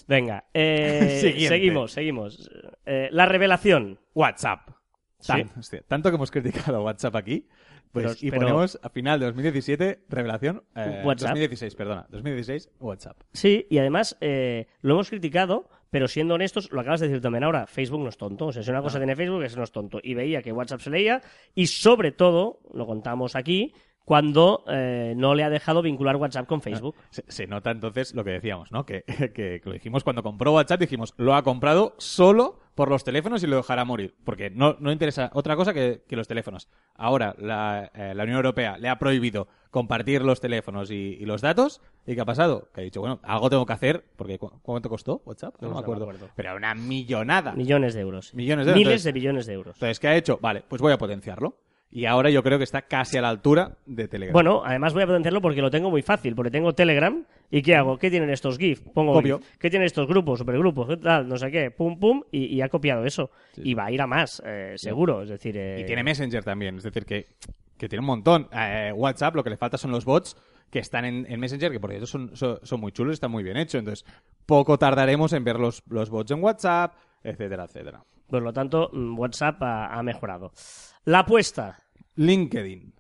Venga, 0.08 0.46
eh, 0.54 1.20
seguimos, 1.48 1.92
seguimos. 1.92 2.50
Eh, 2.86 3.10
la 3.12 3.26
revelación. 3.26 4.00
WhatsApp. 4.14 4.77
Sí. 5.20 5.28
Tan- 5.34 5.52
hostia, 5.58 5.84
tanto 5.88 6.10
que 6.10 6.16
hemos 6.16 6.30
criticado 6.32 6.84
WhatsApp 6.84 7.16
aquí, 7.16 7.48
pues, 7.92 8.06
Pero- 8.06 8.16
y 8.22 8.30
pero- 8.30 8.42
ponemos 8.44 8.80
a 8.84 8.90
final 8.90 9.20
de 9.20 9.26
2017 9.28 10.04
revelación. 10.10 10.64
eh, 10.76 11.02
WhatsApp. 11.04 11.30
2016, 11.30 11.76
perdona. 11.76 12.06
2016, 12.10 12.70
WhatsApp. 12.80 13.18
Sí, 13.34 13.66
y 13.70 13.78
además 13.80 14.16
eh, 14.22 14.68
lo 14.82 14.94
hemos 14.94 15.10
criticado, 15.10 15.70
pero 15.90 16.08
siendo 16.08 16.36
honestos, 16.36 16.72
lo 16.72 16.82
acabas 16.82 17.00
de 17.00 17.08
decir 17.08 17.22
también 17.22 17.44
ahora, 17.46 17.66
Facebook 17.66 18.02
no 18.04 18.10
es 18.10 18.18
tonto. 18.18 18.48
O 18.48 18.52
sea, 18.52 18.62
si 18.62 18.70
una 18.70 18.82
cosa 18.82 19.00
tiene 19.00 19.16
Facebook 19.16 19.44
es 19.44 19.56
no 19.58 19.64
es 19.64 19.72
tonto. 19.72 20.00
Y 20.04 20.14
veía 20.14 20.42
que 20.44 20.52
WhatsApp 20.52 20.82
se 20.82 20.90
leía 20.92 21.22
y 21.56 21.68
sobre 21.68 22.12
todo, 22.12 22.60
lo 22.74 22.86
contamos 22.86 23.36
aquí, 23.36 23.74
cuando 24.08 24.64
eh, 24.70 25.16
no 25.18 25.36
le 25.36 25.44
ha 25.44 25.50
dejado 25.50 25.82
vincular 25.82 26.16
WhatsApp 26.16 26.48
con 26.48 26.62
Facebook. 26.62 26.96
Se, 27.10 27.26
se 27.28 27.46
nota 27.46 27.72
entonces 27.72 28.14
lo 28.16 28.24
que 28.24 28.30
decíamos, 28.32 28.72
¿no? 28.72 28.86
Que, 28.86 29.04
lo 29.66 29.74
dijimos 29.74 30.06
cuando 30.06 30.24
compró 30.24 30.54
WhatsApp, 30.54 30.80
dijimos, 30.80 31.14
lo 31.18 31.36
ha 31.36 31.44
comprado 31.44 31.94
solo 31.98 32.58
por 32.74 32.90
los 32.90 33.04
teléfonos 33.04 33.44
y 33.44 33.48
lo 33.48 33.58
dejará 33.58 33.84
morir. 33.84 34.16
Porque 34.24 34.50
no, 34.50 34.78
no 34.80 34.94
interesa 34.94 35.30
otra 35.34 35.58
cosa 35.58 35.74
que, 35.74 36.04
que 36.08 36.16
los 36.16 36.26
teléfonos. 36.26 36.70
Ahora, 36.96 37.36
la, 37.38 37.92
eh, 37.94 38.14
la 38.16 38.24
Unión 38.24 38.38
Europea 38.38 38.78
le 38.78 38.88
ha 38.88 38.98
prohibido 38.98 39.50
compartir 39.72 40.22
los 40.22 40.40
teléfonos 40.40 40.90
y, 40.90 41.18
y 41.20 41.26
los 41.26 41.42
datos. 41.42 41.82
¿Y 42.06 42.16
qué 42.16 42.22
ha 42.22 42.26
pasado? 42.26 42.70
Que 42.74 42.80
ha 42.80 42.84
dicho, 42.86 43.02
bueno, 43.02 43.20
algo 43.24 43.50
tengo 43.50 43.66
que 43.66 43.74
hacer. 43.74 44.06
Porque 44.16 44.40
¿cu- 44.40 44.54
¿Cuánto 44.62 44.88
costó 44.88 45.22
WhatsApp? 45.26 45.56
No, 45.60 45.68
No 45.68 45.68
me 45.68 45.74
no 45.74 45.80
acuerdo. 45.82 46.06
me 46.08 46.14
acuerdo. 46.14 46.34
Pero 46.34 46.56
una 46.56 46.74
millonada. 46.76 47.52
Millones 47.52 47.94
de 47.94 48.00
euros. 48.00 48.34
Millones 48.34 48.68
de 48.68 48.72
euros, 48.72 48.80
Miles 48.80 48.88
entonces- 48.94 49.04
de 49.04 49.12
billones 49.12 49.46
de 49.48 49.54
euros. 49.54 49.76
Entonces, 49.76 50.00
¿qué 50.00 50.08
ha 50.08 50.16
hecho? 50.16 50.40
Vale, 50.42 50.64
pues 50.66 50.82
voy 50.82 50.94
a 50.94 50.98
potenciarlo. 50.98 51.58
Y 51.90 52.06
ahora 52.06 52.30
yo 52.30 52.44
creo 52.44 52.58
que 52.58 52.66
está 52.66 52.82
casi 52.82 53.18
a 53.18 53.22
la 53.22 53.30
altura 53.30 53.78
de 53.86 54.08
Telegram. 54.10 54.34
Bueno, 54.34 54.62
además 54.64 54.94
voy 54.94 55.04
a 55.04 55.08
potenciarlo 55.08 55.42
porque 55.42 55.62
lo 55.62 55.72
tengo 55.72 55.90
muy 55.90 56.02
fácil, 56.02 56.36
porque 56.36 56.52
tengo 56.52 56.74
Telegram. 56.74 57.26
¿Y 57.50 57.62
qué 57.62 57.76
hago? 57.76 57.98
¿Qué 57.98 58.10
tienen 58.10 58.30
estos 58.30 58.58
GIF? 58.58 58.82
Pongo 58.94 59.14
Copio. 59.14 59.40
GIF. 59.40 59.58
¿Qué 59.58 59.70
tienen 59.70 59.86
estos 59.86 60.06
grupos, 60.06 60.40
supergrupos? 60.40 60.88
¿Qué 60.90 60.98
tal? 60.98 61.28
No 61.30 61.38
sé 61.38 61.50
qué. 61.50 61.72
Pum, 61.72 61.98
pum. 61.98 62.24
Y, 62.30 62.48
y 62.56 62.62
ha 62.62 62.68
copiado 62.68 63.06
eso. 63.06 63.32
Y 63.56 63.74
va 63.74 63.86
a 63.86 63.92
ir 63.92 64.02
a 64.02 64.08
más, 64.08 64.44
eh, 64.46 64.74
seguro. 64.76 65.24
Es 65.24 65.30
decir, 65.30 65.56
eh, 65.58 65.80
Y 65.80 65.86
tiene 65.86 66.04
Messenger 66.04 66.44
también, 66.44 66.76
es 66.78 66.84
decir, 66.84 67.06
que, 67.06 67.28
que 67.78 67.88
tiene 67.88 68.02
un 68.02 68.08
montón. 68.08 68.50
Eh, 68.52 68.92
WhatsApp, 68.94 69.36
lo 69.36 69.44
que 69.44 69.50
le 69.50 69.58
falta 69.58 69.78
son 69.78 69.92
los 69.92 70.04
bots 70.04 70.36
que 70.70 70.80
están 70.80 71.06
en, 71.06 71.26
en 71.30 71.40
Messenger, 71.40 71.72
que 71.72 71.80
por 71.80 71.90
cierto 71.90 72.06
son, 72.06 72.36
son, 72.36 72.60
son 72.64 72.82
muy 72.82 72.92
chulos 72.92 73.14
y 73.14 73.16
están 73.16 73.32
muy 73.32 73.44
bien 73.44 73.56
hechos. 73.56 73.80
Entonces, 73.80 74.06
poco 74.46 74.78
tardaremos 74.78 75.32
en 75.32 75.46
ver 75.46 75.58
los, 75.58 75.82
los 75.90 76.10
bots 76.10 76.32
en 76.32 76.44
WhatsApp, 76.44 76.96
etcétera, 77.24 77.64
etcétera. 77.64 78.04
Por 78.28 78.44
lo 78.44 78.54
tanto, 78.54 78.90
mm, 78.94 79.18
WhatsApp 79.18 79.62
ha, 79.64 79.88
ha 79.98 80.04
mejorado. 80.04 80.52
La 81.06 81.20
apuesta. 81.20 81.78
LinkedIn. 82.16 82.94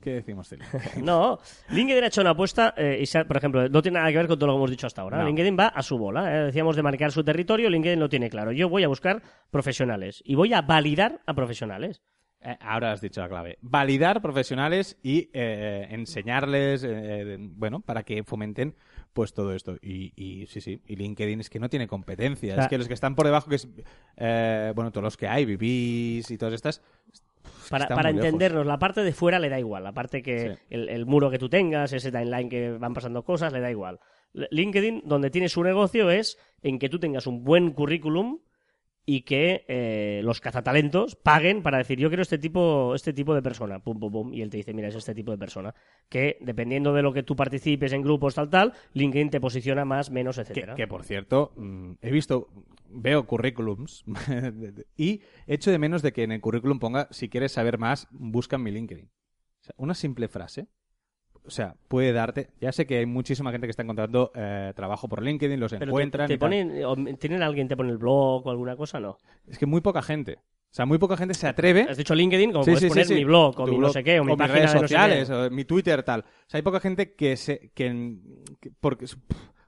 ¿Qué, 0.00 0.10
decimos 0.14 0.50
de 0.50 0.58
LinkedIn? 0.58 1.04
No, 1.04 1.38
LinkedIn 1.70 2.04
ha 2.04 2.06
hecho 2.08 2.20
una 2.20 2.30
apuesta, 2.30 2.74
eh, 2.76 3.02
y 3.02 3.24
por 3.24 3.36
ejemplo, 3.36 3.68
no 3.68 3.82
tiene 3.82 3.98
nada 3.98 4.10
que 4.10 4.16
ver 4.18 4.26
con 4.28 4.38
todo 4.38 4.48
lo 4.48 4.52
que 4.54 4.56
hemos 4.58 4.70
dicho 4.70 4.86
hasta 4.86 5.02
ahora. 5.02 5.18
No. 5.18 5.26
LinkedIn 5.26 5.56
va 5.58 5.68
a 5.68 5.82
su 5.82 5.96
bola. 5.98 6.36
eh. 6.36 6.44
Decíamos 6.46 6.76
de 6.76 6.82
marcar 6.82 7.12
su 7.12 7.24
territorio, 7.24 7.70
LinkedIn 7.70 7.98
lo 8.00 8.08
tiene 8.08 8.28
claro. 8.28 8.52
Yo 8.52 8.68
voy 8.68 8.84
a 8.84 8.88
buscar 8.88 9.22
profesionales 9.50 10.22
y 10.24 10.34
voy 10.34 10.52
a 10.54 10.62
validar 10.62 11.20
a 11.26 11.34
profesionales. 11.34 12.02
Eh, 12.44 12.56
ahora 12.60 12.92
has 12.92 13.00
dicho 13.00 13.20
la 13.20 13.28
clave. 13.28 13.58
Validar 13.60 14.20
profesionales 14.20 14.98
y 15.02 15.30
eh, 15.32 15.86
enseñarles, 15.90 16.84
eh, 16.84 17.36
bueno, 17.38 17.80
para 17.80 18.02
que 18.02 18.24
fomenten 18.24 18.74
pues 19.12 19.32
todo 19.34 19.54
esto. 19.54 19.76
Y, 19.82 20.12
y 20.16 20.46
sí, 20.46 20.60
sí. 20.60 20.80
Y 20.86 20.96
LinkedIn 20.96 21.40
es 21.40 21.50
que 21.50 21.58
no 21.60 21.68
tiene 21.68 21.86
competencia. 21.86 22.52
O 22.52 22.56
sea- 22.56 22.64
es 22.64 22.70
que 22.70 22.78
los 22.78 22.88
que 22.88 22.94
están 22.94 23.14
por 23.14 23.26
debajo, 23.26 23.48
que 23.48 23.56
es, 23.56 23.68
eh, 24.16 24.72
bueno, 24.74 24.90
todos 24.90 25.04
los 25.04 25.16
que 25.16 25.28
hay, 25.28 25.44
Vivís 25.44 26.30
y 26.30 26.38
todas 26.38 26.54
estas, 26.54 26.82
Para, 27.68 27.88
para 27.88 28.10
entendernos, 28.10 28.66
la 28.66 28.78
parte 28.78 29.02
de 29.02 29.12
fuera 29.12 29.38
le 29.38 29.48
da 29.48 29.58
igual. 29.58 29.84
La 29.84 29.92
parte 29.92 30.22
que 30.22 30.54
Sí. 30.54 30.60
el, 30.70 30.88
el 30.88 31.06
muro 31.06 31.30
que 31.30 31.38
tú 31.38 31.48
tengas, 31.48 31.92
ese 31.92 32.10
timeline 32.12 32.48
que 32.48 32.70
van 32.72 32.94
pasando 32.94 33.24
cosas, 33.24 33.52
le 33.52 33.60
da 33.60 33.70
igual. 33.70 33.98
LinkedIn, 34.50 35.02
donde 35.04 35.30
tiene 35.30 35.48
su 35.48 35.62
negocio, 35.62 36.10
es 36.10 36.38
en 36.62 36.78
que 36.78 36.88
tú 36.88 36.98
tengas 36.98 37.26
un 37.26 37.44
buen 37.44 37.72
currículum 37.72 38.38
y 39.04 39.22
que 39.22 39.64
eh, 39.68 40.20
los 40.22 40.40
cazatalentos 40.40 41.16
paguen 41.16 41.62
para 41.62 41.78
decir 41.78 41.98
yo 41.98 42.08
quiero 42.08 42.22
este 42.22 42.38
tipo 42.38 42.94
este 42.94 43.12
tipo 43.12 43.34
de 43.34 43.42
persona 43.42 43.80
pum 43.80 43.98
pum 43.98 44.12
pum. 44.12 44.34
Y 44.34 44.42
él 44.42 44.50
te 44.50 44.58
dice 44.58 44.72
mira 44.72 44.88
es 44.88 44.94
este 44.94 45.14
tipo 45.14 45.32
de 45.32 45.38
persona 45.38 45.74
que 46.08 46.38
dependiendo 46.40 46.92
de 46.92 47.02
lo 47.02 47.12
que 47.12 47.22
tú 47.22 47.34
participes 47.34 47.92
en 47.92 48.02
grupos 48.02 48.34
tal 48.34 48.50
tal 48.50 48.72
LinkedIn 48.94 49.30
te 49.30 49.40
posiciona 49.40 49.84
más 49.84 50.10
menos 50.10 50.38
etcétera. 50.38 50.74
que, 50.74 50.86
por 50.86 51.04
cierto, 51.04 51.52
mm, 51.56 51.92
he 52.00 52.10
visto, 52.10 52.48
veo 52.88 53.26
currículums 53.26 54.04
y 54.96 55.22
echo 55.46 55.70
de 55.70 55.78
menos 55.78 56.02
de 56.02 56.12
que 56.12 56.22
en 56.22 56.32
el 56.32 56.40
currículum 56.40 56.78
ponga, 56.78 57.08
si 57.10 57.28
quieres 57.28 57.52
saber 57.52 57.78
más, 57.78 58.08
busca 58.10 58.56
en 58.56 58.62
mi 58.62 58.70
LinkedIn. 58.70 59.06
O 59.06 59.64
sea, 59.64 59.74
una 59.78 59.94
simple 59.94 60.28
frase, 60.28 60.66
o 61.46 61.50
sea, 61.50 61.74
puede 61.88 62.12
darte, 62.12 62.50
ya 62.60 62.72
sé 62.72 62.86
que 62.86 62.98
hay 62.98 63.06
muchísima 63.06 63.50
gente 63.52 63.66
que 63.66 63.70
está 63.72 63.82
encontrando 63.82 64.30
eh, 64.34 64.72
trabajo 64.76 65.08
por 65.08 65.22
LinkedIn, 65.22 65.58
los 65.58 65.72
pero 65.72 65.86
encuentran. 65.86 66.28
te 66.28 66.38
ponen 66.38 66.84
o 66.84 66.94
tienen 67.16 67.42
alguien 67.42 67.68
te 67.68 67.76
pone 67.76 67.90
el 67.90 67.98
blog 67.98 68.46
o 68.46 68.50
alguna 68.50 68.76
cosa 68.76 69.00
no 69.00 69.18
Es 69.48 69.58
que 69.58 69.66
muy 69.66 69.80
poca 69.80 70.02
gente. 70.02 70.38
O 70.38 70.74
sea, 70.74 70.86
muy 70.86 70.96
poca 70.96 71.18
gente 71.18 71.34
se 71.34 71.46
atreve. 71.46 71.86
has 71.88 71.98
dicho 71.98 72.14
LinkedIn 72.14 72.50
como 72.52 72.64
Sí, 72.64 72.70
puedes 72.70 72.80
sí, 72.84 72.88
poner 72.88 73.04
sí. 73.06 73.14
mi 73.14 73.24
blog 73.24 73.60
o 73.60 73.64
Tu 73.66 73.72
mi 73.72 73.76
no 73.76 73.78
blog, 73.78 73.92
sé 73.92 74.02
qué 74.04 74.20
o 74.20 74.24
mi 74.24 74.30
mis 74.30 74.38
página 74.38 74.54
redes 74.56 74.70
de 74.72 74.74
no 74.74 74.80
sé 74.80 74.94
sociales, 74.94 75.28
qué. 75.28 75.34
o 75.34 75.50
mi 75.50 75.64
Twitter, 75.66 76.02
tal. 76.02 76.20
O 76.20 76.24
sea, 76.46 76.58
hay 76.58 76.62
poca 76.62 76.80
gente 76.80 77.12
que 77.14 77.36
se. 77.36 77.70
que, 77.74 78.16
que- 78.58 78.70
porque, 78.80 79.04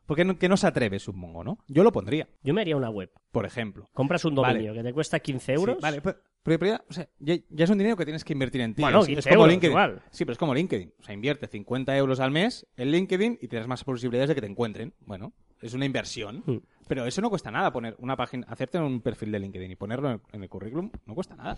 porque 0.06 0.24
no, 0.24 0.38
que 0.38 0.48
no 0.48 0.56
se 0.56 0.66
atreve, 0.66 0.98
supongo, 0.98 1.42
¿no? 1.44 1.58
Yo 1.68 1.82
lo 1.84 1.92
pondría, 1.92 2.28
yo 2.42 2.54
me 2.54 2.60
haría 2.60 2.76
una 2.76 2.90
web 2.90 3.10
por 3.30 3.46
ejemplo. 3.46 3.88
compras 3.92 4.24
un 4.24 4.34
dominio 4.34 4.72
que 4.74 4.82
te 4.82 4.92
cuesta 4.92 5.18
15 5.20 5.52
euros 5.54 5.76
Sí, 5.76 5.82
vale, 5.82 6.00
pero, 6.00 6.18
pero- 6.42 6.58
pero 6.58 6.72
ya, 6.72 6.84
o 6.88 6.92
sea, 6.92 7.08
ya, 7.18 7.36
ya 7.48 7.64
es 7.64 7.70
un 7.70 7.78
dinero 7.78 7.96
que 7.96 8.04
tienes 8.04 8.22
que 8.24 8.32
invertir 8.34 8.60
en 8.60 8.74
ti. 8.74 8.82
Bueno, 8.82 9.00
es, 9.00 9.06
15 9.06 9.18
es 9.20 9.24
como 9.26 9.34
euros, 9.36 9.50
LinkedIn. 9.52 9.70
igual. 9.72 10.02
Sí, 10.10 10.24
pero 10.24 10.32
es 10.32 10.38
como 10.38 10.54
LinkedIn. 10.54 10.92
O 11.00 11.02
sea, 11.02 11.14
invierte 11.14 11.46
50 11.48 11.96
euros 11.96 12.20
al 12.20 12.30
mes 12.30 12.66
en 12.76 12.90
LinkedIn 12.90 13.38
y 13.40 13.48
tienes 13.48 13.66
más 13.66 13.82
posibilidades 13.82 14.28
de 14.28 14.34
que 14.34 14.40
te 14.42 14.46
encuentren. 14.46 14.92
Bueno, 15.00 15.32
es 15.62 15.72
una 15.74 15.86
inversión. 15.86 16.42
Hmm. 16.46 16.58
Pero 16.87 17.07
eso 17.07 17.20
no 17.20 17.31
cuesta 17.31 17.51
nada, 17.51 17.73
poner 17.73 17.97
una 17.99 18.16
página, 18.16 18.47
hacerte 18.49 18.79
un 18.79 19.01
perfil 19.01 19.33
de 19.33 19.38
LinkedIn 19.38 19.70
y 19.70 19.77
ponerlo 19.77 20.09
en 20.09 20.14
el, 20.14 20.20
en 20.33 20.42
el 20.42 20.49
currículum, 20.49 20.90
no 21.07 21.14
cuesta 21.14 21.35
nada. 21.35 21.57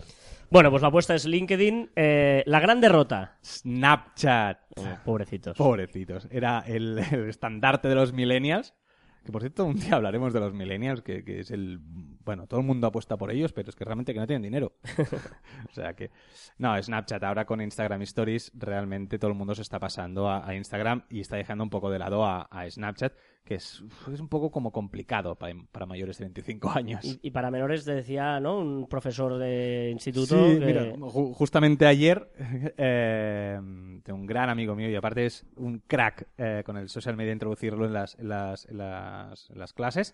Bueno, 0.49 0.69
pues 0.69 0.81
la 0.81 0.87
apuesta 0.87 1.15
es 1.15 1.25
LinkedIn. 1.25 1.91
Eh, 1.95 2.43
la 2.45 2.59
gran 2.59 2.79
derrota. 2.79 3.37
Snapchat. 3.43 4.59
Oh, 4.77 4.83
pobrecitos. 5.03 5.57
Pobrecitos. 5.57 6.27
Era 6.31 6.63
el, 6.65 6.99
el 7.11 7.29
estandarte 7.29 7.87
de 7.87 7.95
los 7.95 8.13
millennials. 8.13 8.73
Que 9.27 9.33
por 9.33 9.41
cierto, 9.41 9.65
un 9.65 9.75
día 9.75 9.95
hablaremos 9.95 10.31
de 10.31 10.39
los 10.39 10.53
millennials, 10.53 11.01
que, 11.01 11.25
que 11.25 11.41
es 11.41 11.51
el... 11.51 11.79
Bueno, 11.81 12.47
todo 12.47 12.61
el 12.61 12.65
mundo 12.65 12.87
apuesta 12.87 13.17
por 13.17 13.29
ellos, 13.29 13.51
pero 13.51 13.69
es 13.69 13.75
que 13.75 13.83
realmente 13.83 14.13
que 14.13 14.19
no 14.21 14.25
tienen 14.25 14.43
dinero. 14.43 14.77
o 15.69 15.73
sea 15.73 15.93
que... 15.95 16.11
No, 16.57 16.81
Snapchat 16.81 17.21
ahora 17.23 17.45
con 17.45 17.59
Instagram 17.59 18.01
Stories, 18.03 18.53
realmente 18.55 19.19
todo 19.19 19.29
el 19.31 19.37
mundo 19.37 19.53
se 19.53 19.63
está 19.63 19.79
pasando 19.79 20.29
a, 20.29 20.47
a 20.47 20.55
Instagram 20.55 21.03
y 21.09 21.19
está 21.19 21.35
dejando 21.35 21.65
un 21.65 21.69
poco 21.69 21.89
de 21.91 21.99
lado 21.99 22.23
a, 22.25 22.43
a 22.43 22.69
Snapchat, 22.69 23.11
que 23.47 23.55
es, 23.55 23.81
es 24.13 24.19
un 24.19 24.27
poco 24.27 24.51
como 24.51 24.71
complicado 24.71 25.35
para, 25.35 25.55
para 25.71 25.85
mayores 25.85 26.17
de 26.17 26.25
25 26.25 26.69
años. 26.69 27.03
Y, 27.05 27.19
y 27.23 27.31
para 27.31 27.49
menores 27.49 27.85
te 27.85 27.93
decía, 27.95 28.39
¿no? 28.39 28.59
Un 28.59 28.87
profesor 28.87 29.37
de 29.37 29.89
instituto. 29.91 30.35
Sí, 30.53 30.59
que- 30.59 30.65
mira, 30.65 30.83
ju- 30.95 31.33
justamente 31.33 31.85
ayer 31.87 32.29
eh, 32.77 33.59
tengo 34.03 34.19
un 34.19 34.25
gran 34.25 34.49
amigo 34.49 34.75
mío 34.75 34.89
y 34.89 34.95
aparte 34.95 35.25
es 35.25 35.45
un 35.55 35.79
crack 35.87 36.27
eh, 36.37 36.63
con 36.65 36.77
el 36.77 36.89
social 36.89 37.15
media 37.15 37.33
introducirlo 37.33 37.85
en 37.85 37.93
las, 37.93 38.17
en 38.19 38.29
las, 38.29 38.65
en 38.65 38.77
las, 38.77 39.49
en 39.49 39.59
las 39.59 39.73
clases. 39.73 40.13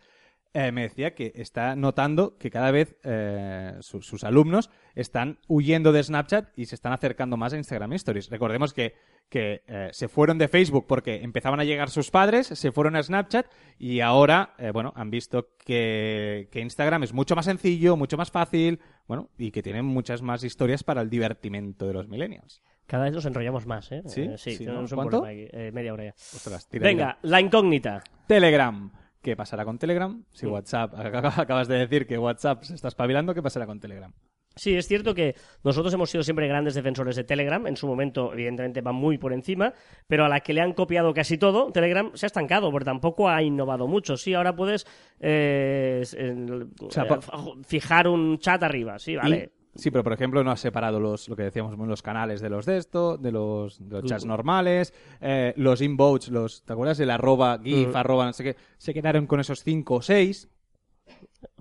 Eh, 0.54 0.72
me 0.72 0.84
decía 0.84 1.16
que 1.16 1.32
está 1.36 1.76
notando 1.76 2.38
que 2.38 2.50
cada 2.52 2.72
vez 2.72 2.96
eh, 3.04 3.74
su- 3.82 4.02
sus 4.02 4.24
alumnos 4.24 4.70
están 4.96 5.40
huyendo 5.48 5.92
de 5.92 6.04
Snapchat 6.04 6.50
y 6.58 6.66
se 6.68 6.76
están 6.76 6.94
acercando 6.94 7.38
más 7.38 7.54
a 7.54 7.58
Instagram 7.58 7.94
Stories. 7.94 8.30
Recordemos 8.30 8.74
que, 8.74 8.94
que 9.30 9.64
eh, 9.68 9.90
se 9.92 10.08
fueron 10.08 10.38
de 10.38 10.48
Facebook 10.48 10.86
porque 10.88 11.24
empezaban 11.24 11.60
a 11.60 11.64
llegar 11.64 11.90
sus 11.90 12.12
padres, 12.12 12.48
se 12.48 12.72
fueron 12.72 12.96
a 12.96 13.02
Snapchat 13.04 13.48
y 13.80 14.00
ahora, 14.02 14.54
eh, 14.60 14.72
bueno, 14.72 14.94
han 14.96 15.10
visto 15.10 15.50
que, 15.66 16.48
que 16.52 16.60
Instagram 16.62 17.04
es 17.04 17.14
mucho 17.14 17.36
más 17.36 17.46
sencillo, 17.46 17.98
mucho 17.98 18.18
más 18.18 18.30
fácil, 18.32 18.80
bueno, 19.08 19.30
y 19.38 19.52
que 19.52 19.64
tiene 19.64 19.82
muchas 19.82 20.22
más 20.22 20.44
historias 20.44 20.84
para 20.84 21.02
el 21.02 21.10
divertimento 21.10 21.88
de 21.88 21.94
los 21.94 22.08
millennials. 22.08 22.62
Cada 22.86 23.06
vez 23.06 23.14
nos 23.14 23.26
enrollamos 23.26 23.66
más, 23.66 23.92
¿eh? 23.94 24.04
¿Sí? 24.06 24.22
Eh, 24.24 24.38
sí, 24.38 24.66
¿Cuánto? 24.94 25.26
aquí, 25.26 25.48
eh, 25.52 25.72
media 25.74 25.94
hora 25.94 26.04
ya. 26.04 26.12
Ostras, 26.12 26.68
tira, 26.68 26.84
Venga, 26.86 27.18
la 27.22 27.40
incógnita. 27.40 28.04
Telegram. 28.28 28.92
¿Qué 29.24 29.38
pasará 29.38 29.64
con 29.64 29.80
Telegram? 29.80 30.22
Si. 30.34 30.46
WhatsApp, 30.46 30.94
acabas 31.40 31.70
de 31.70 31.78
decir 31.78 32.06
que 32.06 32.18
WhatsApp 32.18 32.62
se 32.64 32.76
está 32.76 32.90
espabilando, 32.90 33.34
¿qué 33.34 33.42
pasará 33.42 33.66
con 33.66 33.80
Telegram? 33.80 34.12
Sí, 34.56 34.76
es 34.76 34.88
cierto 34.88 35.16
que 35.16 35.36
nosotros 35.64 35.92
hemos 35.94 36.12
sido 36.12 36.24
siempre 36.24 36.48
grandes 36.48 36.76
defensores 36.76 37.16
de 37.16 37.24
Telegram. 37.24 37.66
En 37.66 37.76
su 37.76 37.88
momento, 37.88 38.34
evidentemente, 38.34 38.82
va 38.82 38.92
muy 38.92 39.18
por 39.18 39.34
encima. 39.34 39.74
Pero 40.08 40.26
a 40.26 40.30
la 40.30 40.42
que 40.42 40.54
le 40.54 40.62
han 40.62 40.74
copiado 40.74 41.14
casi 41.14 41.38
todo, 41.38 41.72
Telegram 41.72 42.12
se 42.14 42.26
ha 42.26 42.28
estancado, 42.28 42.70
porque 42.70 42.86
tampoco 42.86 43.30
ha 43.30 43.42
innovado 43.42 43.88
mucho. 43.88 44.16
Sí, 44.16 44.34
ahora 44.34 44.56
puedes 44.56 44.86
eh, 45.20 46.04
sea, 46.06 47.04
eh, 47.06 47.20
fijar 47.66 48.08
un 48.08 48.38
chat 48.38 48.62
arriba. 48.62 49.00
Sí, 49.00 49.16
vale. 49.16 49.54
Sí, 49.76 49.90
pero 49.90 50.04
por 50.04 50.14
ejemplo 50.14 50.44
no 50.44 50.52
has 50.52 50.60
separado 50.60 51.00
los, 51.00 51.28
lo 51.30 51.36
que 51.36 51.44
decíamos, 51.44 51.76
los 51.78 52.02
canales 52.04 52.42
de 52.42 52.50
los 52.50 52.66
de 52.66 52.78
esto, 52.78 53.18
de 53.18 53.32
los, 53.32 53.80
de 53.80 54.02
los 54.02 54.06
chats 54.06 54.26
normales, 54.26 54.94
eh, 55.20 55.54
los 55.58 55.82
inbox, 55.82 56.30
los, 56.30 56.64
¿te 56.64 56.74
acuerdas? 56.74 57.00
El 57.00 57.10
arroba, 57.10 57.60
gif, 57.64 57.90
Mm. 57.90 57.96
arroba, 57.98 58.26
no 58.28 58.34
sé 58.34 58.44
qué, 58.44 58.56
se 58.78 58.94
quedaron 58.94 59.26
con 59.26 59.40
esos 59.40 59.64
cinco 59.64 59.96
o 59.96 60.02
seis. 60.02 60.48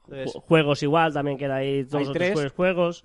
Ju- 0.08 0.42
Juegos 0.42 0.82
igual, 0.82 1.12
también 1.14 1.38
queda 1.38 1.56
ahí 1.56 1.82
los 1.84 1.94
otros 1.94 2.12
tres. 2.12 2.52
juegos. 2.52 3.04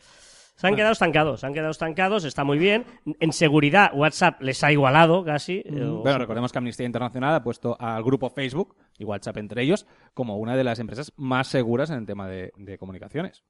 Se 0.56 0.65
han 0.67 0.76
quedado 0.76 0.91
estancados, 0.93 1.39
se 1.41 1.46
han 1.46 1.54
quedado 1.54 1.70
estancados, 1.70 2.24
está 2.26 2.43
muy 2.43 2.58
bien. 2.58 2.84
En 3.20 3.32
seguridad, 3.32 3.91
WhatsApp 3.93 4.41
les 4.41 4.63
ha 4.63 4.72
igualado 4.72 5.24
casi. 5.24 5.62
eh, 5.63 5.84
o- 5.84 6.02
Bueno, 6.02 6.17
recordemos 6.17 6.52
que 6.52 6.58
Amnistía 6.58 6.86
Internacional 6.88 7.36
ha 7.36 7.43
puesto 7.43 7.78
al 7.80 8.04
grupo 8.04 8.30
Facebook 8.32 8.76
y 8.98 9.04
WhatsApp 9.06 9.38
entre 9.38 9.62
ellos 9.62 9.86
como 10.15 10.38
una 10.38 10.56
de 10.58 10.63
las 10.63 10.80
empresas 10.80 11.13
más 11.15 11.48
seguras 11.48 11.91
en 11.91 12.00
el 12.00 12.06
tema 12.08 12.28
de, 12.28 12.52
de 12.58 12.78
comunicaciones. 12.80 13.43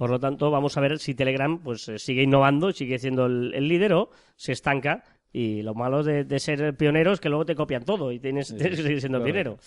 Por 0.00 0.08
lo 0.08 0.18
tanto, 0.18 0.50
vamos 0.50 0.78
a 0.78 0.80
ver 0.80 0.98
si 0.98 1.14
Telegram 1.14 1.58
pues 1.62 1.86
eh, 1.90 1.98
sigue 1.98 2.22
innovando, 2.22 2.72
sigue 2.72 2.98
siendo 2.98 3.26
el, 3.26 3.52
el 3.52 3.68
líder 3.68 3.92
o 3.92 4.08
se 4.34 4.52
estanca. 4.52 5.04
Y 5.30 5.60
lo 5.60 5.74
malo 5.74 6.02
de, 6.02 6.24
de 6.24 6.38
ser 6.40 6.74
pionero 6.74 7.12
es 7.12 7.20
que 7.20 7.28
luego 7.28 7.44
te 7.44 7.54
copian 7.54 7.84
todo 7.84 8.10
y 8.10 8.18
tienes, 8.18 8.48
tienes 8.56 8.78
que 8.78 8.82
seguir 8.82 9.00
siendo 9.00 9.18
claro. 9.18 9.24
pionero. 9.30 9.58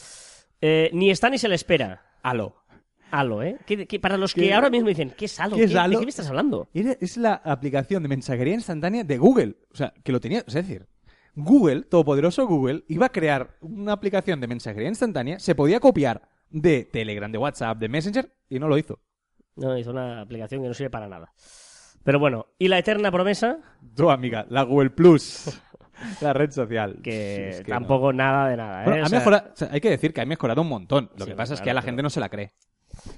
Eh, 0.59 0.89
ni 0.91 1.11
está 1.11 1.29
ni 1.29 1.37
se 1.37 1.47
le 1.47 1.53
espera. 1.53 2.01
Halo. 2.23 2.55
Halo, 3.11 3.43
¿eh? 3.43 3.59
Que, 3.67 3.85
que 3.85 3.99
para 3.99 4.17
los 4.17 4.33
que 4.33 4.41
¿Qué? 4.41 4.53
ahora 4.55 4.71
mismo 4.71 4.89
dicen, 4.89 5.13
¿qué 5.15 5.25
es 5.25 5.39
Halo? 5.39 5.55
¿Qué 5.55 5.65
es 5.65 5.71
¿Qué- 5.71 5.77
Halo? 5.77 5.91
¿De 5.91 5.99
qué 5.99 6.05
me 6.07 6.09
estás 6.09 6.27
hablando? 6.29 6.67
Es 6.73 7.15
la 7.17 7.35
aplicación 7.35 8.01
de 8.01 8.09
mensajería 8.09 8.55
instantánea 8.55 9.03
de 9.03 9.17
Google. 9.19 9.57
O 9.71 9.75
sea, 9.75 9.93
que 10.03 10.11
lo 10.11 10.19
tenía. 10.19 10.39
Es 10.47 10.55
decir, 10.55 10.87
Google, 11.35 11.83
todopoderoso 11.83 12.47
Google, 12.47 12.85
iba 12.87 13.05
a 13.05 13.09
crear 13.11 13.55
una 13.61 13.91
aplicación 13.93 14.41
de 14.41 14.47
mensajería 14.47 14.89
instantánea, 14.89 15.37
se 15.37 15.53
podía 15.53 15.79
copiar 15.79 16.23
de 16.49 16.85
Telegram, 16.85 17.31
de 17.31 17.37
WhatsApp, 17.37 17.77
de 17.77 17.87
Messenger 17.87 18.33
y 18.49 18.57
no 18.57 18.67
lo 18.67 18.79
hizo. 18.79 18.99
No, 19.55 19.77
hizo 19.77 19.91
una 19.91 20.21
aplicación 20.21 20.61
que 20.61 20.67
no 20.67 20.73
sirve 20.73 20.89
para 20.89 21.07
nada. 21.07 21.31
Pero 22.03 22.19
bueno, 22.19 22.47
y 22.59 22.67
la 22.67 22.79
eterna 22.79 23.11
promesa, 23.11 23.57
Tu 23.95 24.09
amiga, 24.09 24.45
la 24.49 24.63
Google 24.63 24.89
Plus. 24.89 25.61
la 26.21 26.33
red 26.33 26.51
social. 26.51 26.99
que, 27.01 27.49
Es 27.49 27.61
que 27.61 27.71
tampoco 27.71 28.11
nada 28.11 28.49
de 28.49 28.57
nada. 28.57 28.83
¿eh? 28.83 29.01
O 29.01 29.05
ha 29.05 29.09
sea, 29.09 29.19
mejorado- 29.19 29.51
o 29.53 29.55
sea, 29.55 29.69
hay 29.71 29.79
que 29.79 29.89
decir 29.89 30.13
que 30.13 30.21
ha 30.21 30.25
mejorado 30.25 30.61
un 30.61 30.69
montón. 30.69 31.09
Lo 31.17 31.25
Sí, 31.25 31.31
que 31.31 31.37
pasa 31.37 31.53
es 31.53 31.61
que 31.61 31.69
a 31.69 31.73
la 31.73 31.81
pero- 31.81 31.89
gente 31.91 32.03
no 32.03 32.09
se 32.09 32.19
la 32.19 32.29
cree. 32.29 32.53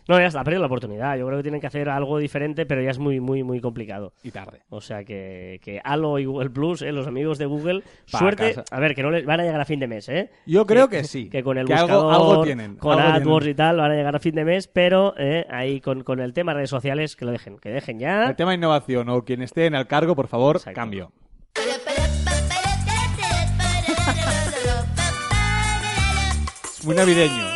No, 0.07 0.19
ya 0.19 0.27
está, 0.27 0.39
ha 0.41 0.43
perdido 0.43 0.61
la 0.61 0.67
oportunidad. 0.67 1.17
Yo 1.17 1.25
creo 1.25 1.37
que 1.39 1.43
tienen 1.43 1.61
que 1.61 1.67
hacer 1.67 1.89
algo 1.89 2.17
diferente, 2.17 2.65
pero 2.65 2.81
ya 2.81 2.91
es 2.91 2.99
muy, 2.99 3.19
muy, 3.19 3.43
muy 3.43 3.59
complicado. 3.61 4.13
Y 4.23 4.31
tarde. 4.31 4.61
O 4.69 4.81
sea 4.81 5.03
que, 5.03 5.59
que 5.63 5.81
Halo 5.83 6.17
y 6.19 6.25
Google 6.25 6.49
Plus, 6.49 6.81
eh, 6.81 6.91
los 6.91 7.07
amigos 7.07 7.37
de 7.37 7.45
Google, 7.45 7.83
Pa' 8.11 8.19
suerte. 8.19 8.53
casa. 8.55 8.63
A 8.71 8.79
ver, 8.79 8.95
que 8.95 9.03
no 9.03 9.11
les 9.11 9.25
van 9.25 9.39
a 9.39 9.43
llegar 9.43 9.59
a 9.61 9.65
fin 9.65 9.79
de 9.79 9.87
mes, 9.87 10.07
¿eh? 10.09 10.29
Yo 10.45 10.65
creo 10.65 10.87
que 10.89 11.03
sí. 11.03 11.29
Que 11.29 11.43
con 11.43 11.57
el 11.57 11.65
Que 11.67 11.73
algo- 11.73 11.87
buscador, 12.03 12.13
algo 12.13 12.43
tienen, 12.43 12.75
con 12.77 12.99
algo 12.99 13.13
AdWords 13.15 13.45
tienen. 13.45 13.53
y 13.53 13.57
tal, 13.57 13.77
van 13.77 13.91
a 13.91 13.95
llegar 13.95 14.15
a 14.15 14.19
fin 14.19 14.35
de 14.35 14.45
mes, 14.45 14.67
pero 14.67 15.13
eh, 15.17 15.45
ahí 15.49 15.81
con, 15.81 16.03
con 16.03 16.19
el 16.19 16.33
tema 16.33 16.53
redes 16.53 16.69
sociales, 16.69 17.15
que 17.15 17.25
lo 17.25 17.31
dejen, 17.31 17.57
que 17.57 17.69
dejen 17.69 17.99
ya. 17.99 18.25
El 18.29 18.35
tema 18.35 18.51
de 18.51 18.57
innovación 18.57 19.09
o 19.09 19.23
quien 19.23 19.41
esté 19.41 19.65
en 19.65 19.75
el 19.75 19.87
cargo, 19.87 20.15
por 20.15 20.27
favor, 20.27 20.55
Exacto. 20.57 20.75
cambio. 20.79 21.11
Es 26.77 26.85
muy 26.85 26.95
navideño. 26.95 27.54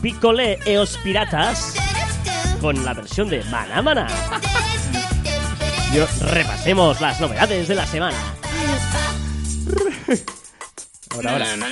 Piccole 0.00 0.58
e 0.66 0.78
os 0.78 0.96
piratas 0.98 1.74
con 2.60 2.84
la 2.84 2.94
versión 2.94 3.28
de 3.28 3.44
Mana 3.44 3.80
Mana. 3.80 4.08
Yo, 5.94 6.06
Repasemos 6.20 7.00
las 7.00 7.20
novedades 7.20 7.68
de 7.68 7.74
la 7.76 7.86
semana. 7.86 8.16
ahora, 11.10 11.32
ahora. 11.32 11.46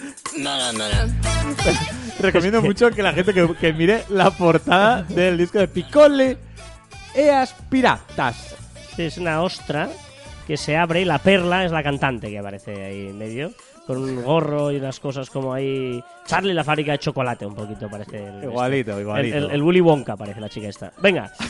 Recomiendo 2.20 2.62
mucho 2.62 2.90
que 2.90 3.02
la 3.02 3.12
gente 3.12 3.34
que, 3.34 3.54
que 3.54 3.72
mire 3.72 4.04
la 4.08 4.30
portada 4.30 5.02
del 5.02 5.38
disco 5.38 5.58
de 5.58 5.68
Piccole 5.68 6.38
Eas 7.14 7.54
Piratas. 7.68 8.54
Es 8.96 9.18
una 9.18 9.42
ostra 9.42 9.88
que 10.50 10.56
se 10.56 10.76
abre 10.76 11.00
y 11.02 11.04
la 11.04 11.18
perla 11.20 11.64
es 11.64 11.70
la 11.70 11.80
cantante 11.82 12.28
que 12.28 12.38
aparece 12.40 12.72
ahí 12.84 13.06
en 13.06 13.16
medio. 13.18 13.52
Con 13.86 13.98
un 13.98 14.22
gorro 14.22 14.70
y 14.72 14.76
unas 14.76 14.98
cosas 15.00 15.30
como 15.30 15.52
ahí. 15.54 16.02
Charlie 16.26 16.52
la 16.54 16.62
fábrica 16.64 16.92
de 16.92 16.98
chocolate, 16.98 17.46
un 17.46 17.54
poquito 17.54 17.88
parece. 17.88 18.18
el- 18.26 18.44
Igualito, 18.44 18.94
el- 18.94 19.00
igualito. 19.02 19.36
El, 19.36 19.50
el 19.50 19.62
Willy 19.62 19.80
Wonka 19.80 20.16
parece 20.16 20.40
la 20.40 20.48
chica 20.48 20.68
esta. 20.68 20.92
Venga. 21.00 21.32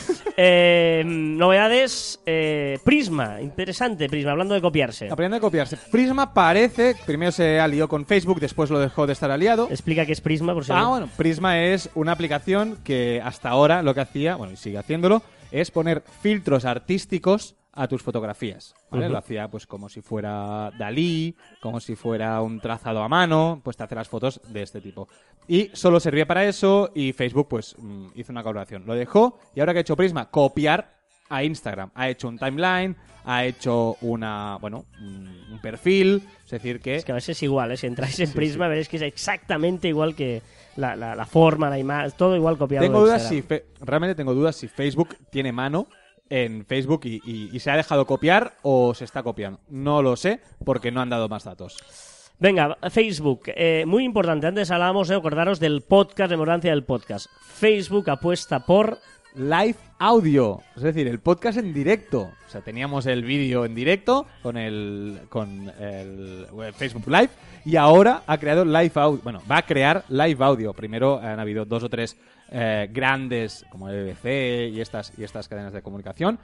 Eh, 0.42 1.02
novedades. 1.04 2.18
eh, 2.24 2.78
Prisma. 2.82 3.42
Interesante, 3.42 4.08
Prisma. 4.08 4.30
Hablando 4.30 4.54
de 4.54 4.62
copiarse. 4.62 5.06
Aprendiendo 5.10 5.36
a 5.36 5.40
copiarse. 5.40 5.76
Prisma 5.90 6.32
parece, 6.32 6.94
primero 7.04 7.30
se 7.30 7.60
alió 7.60 7.88
con 7.88 8.06
Facebook, 8.06 8.40
después 8.40 8.70
lo 8.70 8.78
dejó 8.78 9.06
de 9.06 9.12
estar 9.12 9.30
aliado. 9.30 9.68
Explica 9.70 10.06
qué 10.06 10.12
es 10.12 10.22
Prisma, 10.22 10.54
por 10.54 10.64
si 10.64 10.72
Ah, 10.72 10.86
bueno, 10.86 11.08
Prisma 11.18 11.60
es 11.60 11.90
una 11.94 12.12
aplicación 12.12 12.78
que 12.84 13.20
hasta 13.22 13.50
ahora 13.50 13.82
lo 13.82 13.92
que 13.92 14.00
hacía, 14.00 14.36
bueno, 14.36 14.54
y 14.54 14.56
sigue 14.56 14.78
haciéndolo, 14.78 15.22
es 15.50 15.70
poner 15.70 16.02
filtros 16.22 16.64
artísticos 16.64 17.56
a 17.80 17.88
tus 17.88 18.02
fotografías. 18.02 18.74
¿vale? 18.90 19.08
Lo 19.08 19.16
hacía 19.16 19.48
pues 19.48 19.66
como 19.66 19.88
si 19.88 20.02
fuera 20.02 20.70
Dalí, 20.78 21.34
como 21.62 21.80
si 21.80 21.96
fuera 21.96 22.42
un 22.42 22.60
trazado 22.60 23.02
a 23.02 23.08
mano, 23.08 23.60
pues 23.64 23.76
te 23.76 23.84
hace 23.84 23.94
las 23.94 24.08
fotos 24.08 24.40
de 24.48 24.62
este 24.62 24.80
tipo. 24.82 25.08
Y 25.48 25.70
solo 25.72 25.98
servía 25.98 26.26
para 26.26 26.44
eso 26.44 26.90
y 26.94 27.12
Facebook 27.14 27.48
pues 27.48 27.74
mm, 27.78 28.08
hizo 28.16 28.32
una 28.32 28.42
colaboración. 28.42 28.84
Lo 28.86 28.94
dejó 28.94 29.38
y 29.54 29.60
ahora 29.60 29.72
que 29.72 29.78
ha 29.78 29.80
hecho 29.80 29.96
Prisma, 29.96 30.30
copiar 30.30 30.98
a 31.30 31.42
Instagram. 31.42 31.90
Ha 31.94 32.08
hecho 32.10 32.28
un 32.28 32.38
timeline, 32.38 32.96
ha 33.24 33.44
hecho 33.46 33.96
una, 34.02 34.58
bueno, 34.60 34.84
un, 35.00 35.28
un 35.50 35.58
perfil, 35.62 36.22
es 36.44 36.50
decir 36.50 36.80
que... 36.80 36.96
Es 36.96 37.04
que 37.04 37.12
a 37.12 37.14
veces 37.14 37.38
es 37.38 37.42
igual, 37.44 37.70
¿eh? 37.72 37.76
si 37.78 37.86
entráis 37.86 38.18
en 38.20 38.30
Prisma 38.32 38.68
veréis 38.68 38.88
que 38.88 38.96
es 38.96 39.02
exactamente 39.02 39.88
igual 39.88 40.14
que 40.14 40.42
la, 40.76 40.96
la- 40.96 41.14
la 41.14 41.24
forma, 41.26 41.70
la 41.70 41.78
imagen, 41.78 42.12
todo 42.16 42.36
igual 42.36 42.58
copiado. 42.58 42.84
Tengo 42.84 43.00
dudas 43.00 43.26
si 43.28 43.42
realmente 43.80 44.14
tengo 44.16 44.34
dudas 44.34 44.56
si 44.56 44.68
Facebook 44.68 45.16
tiene 45.30 45.52
mano 45.52 45.86
en 46.30 46.64
Facebook 46.64 47.02
y, 47.04 47.58
se 47.58 47.70
ha 47.70 47.76
dejado 47.76 48.06
copiar 48.06 48.54
o 48.62 48.94
se 48.94 49.04
está 49.04 49.22
copiando. 49.22 49.60
No 49.68 50.00
lo 50.00 50.16
sé 50.16 50.40
porque 50.64 50.90
no 50.90 51.00
han 51.00 51.10
dado 51.10 51.28
más 51.28 51.44
datos. 51.44 51.76
Venga, 52.38 52.78
Facebook, 52.90 53.42
eh, 53.48 53.84
muy 53.86 54.04
importante. 54.04 54.46
Antes 54.46 54.70
hablábamos, 54.70 55.08
de 55.08 55.16
acordaros 55.16 55.60
del 55.60 55.82
podcast, 55.82 56.30
de 56.30 56.70
del 56.70 56.84
podcast. 56.84 57.26
Facebook 57.42 58.08
apuesta 58.08 58.64
por 58.64 58.98
live 59.34 59.76
audio, 59.98 60.60
es 60.76 60.82
decir, 60.82 61.06
el 61.06 61.20
podcast 61.20 61.58
en 61.58 61.72
directo. 61.72 62.32
O 62.46 62.50
sea, 62.50 62.62
teníamos 62.62 63.06
el 63.06 63.22
vídeo 63.24 63.64
en 63.64 63.74
directo 63.74 64.26
con 64.42 64.56
el 64.56 65.20
con 65.28 65.68
el 65.78 66.46
eh, 66.62 66.72
Facebook 66.74 67.06
Live 67.06 67.30
y 67.64 67.76
ahora 67.76 68.22
ha 68.26 68.38
creado 68.38 68.64
live 68.64 68.92
audio. 68.94 69.20
Bueno, 69.22 69.42
va 69.50 69.58
a 69.58 69.66
crear 69.66 70.04
live 70.08 70.44
audio. 70.44 70.72
Primero 70.72 71.20
han 71.20 71.38
habido 71.38 71.64
dos 71.64 71.84
o 71.84 71.88
tres 71.88 72.16
eh, 72.50 72.88
grandes 72.90 73.64
como 73.70 73.88
el 73.88 74.04
BBC 74.04 74.74
y 74.74 74.80
estas 74.80 75.12
y 75.16 75.24
estas 75.24 75.48
cadenas 75.48 75.72
de 75.72 75.82
comunicación. 75.82 76.38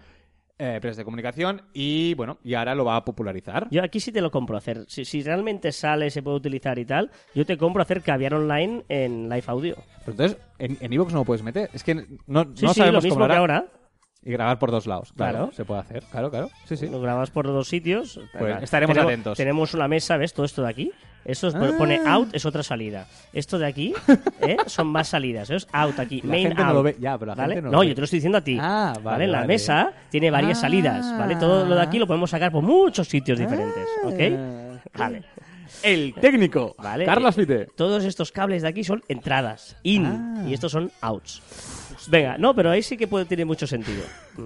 Eh, 0.58 0.76
empresas 0.76 0.96
de 0.96 1.04
comunicación 1.04 1.60
y 1.74 2.14
bueno, 2.14 2.38
y 2.42 2.54
ahora 2.54 2.74
lo 2.74 2.86
va 2.86 2.96
a 2.96 3.04
popularizar. 3.04 3.68
Yo 3.70 3.82
aquí 3.82 4.00
sí 4.00 4.10
te 4.10 4.22
lo 4.22 4.30
compro 4.30 4.56
hacer. 4.56 4.86
Si, 4.88 5.04
si 5.04 5.22
realmente 5.22 5.70
sale, 5.70 6.08
se 6.10 6.22
puede 6.22 6.38
utilizar 6.38 6.78
y 6.78 6.86
tal, 6.86 7.10
yo 7.34 7.44
te 7.44 7.58
compro 7.58 7.82
hacer 7.82 8.00
caviar 8.00 8.32
online 8.32 8.82
en 8.88 9.28
live 9.28 9.44
audio. 9.48 9.74
Pero 10.06 10.12
entonces, 10.12 10.38
en 10.58 10.78
en 10.80 10.92
iVoox 10.94 11.12
no 11.12 11.18
lo 11.18 11.24
puedes 11.26 11.42
meter. 11.42 11.68
Es 11.74 11.84
que 11.84 11.94
no, 11.94 12.44
Sí, 12.54 12.64
no 12.64 12.72
sí, 12.72 12.78
sabemos 12.80 13.02
lo 13.04 13.06
mismo 13.08 13.16
cómo 13.16 13.28
que 13.28 13.36
ahora. 13.36 13.66
Y 14.22 14.32
grabar 14.32 14.58
por 14.58 14.70
dos 14.70 14.86
lados. 14.86 15.12
Claro, 15.12 15.38
Claro. 15.38 15.52
se 15.52 15.64
puede 15.66 15.80
hacer. 15.80 16.02
Claro, 16.10 16.30
claro. 16.30 16.48
Sí, 16.64 16.76
sí. 16.78 16.88
Lo 16.88 17.02
grabas 17.02 17.30
por 17.30 17.46
dos 17.46 17.68
sitios. 17.68 18.18
Pues 18.38 18.62
estaremos 18.62 18.94
tenemos, 18.94 19.12
atentos. 19.12 19.36
Tenemos 19.36 19.74
una 19.74 19.88
mesa, 19.88 20.16
¿ves? 20.16 20.32
Todo 20.32 20.46
esto 20.46 20.62
de 20.62 20.70
aquí. 20.70 20.90
Eso 21.26 21.48
es- 21.48 21.54
Ah. 21.54 21.72
pone 21.76 22.00
out, 22.06 22.28
es 22.32 22.46
otra 22.46 22.62
salida. 22.62 23.06
Esto 23.32 23.58
de 23.58 23.66
aquí 23.66 23.92
¿eh? 24.40 24.56
son 24.66 24.86
más 24.86 25.08
salidas. 25.08 25.48
¿ves? 25.48 25.66
Out 25.72 25.98
aquí, 25.98 26.20
La 26.22 26.28
main 26.30 26.48
gente 26.48 26.62
no 26.62 26.68
out. 26.68 26.74
lo 26.76 26.82
ve. 26.84 26.96
Ya, 27.00 27.18
pero 27.18 27.32
la 27.32 27.34
¿Vale? 27.34 27.54
gente 27.56 27.66
no 27.70 27.72
no, 27.76 27.82
yo 27.84 27.94
te 27.94 28.00
lo 28.00 28.04
estoy 28.04 28.18
diciendo 28.18 28.38
a 28.38 28.40
ti. 28.42 28.56
Ah, 28.60 28.94
vale, 29.02 29.26
La 29.26 29.38
vale. 29.38 29.48
mesa 29.48 29.92
tiene 30.10 30.30
varias 30.30 30.58
Ah. 30.58 30.60
salidas, 30.62 31.18
¿vale? 31.18 31.36
Todo 31.36 31.66
lo 31.66 31.74
de 31.74 31.82
aquí 31.82 31.98
lo 31.98 32.06
podemos 32.06 32.30
sacar 32.30 32.50
por 32.52 32.62
muchos 32.62 33.08
sitios 33.08 33.38
diferentes, 33.38 33.84
¿ok? 34.04 34.90
Vale. 34.96 35.22
El 35.82 36.14
técnico. 36.14 36.74
Vale. 36.78 37.04
Carlos 37.04 37.34
Fite. 37.34 37.66
Todos 37.76 38.04
estos 38.04 38.32
cables 38.32 38.62
de 38.62 38.68
aquí 38.68 38.82
son 38.84 39.02
entradas, 39.08 39.76
in, 39.82 40.06
Ah. 40.06 40.44
y 40.46 40.54
estos 40.54 40.72
son 40.72 40.90
outs. 41.00 41.42
Venga, 42.08 42.36
no, 42.38 42.54
pero 42.54 42.70
ahí 42.70 42.82
sí 42.82 42.96
que 42.96 43.06
puede 43.06 43.24
tener 43.24 43.46
mucho 43.46 43.66
sentido. 43.66 44.02
Te 44.34 44.42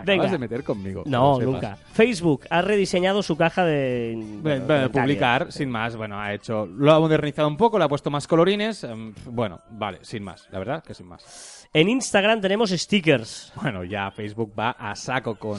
acabas 0.00 0.04
Venga. 0.06 0.28
de 0.28 0.38
meter 0.38 0.64
conmigo. 0.64 1.04
que 1.04 1.10
No, 1.10 1.36
sepas. 1.36 1.52
nunca. 1.52 1.76
Facebook 1.92 2.44
ha 2.50 2.62
rediseñado 2.62 3.22
su 3.22 3.36
caja 3.36 3.64
de. 3.64 4.12
Bueno, 4.16 4.40
bueno, 4.42 4.64
bueno, 4.66 4.82
de 4.82 4.88
publicar, 4.90 5.52
sin 5.52 5.70
más, 5.70 5.96
bueno, 5.96 6.20
ha 6.20 6.32
hecho, 6.34 6.66
lo 6.66 6.92
ha 6.92 7.00
modernizado 7.00 7.48
un 7.48 7.56
poco, 7.56 7.78
le 7.78 7.84
ha 7.84 7.88
puesto 7.88 8.10
más 8.10 8.26
colorines, 8.26 8.84
em, 8.84 9.14
bueno, 9.26 9.60
vale, 9.70 9.98
sin 10.02 10.22
más, 10.22 10.48
la 10.50 10.58
verdad 10.58 10.82
que 10.82 10.94
sin 10.94 11.06
más. 11.06 11.66
En 11.72 11.88
Instagram 11.88 12.40
tenemos 12.40 12.70
stickers. 12.70 13.52
Bueno, 13.60 13.82
ya 13.82 14.08
Facebook 14.12 14.52
va 14.56 14.70
a 14.70 14.94
saco 14.94 15.34
con, 15.36 15.58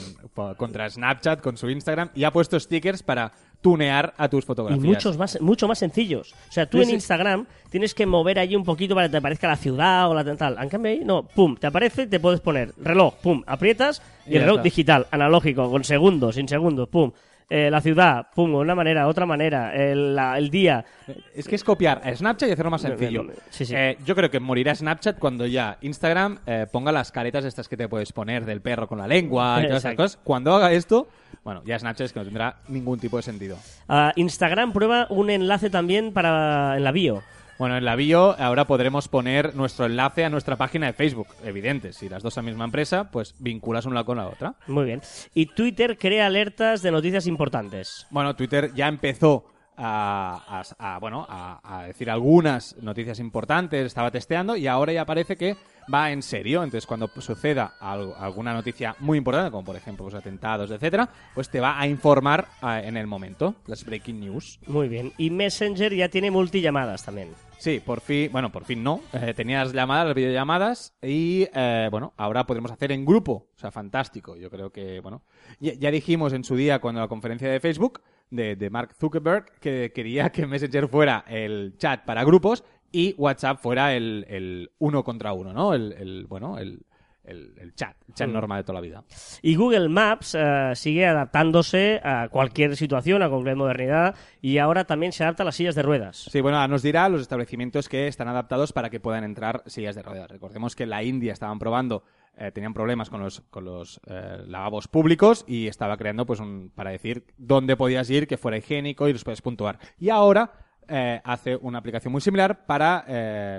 contra 0.56 0.88
Snapchat, 0.88 1.42
con 1.42 1.58
su 1.58 1.68
Instagram, 1.68 2.08
y 2.14 2.24
ha 2.24 2.30
puesto 2.30 2.58
stickers 2.58 3.02
para 3.02 3.32
tunear 3.60 4.14
a 4.16 4.28
tus 4.28 4.44
Y 4.44 4.46
fotografías. 4.46 4.84
muchos 4.84 5.16
más, 5.18 5.40
mucho 5.40 5.66
más 5.66 5.78
sencillos. 5.78 6.34
O 6.48 6.52
sea, 6.52 6.66
tú 6.66 6.78
Sí, 6.78 6.82
en 6.84 6.88
sí. 6.90 6.94
Instagram 6.96 7.46
tienes 7.70 7.94
que 7.94 8.06
mover 8.06 8.38
allí 8.38 8.54
un 8.54 8.64
poquito 8.64 8.94
para 8.94 9.08
que 9.08 9.12
te 9.12 9.16
aparezca 9.18 9.48
la 9.48 9.56
ciudad 9.56 10.08
o 10.08 10.14
la 10.14 10.24
tal. 10.36 10.56
En 10.60 10.68
cambio 10.68 10.92
ahí, 10.92 11.00
no, 11.04 11.24
pum, 11.24 11.56
te 11.56 11.66
aparece, 11.66 12.06
te 12.06 12.20
puedes 12.20 12.40
poner 12.40 12.72
reloj, 12.78 13.14
pum, 13.22 13.42
aprietas 13.46 14.00
y, 14.26 14.32
Y 14.32 14.36
el 14.36 14.42
reloj 14.42 14.56
está. 14.58 14.62
digital, 14.64 15.06
analógico, 15.10 15.70
con 15.70 15.82
segundos, 15.84 16.34
sin 16.36 16.48
segundos, 16.48 16.88
pum. 16.88 17.10
Eh, 17.48 17.70
la 17.70 17.80
ciudad, 17.80 18.26
pum, 18.34 18.52
una 18.54 18.74
manera, 18.74 19.06
otra 19.06 19.24
manera, 19.24 19.72
el, 19.72 20.16
la- 20.16 20.36
el 20.36 20.50
día. 20.50 20.84
Es 21.32 21.46
que 21.46 21.54
es 21.54 21.62
copiar 21.62 22.00
a 22.04 22.12
Snapchat 22.14 22.48
y 22.48 22.52
hacerlo 22.52 22.72
más 22.72 22.80
sencillo. 22.82 23.24
Sí, 23.50 23.64
sí. 23.64 23.72
Eh, 23.76 23.96
yo 24.04 24.16
creo 24.16 24.28
que 24.30 24.40
morirá 24.40 24.74
Snapchat 24.74 25.18
cuando 25.20 25.46
ya 25.46 25.78
Instagram 25.80 26.40
eh, 26.44 26.66
ponga 26.72 26.90
las 26.90 27.12
caretas 27.12 27.44
estas 27.44 27.68
que 27.68 27.76
te 27.76 27.88
puedes 27.88 28.12
poner 28.12 28.44
del 28.44 28.60
perro 28.60 28.88
con 28.88 28.98
la 28.98 29.06
lengua 29.06 29.58
y 29.60 29.66
todas 29.68 29.84
esas 29.84 29.94
cosas. 29.94 30.18
Cuando 30.24 30.54
haga 30.56 30.72
esto, 30.72 31.06
bueno, 31.44 31.62
ya 31.64 31.78
Snapchat 31.78 32.06
es 32.06 32.12
que 32.12 32.18
no 32.18 32.24
tendrá 32.24 32.56
ningún 32.66 32.98
tipo 32.98 33.16
de 33.16 33.22
sentido. 33.22 33.56
Ah, 33.88 34.12
Instagram 34.16 34.72
prueba 34.72 35.06
un 35.10 35.30
enlace 35.30 35.70
también 35.70 36.12
para 36.12 36.76
en 36.76 36.82
la 36.82 36.90
bio. 36.90 37.22
Bueno, 37.58 37.76
en 37.78 37.84
la 37.86 37.96
bio 37.96 38.36
ahora 38.38 38.66
podremos 38.66 39.08
poner 39.08 39.54
nuestro 39.54 39.86
enlace 39.86 40.24
a 40.24 40.30
nuestra 40.30 40.56
página 40.56 40.86
de 40.86 40.92
Facebook. 40.92 41.28
Evidente, 41.44 41.92
si 41.94 42.08
las 42.08 42.22
dos 42.22 42.34
son 42.34 42.44
la 42.44 42.50
misma 42.50 42.64
empresa, 42.66 43.10
pues 43.10 43.34
vinculas 43.38 43.86
una 43.86 44.04
con 44.04 44.18
la 44.18 44.26
otra. 44.28 44.54
Muy 44.66 44.84
bien. 44.84 45.00
Y 45.34 45.46
Twitter 45.46 45.96
crea 45.96 46.26
alertas 46.26 46.82
de 46.82 46.90
noticias 46.90 47.26
importantes. 47.26 48.06
Bueno, 48.10 48.36
Twitter 48.36 48.72
ya 48.74 48.88
empezó 48.88 49.46
a, 49.78 50.62
a- 50.78 50.94
a, 50.94 50.98
bueno, 50.98 51.26
a, 51.28 51.60
a 51.62 51.84
decir 51.86 52.10
algunas 52.10 52.76
noticias 52.82 53.18
importantes, 53.20 53.86
estaba 53.86 54.10
testeando 54.10 54.56
y 54.56 54.66
ahora 54.66 54.92
ya 54.92 55.04
parece 55.06 55.36
que 55.36 55.56
va 55.92 56.10
en 56.10 56.22
serio. 56.22 56.62
Entonces, 56.62 56.86
cuando 56.86 57.08
suceda 57.18 57.74
algo- 57.80 58.16
alguna 58.18 58.52
noticia 58.54 58.96
muy 59.00 59.18
importante, 59.18 59.50
como 59.50 59.64
por 59.64 59.76
ejemplo 59.76 60.04
los 60.06 60.14
atentados, 60.14 60.70
etcétera, 60.70 61.08
pues 61.34 61.48
te 61.50 61.60
va 61.60 61.78
a 61.80 61.86
informar 61.86 62.48
ah, 62.60 62.80
en 62.82 62.96
el 62.96 63.06
momento, 63.06 63.54
las 63.66 63.84
breaking 63.84 64.20
news. 64.20 64.58
Muy 64.66 64.88
bien. 64.88 65.12
Y 65.18 65.30
Messenger 65.30 65.94
ya 65.94 66.08
tiene 66.08 66.30
multillamadas 66.30 67.04
también. 67.04 67.28
Sí, 67.58 67.80
por 67.80 68.00
fin, 68.00 68.30
bueno, 68.30 68.52
por 68.52 68.64
fin 68.64 68.82
no. 68.82 69.00
Eh, 69.12 69.32
tenías 69.34 69.72
llamadas, 69.72 70.14
videollamadas 70.14 70.94
y, 71.02 71.48
eh, 71.54 71.88
bueno, 71.90 72.12
ahora 72.16 72.46
podremos 72.46 72.70
hacer 72.70 72.92
en 72.92 73.04
grupo. 73.04 73.48
O 73.56 73.58
sea, 73.58 73.70
fantástico. 73.70 74.36
Yo 74.36 74.50
creo 74.50 74.70
que, 74.70 75.00
bueno, 75.00 75.22
ya, 75.58 75.72
ya 75.74 75.90
dijimos 75.90 76.32
en 76.32 76.44
su 76.44 76.54
día 76.54 76.80
cuando 76.80 77.00
la 77.00 77.08
conferencia 77.08 77.50
de 77.50 77.60
Facebook 77.60 78.02
de, 78.30 78.56
de 78.56 78.70
Mark 78.70 78.94
Zuckerberg 78.94 79.46
que 79.60 79.92
quería 79.94 80.30
que 80.30 80.46
Messenger 80.46 80.88
fuera 80.88 81.24
el 81.28 81.74
chat 81.78 82.04
para 82.04 82.24
grupos 82.24 82.64
y 82.92 83.14
WhatsApp 83.18 83.60
fuera 83.60 83.94
el, 83.94 84.26
el 84.28 84.70
uno 84.78 85.04
contra 85.04 85.32
uno, 85.32 85.52
¿no? 85.52 85.74
El, 85.74 85.92
el, 85.92 86.26
bueno, 86.26 86.58
el, 86.58 86.84
el, 87.26 87.54
el 87.58 87.74
chat, 87.74 87.96
el 88.08 88.14
chat 88.14 88.28
normal 88.28 88.60
de 88.60 88.64
toda 88.64 88.74
la 88.74 88.80
vida. 88.80 89.04
Y 89.42 89.56
Google 89.56 89.88
Maps 89.88 90.34
eh, 90.38 90.72
sigue 90.74 91.06
adaptándose 91.06 92.00
a 92.02 92.28
cualquier 92.28 92.76
situación, 92.76 93.22
a 93.22 93.28
cualquier 93.28 93.56
modernidad, 93.56 94.14
y 94.40 94.58
ahora 94.58 94.84
también 94.84 95.12
se 95.12 95.24
adapta 95.24 95.42
a 95.42 95.46
las 95.46 95.56
sillas 95.56 95.74
de 95.74 95.82
ruedas. 95.82 96.28
Sí, 96.30 96.40
bueno, 96.40 96.66
nos 96.68 96.82
dirá 96.82 97.08
los 97.08 97.20
establecimientos 97.20 97.88
que 97.88 98.06
están 98.06 98.28
adaptados 98.28 98.72
para 98.72 98.90
que 98.90 99.00
puedan 99.00 99.24
entrar 99.24 99.62
sillas 99.66 99.94
de 99.94 100.02
ruedas. 100.02 100.30
Recordemos 100.30 100.76
que 100.76 100.84
en 100.84 100.90
la 100.90 101.02
India 101.02 101.32
estaban 101.32 101.58
probando, 101.58 102.04
eh, 102.36 102.52
tenían 102.52 102.74
problemas 102.74 103.10
con 103.10 103.20
los, 103.20 103.40
con 103.50 103.64
los 103.64 104.00
eh, 104.06 104.44
lavabos 104.46 104.88
públicos 104.88 105.44
y 105.48 105.66
estaba 105.66 105.96
creando, 105.96 106.26
pues, 106.26 106.40
un, 106.40 106.70
para 106.74 106.90
decir 106.90 107.24
dónde 107.36 107.76
podías 107.76 108.08
ir, 108.10 108.26
que 108.26 108.36
fuera 108.36 108.58
higiénico 108.58 109.08
y 109.08 109.12
los 109.12 109.24
puedes 109.24 109.42
puntuar. 109.42 109.78
Y 109.98 110.10
ahora 110.10 110.52
eh, 110.88 111.20
hace 111.24 111.56
una 111.56 111.78
aplicación 111.78 112.12
muy 112.12 112.20
similar 112.20 112.66
para 112.66 113.04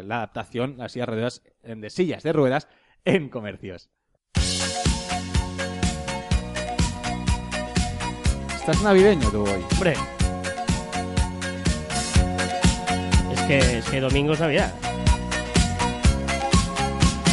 la 0.03 0.18
adaptación 0.18 0.76
las 0.78 0.91
sillas 0.91 1.07
de 1.07 1.13
ruedas, 1.13 1.43
de 1.63 1.89
sillas 1.89 2.24
de 2.24 2.34
ruedas 2.34 2.68
en 3.08 3.30
comercios. 3.30 3.89
¿Estás 8.60 8.82
navideño 8.82 9.30
tú 9.32 9.43
hoy? 9.43 9.64
Hombre. 9.72 9.93
Es 13.34 13.41
que, 13.43 13.78
es 13.78 13.86
que 13.86 14.01
domingo 14.01 14.34
es 14.34 14.39
Navidad. 14.41 14.74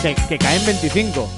Que, 0.00 0.14
que 0.28 0.38
caen 0.38 0.64
25. 0.64 1.28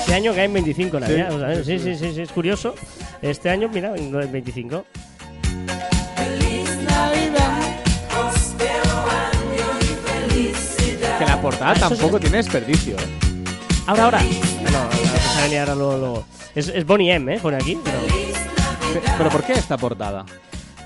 Este 0.00 0.14
año 0.14 0.34
cae 0.34 0.44
en 0.44 0.52
25 0.54 1.00
Navidad. 1.00 1.34
o 1.34 1.38
sea, 1.38 1.64
Sí, 1.64 1.78
sí, 1.78 1.94
sí, 1.94 2.14
sí, 2.14 2.22
es 2.22 2.32
curioso. 2.32 2.74
Este 3.20 3.50
año, 3.50 3.68
mira, 3.68 3.94
en 3.96 4.10
25. 4.32 4.86
Que 11.24 11.30
la 11.30 11.40
portada 11.40 11.70
Ah, 11.70 11.74
eso 11.76 11.88
tampoco 11.90 12.16
es- 12.16 12.22
tiene 12.22 12.36
desperdicio. 12.38 12.96
¿eh? 12.96 13.44
Ahora, 13.86 14.04
ahora. 14.04 14.22
No, 14.22 14.70
no, 14.70 14.84
no, 14.84 15.42
venir 15.42 15.58
ahora 15.60 15.74
luego, 15.74 15.96
luego. 15.98 16.24
Es, 16.54 16.68
es 16.68 16.84
Bonnie 16.86 17.12
M, 17.14 17.34
¿eh? 17.34 17.38
Pone 17.40 17.56
aquí. 17.56 17.78
Pero, 17.84 17.98
Pe- 18.92 19.10
¿Pero 19.18 19.30
por 19.30 19.42
qué 19.44 19.52
esta 19.54 19.76
portada? 19.76 20.24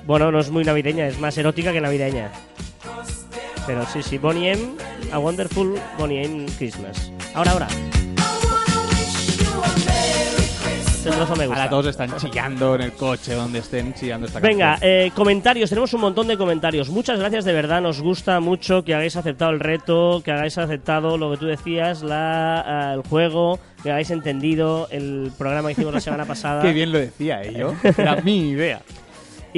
bueno, 0.06 0.30
no 0.30 0.38
es 0.38 0.50
muy 0.50 0.62
navideña, 0.64 1.06
es 1.08 1.18
más 1.18 1.36
erótica 1.36 1.72
que 1.72 1.80
navideña. 1.80 2.30
Pero 3.66 3.84
sí, 3.92 4.02
sí, 4.02 4.18
Bonnie 4.18 4.52
M, 4.52 4.62
A 5.12 5.18
Wonderful 5.18 5.74
Bonnie 5.98 6.24
M 6.24 6.46
Christmas. 6.58 7.10
Ahora, 7.34 7.50
ahora. 7.52 7.66
Este 11.06 11.18
trozo 11.18 11.36
me 11.36 11.46
gusta. 11.46 11.62
Ahora 11.62 11.70
todos 11.70 11.86
están 11.86 12.16
chillando 12.16 12.74
en 12.74 12.80
el 12.80 12.92
coche 12.92 13.34
donde 13.34 13.60
estén 13.60 13.94
chillando 13.94 14.26
esta 14.26 14.40
Venga, 14.40 14.76
eh, 14.80 15.12
comentarios, 15.14 15.70
tenemos 15.70 15.94
un 15.94 16.00
montón 16.00 16.26
de 16.26 16.36
comentarios. 16.36 16.90
Muchas 16.90 17.20
gracias, 17.20 17.44
de 17.44 17.52
verdad, 17.52 17.80
nos 17.80 18.00
gusta 18.00 18.40
mucho 18.40 18.82
que 18.82 18.92
hagáis 18.92 19.14
aceptado 19.14 19.52
el 19.52 19.60
reto, 19.60 20.20
que 20.24 20.32
hagáis 20.32 20.58
aceptado 20.58 21.16
lo 21.16 21.30
que 21.30 21.36
tú 21.36 21.46
decías, 21.46 22.02
la, 22.02 22.90
ah, 22.90 22.94
el 22.94 23.02
juego, 23.02 23.60
que 23.84 23.90
hagáis 23.92 24.10
entendido 24.10 24.88
el 24.90 25.30
programa 25.38 25.68
que 25.68 25.72
hicimos 25.74 25.94
la 25.94 26.00
semana 26.00 26.24
pasada. 26.24 26.60
Qué 26.66 26.72
bien 26.72 26.90
lo 26.90 26.98
decía, 26.98 27.40
¿eh? 27.42 27.54
Yo. 27.56 27.72
Era 27.96 28.16
mi 28.22 28.50
idea. 28.50 28.80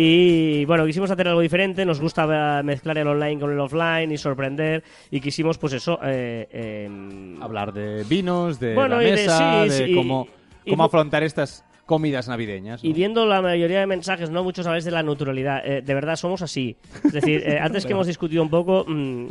Y 0.00 0.64
bueno, 0.66 0.86
quisimos 0.86 1.10
hacer 1.10 1.26
algo 1.26 1.40
diferente, 1.40 1.84
nos 1.84 2.00
gusta 2.00 2.60
eh, 2.60 2.62
mezclar 2.62 2.98
el 2.98 3.08
online 3.08 3.40
con 3.40 3.50
el 3.50 3.58
offline 3.58 4.12
y 4.12 4.16
sorprender, 4.16 4.84
y 5.10 5.20
quisimos, 5.20 5.58
pues 5.58 5.72
eso, 5.72 5.98
eh, 6.04 6.46
em, 6.86 7.42
Hablar 7.42 7.72
de 7.72 8.04
vinos, 8.04 8.60
de 8.60 8.76
Bueno, 8.76 8.98
la 8.98 9.02
y 9.02 9.06
de- 9.06 9.12
mesa, 9.12 9.62
sí, 9.64 9.68
de, 9.70 9.86
sí, 9.88 9.94
cómo, 9.96 10.28
cómo 10.68 10.84
y- 10.84 10.86
afrontar 10.86 11.22
estas 11.22 11.64
comidas 11.86 12.28
navideñas. 12.28 12.84
¿no? 12.84 12.90
Y 12.90 12.92
viendo 12.92 13.24
la 13.24 13.40
mayoría 13.40 13.80
de 13.80 13.86
mensajes, 13.86 14.28
no 14.28 14.44
muchos 14.44 14.66
habláis 14.66 14.84
de 14.84 14.90
la 14.90 15.02
neutralidad. 15.02 15.62
Eh, 15.64 15.80
de 15.80 15.94
verdad, 15.94 16.16
somos 16.16 16.42
así. 16.42 16.76
Es 17.02 17.12
decir, 17.12 17.42
eh, 17.46 17.58
antes 17.58 17.86
que 17.86 17.92
hemos 17.94 18.06
discutido 18.06 18.42
un 18.42 18.50
poco, 18.50 18.84
mm, 18.86 19.26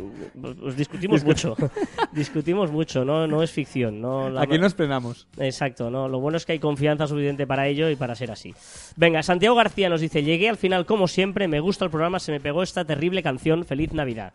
pues 0.64 0.76
discutimos 0.76 1.22
mucho. 1.24 1.54
discutimos 2.12 2.72
mucho, 2.72 3.04
no, 3.04 3.28
no 3.28 3.42
es 3.44 3.52
ficción. 3.52 4.00
No, 4.00 4.28
la- 4.28 4.42
Aquí 4.42 4.58
nos 4.58 4.74
frenamos. 4.74 5.28
Exacto, 5.38 5.88
no. 5.88 6.08
Lo 6.08 6.18
bueno 6.18 6.36
es 6.36 6.44
que 6.46 6.52
hay 6.52 6.58
confianza 6.58 7.06
suficiente 7.06 7.46
para 7.46 7.68
ello 7.68 7.88
y 7.90 7.96
para 7.96 8.16
ser 8.16 8.32
así. 8.32 8.52
Venga, 8.96 9.22
Santiago 9.22 9.54
García 9.54 9.88
nos 9.88 10.00
dice: 10.00 10.24
Llegué 10.24 10.48
al 10.48 10.56
final 10.56 10.84
como 10.84 11.06
siempre, 11.06 11.46
me 11.46 11.60
gusta 11.60 11.84
el 11.84 11.92
programa, 11.92 12.18
se 12.18 12.32
me 12.32 12.40
pegó 12.40 12.64
esta 12.64 12.84
terrible 12.84 13.22
canción. 13.22 13.64
Feliz 13.64 13.92
Navidad. 13.92 14.32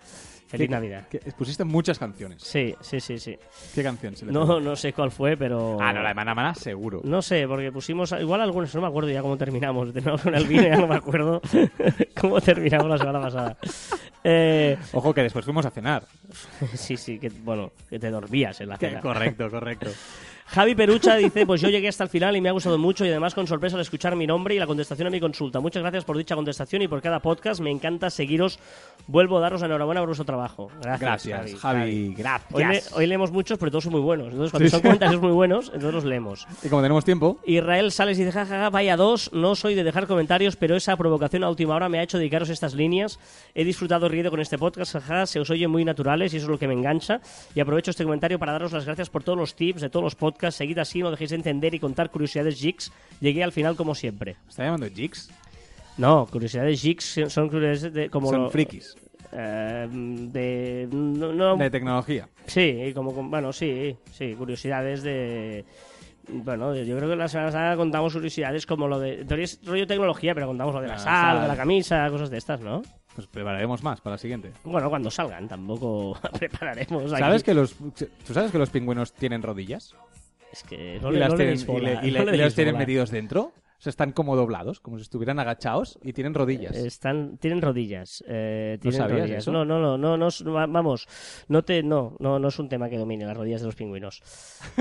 Feliz 0.53 0.67
¿Qué- 0.67 0.71
Navidad. 0.71 1.07
qué- 1.09 1.19
pusiste 1.35 1.63
muchas 1.63 1.97
canciones. 1.97 2.43
Sí, 2.43 2.75
sí, 2.79 2.99
sí, 2.99 3.17
sí. 3.17 3.35
¿Qué 3.73 3.81
canción 3.81 4.15
se 4.15 4.27
le 4.27 4.31
No, 4.31 4.59
no 4.59 4.75
sé 4.75 4.93
cuál 4.93 5.09
fue, 5.09 5.35
pero. 5.35 5.79
Ah, 5.81 5.91
no, 5.91 6.03
la 6.03 6.09
de 6.09 6.13
Mana 6.13 6.35
Mana, 6.35 6.53
seguro. 6.53 7.01
No 7.03 7.23
sé, 7.23 7.47
porque 7.47 7.71
pusimos 7.71 8.11
igual 8.19 8.39
algunos, 8.41 8.73
no 8.75 8.81
me 8.81 8.87
acuerdo 8.87 9.09
ya 9.09 9.23
cómo 9.23 9.35
terminamos. 9.35 9.91
Terminamos 9.91 10.21
con 10.21 10.35
el 10.35 10.45
vino, 10.45 10.61
ya 10.61 10.77
no 10.77 10.87
me 10.87 10.95
acuerdo 10.95 11.41
cómo 12.21 12.39
terminamos 12.39 12.87
la 12.87 12.97
semana 12.99 13.19
pasada. 13.19 13.57
Eh, 14.23 14.77
Ojo 14.93 15.11
que 15.13 15.23
después 15.23 15.43
fuimos 15.43 15.65
a 15.65 15.71
cenar. 15.71 16.03
sí, 16.75 16.97
sí, 16.97 17.17
que 17.17 17.29
bueno, 17.29 17.71
que 17.89 17.97
te 17.97 18.11
dormías 18.11 18.61
en 18.61 18.69
la 18.69 18.77
cena. 18.77 19.01
correcto, 19.01 19.49
correcto. 19.49 19.89
Javi 20.45 20.75
Perucha 20.75 21.15
dice, 21.15 21.45
pues 21.45 21.61
yo 21.61 21.69
llegué 21.69 21.87
hasta 21.87 22.03
el 22.03 22.09
final 22.09 22.35
y 22.35 22.41
me 22.41 22.49
ha 22.49 22.51
gustado 22.51 22.77
mucho 22.77 23.05
y 23.05 23.09
además 23.09 23.33
con 23.33 23.47
sorpresa 23.47 23.75
al 23.75 23.81
escuchar 23.81 24.15
mi 24.15 24.27
nombre 24.27 24.53
y 24.53 24.59
la 24.59 24.67
contestación 24.67 25.07
a 25.07 25.09
mi 25.09 25.19
consulta. 25.19 25.59
Muchas 25.59 25.81
gracias 25.81 26.03
por 26.05 26.17
dicha 26.17 26.35
contestación 26.35 26.81
y 26.83 26.87
por 26.87 27.01
cada 27.01 27.19
podcast. 27.21 27.59
Me 27.61 27.71
encanta 27.71 28.09
seguiros. 28.09 28.59
Vuelvo 29.07 29.37
a 29.37 29.41
daros 29.41 29.61
la 29.61 29.67
enhorabuena 29.67 30.01
por 30.01 30.09
vuestro 30.09 30.25
trabajo. 30.25 30.69
Gracias, 30.81 31.25
Gracias, 31.27 31.59
Javi. 31.59 32.13
Gracias. 32.15 32.51
Hoy, 32.53 32.63
le- 32.65 32.83
hoy 32.93 33.07
leemos 33.07 33.31
muchos, 33.31 33.57
pero 33.57 33.71
todos 33.71 33.85
son 33.85 33.93
muy 33.93 34.01
buenos. 34.01 34.27
Entonces, 34.27 34.51
cuando 34.51 34.67
Sí, 34.67 34.71
son 34.71 34.79
sí. 34.79 34.83
comentarios 34.83 35.21
muy 35.21 35.31
buenos, 35.31 35.65
entonces 35.67 35.93
los 35.93 36.05
leemos. 36.05 36.47
Y 36.61 36.69
como 36.69 36.81
tenemos 36.81 37.03
tiempo, 37.03 37.39
Israel 37.45 37.91
Sales 37.91 38.17
dice, 38.17 38.31
jajaja, 38.31 38.69
vaya 38.69 38.95
dos, 38.95 39.31
no 39.33 39.55
soy 39.55 39.73
de 39.75 39.83
dejar 39.83 40.07
comentarios, 40.07 40.55
pero 40.55 40.75
esa 40.75 40.95
provocación 40.97 41.43
a 41.43 41.49
última 41.49 41.75
hora 41.75 41.89
me 41.89 41.99
ha 41.99 42.03
hecho 42.03 42.17
dedicaros 42.17 42.49
estas 42.49 42.75
líneas. 42.75 43.19
He 43.55 43.63
disfrutado 43.65 44.07
riendo 44.07 44.29
con 44.29 44.39
este 44.39 44.57
podcast, 44.57 44.93
jajaja, 44.93 45.25
se 45.25 45.39
os 45.39 45.49
oye 45.49 45.67
muy 45.67 45.83
naturales 45.83 46.33
y 46.33 46.37
eso 46.37 46.45
es 46.45 46.49
lo 46.51 46.59
que 46.59 46.67
me 46.67 46.73
engancha. 46.75 47.21
Y 47.55 47.59
aprovecho 47.59 47.91
este 47.91 48.03
comentario 48.03 48.37
para 48.37 48.51
daros 48.51 48.71
las 48.71 48.85
gracias 48.85 49.09
por 49.09 49.23
todos 49.23 49.37
los 49.37 49.55
tips 49.55 49.81
de 49.81 49.89
todos 49.89 50.03
los 50.03 50.15
podcasts. 50.15 50.32
Seguid 50.51 50.77
así, 50.79 51.01
no 51.01 51.11
dejéis 51.11 51.29
de 51.31 51.35
entender 51.37 51.73
y 51.73 51.79
contar 51.79 52.09
curiosidades 52.09 52.61
geeks. 52.61 52.91
Llegué 53.19 53.43
al 53.43 53.51
final 53.51 53.75
como 53.75 53.95
siempre. 53.95 54.35
¿me 54.43 54.49
está 54.49 54.63
llamando 54.65 54.87
Jigs? 54.89 55.29
No, 55.97 56.25
curiosidades 56.25 56.81
geeks 56.81 57.21
son 57.27 57.49
curiosidades 57.49 57.93
de, 57.93 58.09
como... 58.09 58.29
Son 58.29 58.43
lo- 58.43 58.49
frikis. 58.49 58.95
eh, 59.31 59.87
de... 59.91 60.87
No, 60.91 61.31
no- 61.33 61.55
De 61.57 61.69
tecnología. 61.69 62.27
Sí, 62.47 62.91
como, 62.95 63.11
bueno, 63.11 63.53
sí, 63.53 63.95
sí, 64.11 64.33
curiosidades 64.35 65.03
de... 65.03 65.65
Bueno, 66.29 66.73
yo 66.73 66.95
creo 66.97 67.09
que 67.09 67.15
la 67.17 67.27
semana 67.27 67.49
pasada 67.49 67.75
contamos 67.75 68.13
curiosidades 68.13 68.65
como 68.65 68.87
lo 68.87 68.97
de... 68.99 69.21
En 69.21 69.27
teoría 69.27 69.43
es 69.45 69.59
rollo 69.65 69.85
tecnología, 69.85 70.33
pero 70.33 70.47
contamos 70.47 70.73
lo 70.73 70.81
de 70.81 70.87
la 70.87 70.93
La 70.93 70.99
sal, 70.99 71.41
de 71.41 71.47
la 71.49 71.55
camisa, 71.57 72.09
cosas 72.09 72.29
de 72.29 72.37
estas, 72.37 72.61
¿no? 72.61 72.81
Pues 73.13 73.27
prepararemos 73.27 73.83
más 73.83 73.99
para 74.01 74.15
la 74.15 74.17
siguiente. 74.17 74.51
Bueno, 74.63 74.89
cuando 74.89 75.11
salgan, 75.11 75.47
tampoco 75.47 76.17
prepararemos 76.39 77.11
aquí. 77.11 77.21
¿Sabes 77.21 77.43
que 77.43 77.53
los, 77.53 77.75
¿Tú 77.75 78.33
sabes 78.33 78.51
que 78.51 78.57
los 78.57 78.69
pingüinos 78.69 79.11
tienen 79.13 79.43
rodillas? 79.43 79.93
Es 80.53 80.63
que 80.63 80.99
no 81.01 81.09
y 81.09 81.13
le, 81.15 81.19
las 81.19 81.29
no 81.31 81.35
tienen, 81.35 81.65
bola, 81.65 81.99
y 82.05 82.11
le- 82.11 82.19
y 82.19 82.23
no 82.25 82.31
le- 82.31 82.37
y 82.37 82.39
los 82.39 82.55
tienen 82.55 82.77
metidos 82.77 83.09
dentro. 83.11 83.51
O 83.79 83.81
sea, 83.83 83.89
están 83.89 84.13
como 84.13 84.37
doblados, 84.37 84.79
como 84.79 84.97
si 84.97 85.01
estuvieran 85.01 85.39
agachados 85.39 85.99
y 86.01 86.13
tienen 86.13 86.33
rodillas. 86.33 86.73
Están, 86.73 87.37
tienen 87.37 87.61
rodillas. 87.61 88.23
eh, 88.29 88.75
¿No 88.77 88.81
tienen 88.81 88.97
sabías 88.97 89.19
rodillas. 89.19 89.37
eso? 89.43 89.51
No, 89.51 89.65
no, 89.65 89.77
no, 89.81 89.97
no, 89.97 90.15
no, 90.17 90.53
vamos, 90.69 91.05
no 91.49 91.63
te, 91.65 91.83
no, 91.83 92.15
no, 92.19 92.39
no 92.39 92.47
es 92.47 92.59
un 92.59 92.69
tema 92.69 92.87
que 92.89 92.97
domine 92.97 93.25
las 93.25 93.35
rodillas 93.35 93.59
de 93.59 93.65
los 93.65 93.75
pingüinos. 93.75 94.21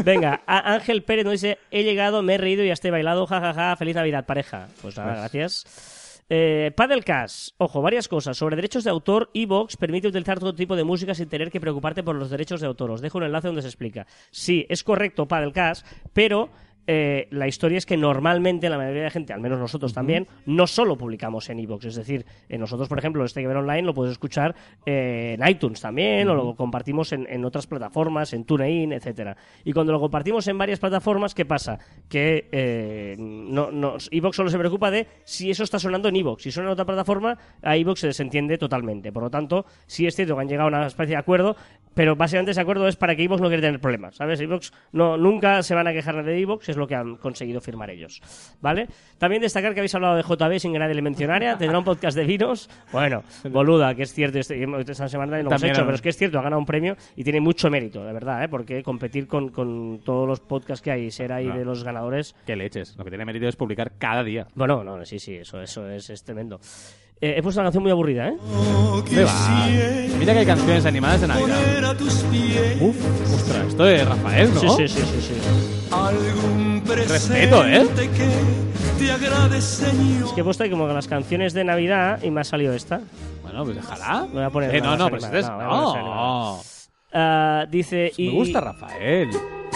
Venga, 0.05 0.43
a- 0.47 0.75
Ángel 0.75 1.03
Pérez 1.03 1.25
nos 1.25 1.33
dice, 1.33 1.59
he 1.73 1.83
llegado, 1.83 2.23
me 2.23 2.35
he 2.35 2.39
reído 2.39 2.63
y 2.65 2.71
hasta 2.71 2.87
he 2.87 2.91
bailado, 2.93 3.27
jajaja, 3.27 3.75
feliz 3.75 3.97
Navidad, 3.97 4.25
pareja. 4.25 4.69
Pues 4.83 4.97
nada, 4.97 5.09
Pues- 5.11 5.21
gracias. 5.21 5.99
Eh, 6.35 6.73
Paddlecast, 6.75 7.55
ojo, 7.59 7.83
varias 7.83 8.09
cosas. 8.09 8.39
Sobre 8.39 8.57
derechos 8.57 8.85
de 8.85 8.91
autor, 8.91 9.29
Evox 9.35 9.77
permite 9.77 10.09
utilizar 10.09 10.41
todo 10.41 10.55
tipo 10.55 10.77
de 10.77 10.83
música 10.83 11.15
sin 11.15 11.29
tener 11.29 11.51
que 11.51 11.61
preocuparte 11.61 12.03
por 12.03 12.17
los 12.17 12.31
derechos 12.31 12.63
de 12.63 12.67
autor. 12.67 12.91
Os 12.91 13.03
dejo 13.03 13.19
un 13.19 13.25
enlace 13.25 13.49
donde 13.49 13.61
se 13.61 13.69
explica. 13.69 14.07
Sí, 14.31 14.65
es 14.71 14.83
correcto 14.83 15.29
Paddlecast, 15.29 15.87
pero 16.15 16.49
eh, 16.87 17.29
la 17.31 17.47
historia 17.47 17.79
es 17.79 17.87
que 17.87 17.97
normalmente 17.97 18.69
la 18.69 18.79
mayoría 18.79 19.05
de 19.05 19.11
gente, 19.11 19.33
al 19.33 19.41
menos 19.41 19.59
nosotros 19.59 19.93
también, 19.93 20.27
no 20.47 20.67
solo 20.67 20.97
publicamos 20.97 21.49
en 21.51 21.61
Evox. 21.61 21.85
Es 21.87 21.97
decir, 21.97 22.25
eh, 22.49 22.59
nosotros, 22.59 22.89
por 22.89 22.99
ejemplo, 22.99 23.25
este 23.25 23.41
que 23.41 23.47
ver 23.47 23.57
online 23.57 23.83
lo 23.83 23.95
puedes 23.95 24.13
escuchar 24.13 24.55
eh, 24.87 25.37
en 25.39 25.49
iTunes 25.49 25.81
también, 25.81 26.29
o 26.29 26.35
lo 26.35 26.55
compartimos 26.55 27.13
en, 27.13 27.27
en 27.29 27.45
otras 27.45 27.67
plataformas, 27.67 28.33
en 28.33 28.45
TuneIn, 28.45 28.93
etcétera. 28.93 29.37
Y 29.65 29.73
cuando 29.73 29.93
lo 29.93 30.01
compartimos 30.01 30.47
en 30.49 30.59
varias 30.59 30.79
plataformas, 30.79 31.35
¿qué 31.35 31.45
pasa? 31.45 31.79
Que 32.09 32.49
eh, 32.53 33.17
no, 33.19 33.71
no, 33.71 33.97
Evox 34.11 34.37
solo 34.37 34.51
se 34.51 34.59
preocupa 34.59 34.91
de 34.91 35.07
si 35.25 35.51
eso 35.51 35.65
está 35.65 35.79
sonando 35.79 36.09
en 36.09 36.17
Evox. 36.17 36.43
Si 36.43 36.51
suena 36.51 36.71
en 36.71 36.73
otra 36.73 36.85
plataforma, 36.85 37.39
a 37.63 37.77
Evox 37.77 38.01
se 38.01 38.07
desentiende 38.09 38.59
totalmente. 38.59 39.13
Por 39.13 39.23
lo 39.23 39.31
tanto, 39.31 39.67
sí 39.87 40.07
es 40.07 40.17
cierto 40.17 40.35
que 40.35 40.43
han 40.43 40.49
llegado 40.49 40.67
a 40.67 40.79
una 40.79 40.87
especie 40.87 41.15
de 41.15 41.21
acuerdo, 41.21 41.57
pero 41.95 42.17
básicamente 42.17 42.53
ese 42.53 42.61
acuerdo 42.61 42.89
es 42.89 42.97
para 42.97 43.15
que 43.15 43.23
Evox 43.25 43.41
no 43.41 43.49
quiera 43.49 43.63
tener 43.63 43.81
problemas, 43.81 44.17
¿sabes? 44.17 44.41
Evox 44.41 44.73
no, 44.93 45.17
nunca 45.17 45.63
se 45.63 45.75
van 45.75 45.87
a 45.87 45.93
quejar 45.93 46.25
de 46.25 46.39
Es 46.73 46.77
lo 46.77 46.87
que 46.87 46.95
han 46.95 47.17
conseguido 47.17 47.61
firmar 47.61 47.91
ellos, 47.91 48.21
¿vale? 48.61 48.89
También 49.19 49.41
destacar 49.41 49.73
que 49.75 49.81
habéis 49.81 49.95
hablado 49.95 50.17
de 50.17 50.23
JB 50.23 50.59
sin 50.59 50.73
que 50.73 50.79
nadie 50.79 50.95
le 50.95 51.03
mencionara, 51.03 51.57
tendrá 51.57 51.79
un 51.79 51.85
podcast 51.85 52.17
de 52.17 52.25
vinos, 52.25 52.69
bueno, 52.93 53.23
boluda, 53.51 53.95
que 53.95 54.03
es 54.03 54.13
cierto, 54.13 54.39
este, 54.39 54.63
esta 54.91 55.09
semana 55.09 55.37
no 55.39 55.43
lo 55.45 55.49
hemos 55.51 55.63
hecho, 55.63 55.83
pero 55.85 55.95
es 55.95 56.03
que 56.03 56.09
es 56.09 56.17
cierto, 56.17 56.39
ha 56.39 56.43
ganado 56.43 56.59
un 56.59 56.67
premio 56.67 56.97
y 57.17 57.23
tiene 57.25 57.41
mucho 57.41 57.71
mérito, 57.71 58.05
de 58.05 58.13
verdad, 58.13 58.43
¿eh? 58.45 58.49
Porque 58.49 58.83
competir 58.83 59.27
con, 59.27 59.51
con 59.51 60.01
todos 60.05 60.27
los 60.29 60.41
podcasts 60.41 60.83
que 60.83 60.91
hay, 60.91 61.11
ser 61.11 61.33
ahí 61.33 61.47
No. 61.47 61.57
de 61.57 61.65
los 61.65 61.85
ganadores, 61.85 62.35
¿Qué 62.47 62.57
leches? 62.57 62.97
Lo 62.97 63.05
que 63.05 63.11
tiene 63.11 63.25
mérito 63.25 63.47
es 63.47 63.57
publicar 63.57 63.93
cada 63.99 64.23
día. 64.25 64.47
bueno, 64.55 64.83
no, 64.83 65.05
sí, 65.05 65.19
sí, 65.19 65.37
eso, 65.37 65.61
eso 65.61 65.89
es, 65.89 66.11
es 66.11 66.25
tremendo. 66.25 66.59
Eh, 67.25 67.35
he 67.39 67.43
puesto 67.43 67.61
una 67.61 67.67
canción 67.67 67.85
muy 67.85 67.93
aburrida, 67.93 68.31
¿eh? 68.31 68.37
¿Dónde 68.37 69.25
va? 69.25 69.67
Mira 70.19 70.33
que 70.33 70.41
hay 70.41 70.47
canciones 70.47 70.85
animadas 70.85 71.21
de 71.21 71.29
Navidad. 71.29 71.97
Uf, 72.81 72.97
ostras, 73.33 73.67
esto 73.69 73.85
de 73.85 74.05
Rafael, 74.05 74.53
¿no? 74.53 74.61
Sí, 74.61 74.69
sí, 74.69 74.89
sí, 74.89 75.03
sí, 75.07 75.21
sí. 75.21 75.35
Algún 75.93 76.83
Respeto, 76.85 77.65
¿eh? 77.65 77.87
presente 77.87 78.11
que 78.11 79.05
te 79.05 79.13
agrade, 79.13 79.61
Señor. 79.61 80.27
Es 80.27 80.33
que 80.33 80.41
he 80.41 80.45
puesto 80.45 80.65
ahí 80.65 80.71
como 80.71 80.89
las 80.89 81.07
canciones 81.07 81.53
de 81.53 81.63
Navidad 81.63 82.21
y 82.25 82.33
me 82.33 82.41
ha 82.41 82.45
salido 82.45 82.73
esta. 82.73 83.03
Bueno, 83.45 83.63
pues 83.63 83.77
déjala. 83.77 84.27
Voy 84.33 84.43
a 84.43 84.51
poner 84.51 84.75
Eh, 84.75 84.81
no, 84.81 84.97
no, 84.97 85.05
pero 85.05 85.19
este 85.19 85.39
es... 85.39 85.47
No. 85.49 86.61
Ah, 87.13 87.67
dice. 87.71 88.11
Me 88.19 88.25
y, 88.25 88.31
gusta 88.33 88.61
Rafael. 88.61 89.29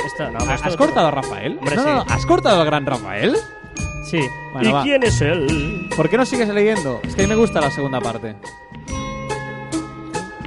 Esta, 0.04 0.30
no, 0.32 0.38
pero 0.40 0.52
esta 0.52 0.66
¿Has 0.66 0.76
cortado 0.76 1.06
a 1.06 1.10
Rafael? 1.12 1.58
Hombre, 1.58 1.76
no, 1.76 1.84
no, 1.84 2.00
sí. 2.02 2.06
no, 2.08 2.14
¿has 2.14 2.26
cortado 2.26 2.60
al 2.60 2.66
gran 2.66 2.86
Rafael? 2.86 3.36
Sí. 4.10 4.20
Bueno, 4.52 4.68
¿Y 4.68 4.72
va. 4.72 4.82
quién 4.82 5.02
es 5.02 5.20
él? 5.20 5.88
¿Por 5.96 6.08
qué 6.08 6.16
no 6.16 6.24
sigues 6.26 6.48
leyendo? 6.48 7.00
Es 7.04 7.14
que 7.14 7.22
a 7.22 7.24
mí 7.26 7.28
me 7.28 7.36
gusta 7.36 7.60
la 7.60 7.70
segunda 7.70 8.00
parte. 8.00 8.36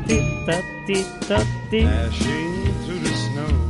Ti, 0.08 0.20
ta, 0.46 0.54
ti, 0.88 1.06
ta, 1.28 1.38
ti. 1.70 1.86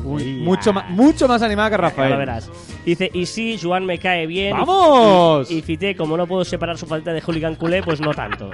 Uy, 0.05 0.41
mucho, 0.43 0.73
ma- 0.73 0.85
mucho 0.89 1.27
más 1.27 1.41
animada 1.41 1.69
que 1.69 1.75
Ahora 1.75 1.89
Rafael. 1.89 2.17
verás. 2.17 2.49
Dice, 2.85 3.09
y 3.13 3.25
sí, 3.25 3.59
Joan 3.61 3.85
me 3.85 3.99
cae 3.99 4.25
bien. 4.25 4.55
¡Vamos! 4.57 5.51
Y, 5.51 5.57
y 5.57 5.61
Fité, 5.61 5.95
como 5.95 6.17
no 6.17 6.25
puedo 6.25 6.43
separar 6.45 6.77
su 6.77 6.85
falta 6.87 7.11
de 7.13 7.21
hooligan 7.21 7.55
culé, 7.55 7.83
pues 7.83 7.99
no 7.99 8.13
tanto. 8.13 8.49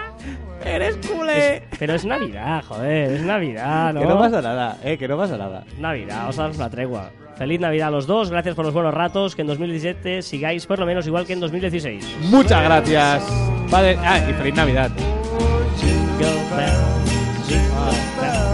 ¡Eres 0.64 0.96
culé! 1.06 1.64
Pero 1.78 1.94
es 1.94 2.04
Navidad, 2.04 2.62
joder, 2.66 3.12
es 3.12 3.22
Navidad, 3.22 3.94
¿no? 3.94 4.00
Que 4.00 4.06
no 4.06 4.18
pasa 4.18 4.42
nada, 4.42 4.78
eh, 4.82 4.98
que 4.98 5.08
no 5.08 5.16
pasa 5.16 5.36
nada. 5.38 5.64
Navidad, 5.78 6.28
os 6.28 6.36
damos 6.36 6.56
una 6.56 6.68
tregua. 6.70 7.10
Feliz 7.40 7.58
Navidad 7.58 7.88
a 7.88 7.90
los 7.90 8.06
dos, 8.06 8.28
gracias 8.28 8.54
por 8.54 8.66
los 8.66 8.74
buenos 8.74 8.92
ratos, 8.92 9.34
que 9.34 9.40
en 9.40 9.48
2017 9.48 10.20
sigáis 10.20 10.66
por 10.66 10.78
lo 10.78 10.84
menos 10.84 11.06
igual 11.06 11.24
que 11.24 11.32
en 11.32 11.40
2016. 11.40 12.18
Muchas 12.24 12.62
gracias. 12.62 13.24
Vale, 13.70 13.96
ah, 13.98 14.18
y 14.28 14.34
feliz 14.34 14.54
Navidad. 14.54 14.90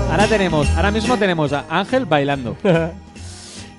Ahora 0.08 0.28
tenemos, 0.28 0.70
ahora 0.76 0.92
mismo 0.92 1.16
tenemos 1.16 1.52
a 1.52 1.64
Ángel 1.68 2.06
bailando. 2.06 2.56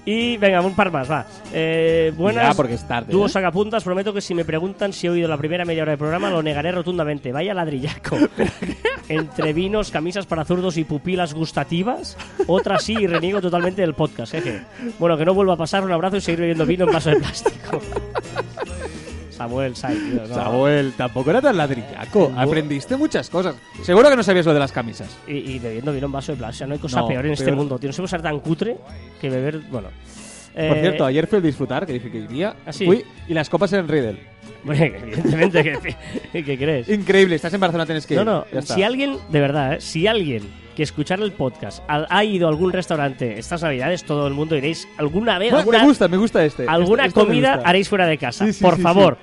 Y 0.08 0.38
venga, 0.38 0.62
un 0.62 0.74
par 0.74 0.90
más, 0.90 1.12
va. 1.12 1.26
Eh, 1.52 2.14
buenas. 2.16 2.48
Ya, 2.48 2.54
porque 2.54 2.76
es 2.76 2.88
tarde, 2.88 3.12
Dúo 3.12 3.26
¿eh? 3.26 3.30
sacapuntas, 3.30 3.84
prometo 3.84 4.14
que 4.14 4.22
si 4.22 4.34
me 4.34 4.46
preguntan 4.46 4.94
si 4.94 5.06
he 5.06 5.10
oído 5.10 5.28
la 5.28 5.36
primera 5.36 5.66
media 5.66 5.82
hora 5.82 5.92
del 5.92 6.00
programa, 6.00 6.30
lo 6.30 6.42
negaré 6.42 6.72
rotundamente. 6.72 7.34
Vaya 7.34 7.54
ladrillaco. 7.54 8.18
Entre 9.10 9.52
vinos, 9.52 9.92
camisas 9.92 10.26
para 10.26 10.46
zurdos 10.46 10.78
y 10.78 10.86
pupilas 10.86 11.34
gustativas, 11.34 12.18
otra 12.48 12.80
sí 12.80 12.96
y 12.98 13.06
reniego 13.06 13.42
totalmente 13.42 13.82
del 13.82 13.96
podcast, 13.96 14.32
jeje. 14.32 14.62
Bueno, 14.98 15.18
que 15.18 15.26
no 15.26 15.34
vuelva 15.34 15.56
a 15.56 15.58
pasar, 15.58 15.84
un 15.84 15.92
abrazo 15.92 16.16
y 16.16 16.22
seguir 16.22 16.40
bebiendo 16.40 16.66
vino 16.66 16.86
en 16.86 16.94
vaso 16.94 17.10
de 17.10 17.18
plástico. 17.18 17.82
Samuel, 19.38 19.76
Sai, 19.76 19.96
tío, 19.96 20.22
no. 20.28 20.34
Samuel, 20.36 20.94
tampoco 20.98 21.30
era 21.30 21.42
tan 21.42 21.56
ladrillaco. 21.58 22.32
Aprendiste 22.36 22.96
muchas 22.98 23.30
cosas. 23.30 23.56
Seguro 23.84 24.10
que 24.10 24.16
no 24.16 24.24
sabías 24.24 24.46
lo 24.46 24.54
de 24.54 24.60
las 24.60 24.72
camisas. 24.72 25.16
Y, 25.28 25.34
y 25.38 25.60
bebiendo 25.60 25.94
vino 25.94 26.08
en 26.08 26.12
vaso 26.12 26.32
de 26.32 26.38
plástico. 26.38 26.68
No 26.68 26.74
hay 26.74 26.80
cosa 26.80 27.02
No, 27.02 27.08
peor 27.08 27.26
en 27.26 27.34
este 27.34 27.46
peor. 27.46 27.58
mundo, 27.58 27.78
tío. 27.80 27.90
No 27.90 27.94
se 27.94 27.98
puede 28.02 28.10
ser 28.10 28.22
tan 28.22 28.40
cutre 28.40 28.78
que 29.22 29.30
beber. 29.30 29.60
Bueno. 29.72 29.90
Por 30.54 30.64
Eh, 30.64 30.82
cierto, 30.82 31.06
ayer 31.06 31.28
fui 31.28 31.38
al 31.38 31.44
disfrutar, 31.44 31.86
que 31.86 31.94
dije 31.94 32.10
que 32.10 32.18
iría. 32.18 32.56
¿Ah, 32.66 32.74
sí? 32.74 32.86
Fui 32.86 33.04
y 33.28 33.34
las 33.36 33.48
copas 33.48 33.72
eran 33.74 33.88
Riddle. 33.88 34.18
Bueno, 34.64 34.84
evidentemente, 35.04 35.96
¿qué, 36.34 36.44
qué 36.44 36.58
crees? 36.58 36.90
Increíble, 36.90 37.36
estás 37.36 37.54
en 37.54 37.60
Barcelona, 37.60 37.86
tienes 37.86 38.08
que 38.08 38.16
ir. 38.16 38.20
No, 38.22 38.26
no, 38.26 38.46
Ya 38.52 38.60
está. 38.60 38.74
si 38.74 38.82
alguien, 38.82 39.18
de 39.30 39.40
verdad, 39.40 39.74
¿eh? 39.76 39.82
si 39.82 40.08
alguien 40.08 40.42
que 40.76 40.82
escuchar 40.84 41.20
el 41.22 41.32
podcast 41.32 41.84
ha, 41.88 42.06
ha 42.10 42.24
ido 42.24 42.48
a 42.48 42.50
algún 42.50 42.72
restaurante 42.74 43.38
estas 43.38 43.62
navidades, 43.62 44.04
todo 44.04 44.26
el 44.28 44.34
mundo 44.34 44.56
iréis 44.56 44.88
alguna 44.98 45.38
vez, 45.38 45.50
Bueno, 45.52 45.60
alguna, 45.60 45.80
me 45.80 45.86
gusta, 45.86 46.08
me 46.08 46.18
gusta 46.18 46.44
este. 46.44 46.66
alguna 46.68 47.06
Este- 47.06 47.10
este 47.10 47.20
me 47.20 47.26
comida 47.28 47.54
gusta. 47.56 47.70
haréis 47.70 47.90
fuera 47.90 48.08
de 48.08 48.18
casa. 48.18 48.46
Sí, 48.48 48.54
sí, 48.54 48.64
Por 48.64 48.76
sí, 48.78 48.82
favor, 48.82 49.18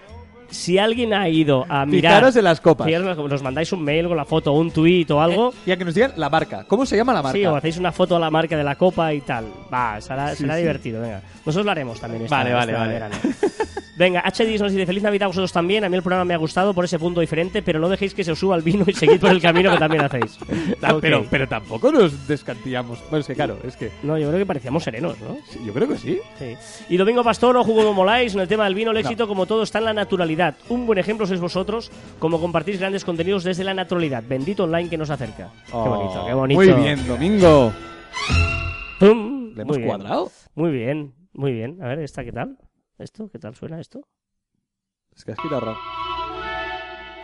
si 0.55 0.79
alguien 0.79 1.13
ha 1.13 1.29
ido 1.29 1.67
a 1.69 1.85
mirar... 1.85 2.13
Fijaros 2.13 2.37
en 2.37 2.45
las 2.45 2.61
copas. 2.61 2.87
fijaros 2.87 3.17
nos 3.19 3.43
mandáis 3.43 3.73
un 3.73 3.83
mail 3.83 4.09
con 4.09 4.17
la 4.17 4.25
foto 4.25 4.53
un 4.53 4.71
tuit 4.71 5.11
o 5.11 5.21
algo... 5.21 5.53
Y 5.67 5.71
a 5.73 5.77
que 5.77 5.85
nos 5.85 5.95
digan 5.95 6.13
la 6.17 6.31
marca. 6.31 6.65
¿Cómo 6.65 6.87
se 6.87 6.97
llama 6.97 7.13
la 7.13 7.23
marca? 7.23 7.37
Sí, 7.39 7.45
o 7.45 7.55
hacéis 7.57 7.77
una 7.77 7.93
foto 7.93 8.17
a 8.17 8.19
la 8.21 8.31
marca 8.31 8.57
de 8.57 8.65
la 8.65 8.77
copa 8.77 9.13
y 9.13 9.21
tal. 9.21 9.47
Va, 9.73 10.01
será, 10.01 10.31
Sí, 10.31 10.43
será 10.43 10.55
sí. 10.55 10.61
divertido, 10.61 11.01
venga. 11.03 11.21
Nosotros 11.45 11.65
lo 11.67 11.71
haremos 11.73 12.01
también. 12.01 12.25
esta- 12.25 12.37
Vale, 12.37 12.53
vale, 12.53 12.73
esta 12.73 13.09
vale. 13.09 13.64
Venga, 13.97 14.23
HDis 14.27 14.61
nos 14.61 14.73
dice 14.73 14.87
Feliz 14.87 15.05
Navidad 15.05 15.27
a 15.27 15.29
vosotros 15.29 15.53
también. 15.53 15.85
A 15.85 15.89
mí 15.89 15.97
el 15.97 16.03
programa 16.03 16.25
me 16.25 16.35
ha 16.35 16.37
gustado 16.37 16.75
por 16.75 16.85
ese 16.85 16.99
punto 16.99 17.21
diferente, 17.21 17.63
pero 17.63 17.79
no 17.79 17.89
dejéis 17.89 18.13
que 18.13 18.25
se 18.25 18.33
os 18.33 18.39
suba 18.41 18.57
el 18.57 18.63
vino 18.63 18.85
y 18.89 18.93
seguid 18.93 19.21
por 19.21 19.31
el 19.31 19.41
camino 19.41 19.71
que 19.71 19.79
también 19.79 20.03
hacéis. 20.05 20.39
Ah, 20.83 20.99
pero, 21.01 21.25
pero 21.31 21.49
tampoco 21.49 21.91
nos 21.91 22.27
descantillamos. 22.29 22.99
Bueno, 23.09 23.19
es 23.21 23.27
que 23.27 23.35
claro, 23.35 23.57
es 23.65 23.75
que 23.77 23.91
No, 24.03 24.19
yo 24.19 24.29
creo 24.29 24.41
que 24.41 24.47
parecíamos 24.47 24.83
serenos, 24.83 25.19
¿no? 25.21 25.39
sí, 25.49 25.59
yo 25.65 25.73
creo 25.73 25.89
que 25.89 25.97
sí. 25.97 26.19
Sí. 26.39 26.57
Y 26.91 26.97
Domingo 26.99 27.25
Pastor, 27.25 27.57
ojo 27.57 27.75
como 27.75 27.95
moláis, 27.95 28.35
en 28.35 28.41
el 28.41 28.49
tema 28.49 28.65
del 28.65 28.75
vino, 28.75 28.91
el 28.91 28.97
éxito, 28.99 29.27
como 29.27 29.47
todo, 29.47 29.63
está 29.63 29.79
en 29.79 29.87
la 29.87 29.95
naturalidad. 29.95 30.57
Un 30.69 30.85
buen 30.87 30.99
ejemplo 30.99 31.27
sois 31.27 31.41
vosotros, 31.41 31.91
como 32.19 32.39
compartís 32.41 32.79
grandes 32.79 33.03
contenidos 33.05 33.45
desde 33.45 33.65
la 33.65 33.73
naturalidad. 33.73 34.23
Bendito 34.29 34.65
online 34.65 34.91
que 34.91 34.99
nos 34.99 35.09
acerca. 35.09 35.51
qué 35.67 35.73
bonito, 35.73 36.25
qué 36.27 36.35
bonito. 36.35 36.61
Oh, 36.61 36.65
Muy 36.65 36.83
bien, 36.83 37.07
Domingo. 37.07 37.73
Pum. 38.99 39.55
Le 39.55 39.63
hemos 39.63 39.77
Muy 39.77 39.79
bien. 39.79 39.89
cuadrado. 39.89 40.31
Muy 40.55 40.71
bien, 40.73 41.15
muy 41.33 41.53
bien. 41.53 41.83
A 41.83 41.87
ver, 41.89 42.01
¿esta 42.01 42.25
qué 42.25 42.33
tal? 42.33 42.59
¿Esto? 42.99 43.29
¿Qué 43.31 43.39
tal 43.39 43.55
suena 43.55 43.81
esto? 43.81 44.07
Es 45.15 45.25
que 45.25 45.33
has 45.33 45.39
quitado 45.39 45.61
ra- 45.61 45.77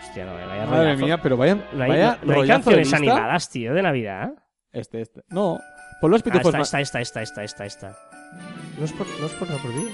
Hostia, 0.02 0.24
no, 0.24 0.34
vaya 0.34 0.66
Madre 0.66 0.84
rollazo. 0.84 1.04
mía, 1.04 1.22
pero 1.22 1.36
vaya, 1.36 1.54
No 1.72 1.82
hay, 1.84 1.90
vaya 1.90 2.18
no 2.24 2.46
canciones 2.46 2.92
animadas, 2.92 3.48
tío, 3.50 3.74
de 3.74 3.82
Navidad. 3.82 4.32
Este, 4.72 5.00
este. 5.02 5.22
No. 5.28 5.58
Pon 6.00 6.10
los 6.10 6.20
Ah, 6.22 6.24
pitufos 6.24 6.52
más. 6.54 6.62
esta, 6.74 6.80
esta, 6.80 7.00
esta, 7.00 7.22
esta, 7.22 7.44
esta, 7.44 7.64
esta. 7.66 7.98
No 8.78 8.84
es 8.84 8.92
por, 8.92 9.06
no 9.20 9.26
es 9.26 9.32
por 9.32 9.48
reproducir. 9.48 9.90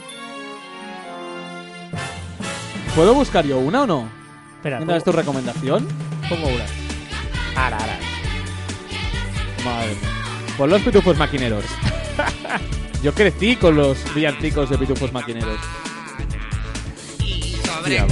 ¿Puedo 2.94 3.14
buscar 3.14 3.44
yo 3.44 3.58
una 3.58 3.82
o 3.82 3.86
no? 3.86 4.08
Espera, 4.56 4.80
¿Una 4.80 4.96
es 4.96 5.04
tu 5.04 5.12
recomendación? 5.12 5.86
pongo 6.28 6.48
una. 6.48 6.64
Ahora, 7.56 7.76
ahora. 7.78 7.98
Madre 9.64 9.88
mía. 9.88 10.54
Pon 10.56 10.70
los 10.70 10.82
pitufos 10.82 11.16
maquineros. 11.18 11.64
Yo 13.06 13.14
crecí 13.14 13.54
con 13.54 13.76
los 13.76 13.96
villancicos 14.16 14.68
de 14.68 14.78
pitufos 14.78 15.12
maquineros. 15.12 15.60
Madre. 17.70 18.02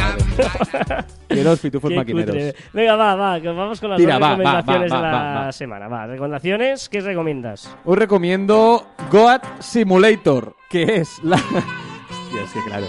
Los 1.42 1.58
pitufos 1.58 1.90
Qué 1.90 1.96
maquineros. 1.96 2.36
cutre. 2.36 2.54
Venga, 2.72 2.94
va, 2.94 3.16
va, 3.16 3.40
que 3.40 3.48
vamos 3.48 3.80
con 3.80 3.90
las 3.90 3.98
Tira, 3.98 4.20
dos 4.20 4.22
va, 4.22 4.28
va, 4.28 4.36
recomendaciones 4.36 4.92
va, 4.92 4.96
de 4.96 5.02
la 5.02 5.10
va, 5.10 5.34
va. 5.46 5.52
semana. 5.52 5.88
Va, 5.88 6.06
recomendaciones, 6.06 6.88
¿qué 6.88 7.00
recomiendas? 7.00 7.76
Os 7.84 7.98
recomiendo 7.98 8.86
Goat 9.10 9.44
Simulator, 9.58 10.54
que 10.70 10.84
es 10.84 11.18
la... 11.24 11.34
Hostia, 11.40 12.44
es 12.44 12.52
que 12.52 12.62
claro. 12.62 12.86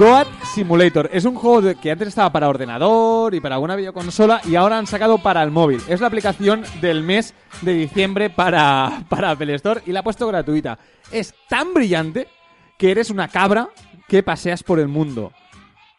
Goat 0.00 0.28
Simulator 0.54 1.10
es 1.12 1.26
un 1.26 1.34
juego 1.34 1.60
de- 1.60 1.74
que 1.74 1.90
antes 1.90 2.08
estaba 2.08 2.32
para 2.32 2.48
ordenador 2.48 3.34
y 3.34 3.40
para 3.40 3.56
alguna 3.56 3.76
videoconsola 3.76 4.40
y 4.46 4.54
ahora 4.56 4.78
han 4.78 4.86
sacado 4.86 5.18
para 5.18 5.42
el 5.42 5.50
móvil. 5.50 5.78
Es 5.88 6.00
la 6.00 6.06
aplicación 6.06 6.62
del 6.80 7.02
mes 7.02 7.34
de 7.60 7.74
diciembre 7.74 8.30
para, 8.30 9.04
para 9.10 9.32
Apple 9.32 9.52
Store 9.56 9.82
y 9.84 9.92
la 9.92 10.00
ha 10.00 10.02
puesto 10.02 10.26
gratuita. 10.26 10.78
Es 11.12 11.34
tan 11.50 11.74
brillante 11.74 12.28
que 12.78 12.90
eres 12.92 13.10
una 13.10 13.28
cabra 13.28 13.68
que 14.08 14.22
paseas 14.22 14.62
por 14.62 14.78
el 14.80 14.88
mundo. 14.88 15.32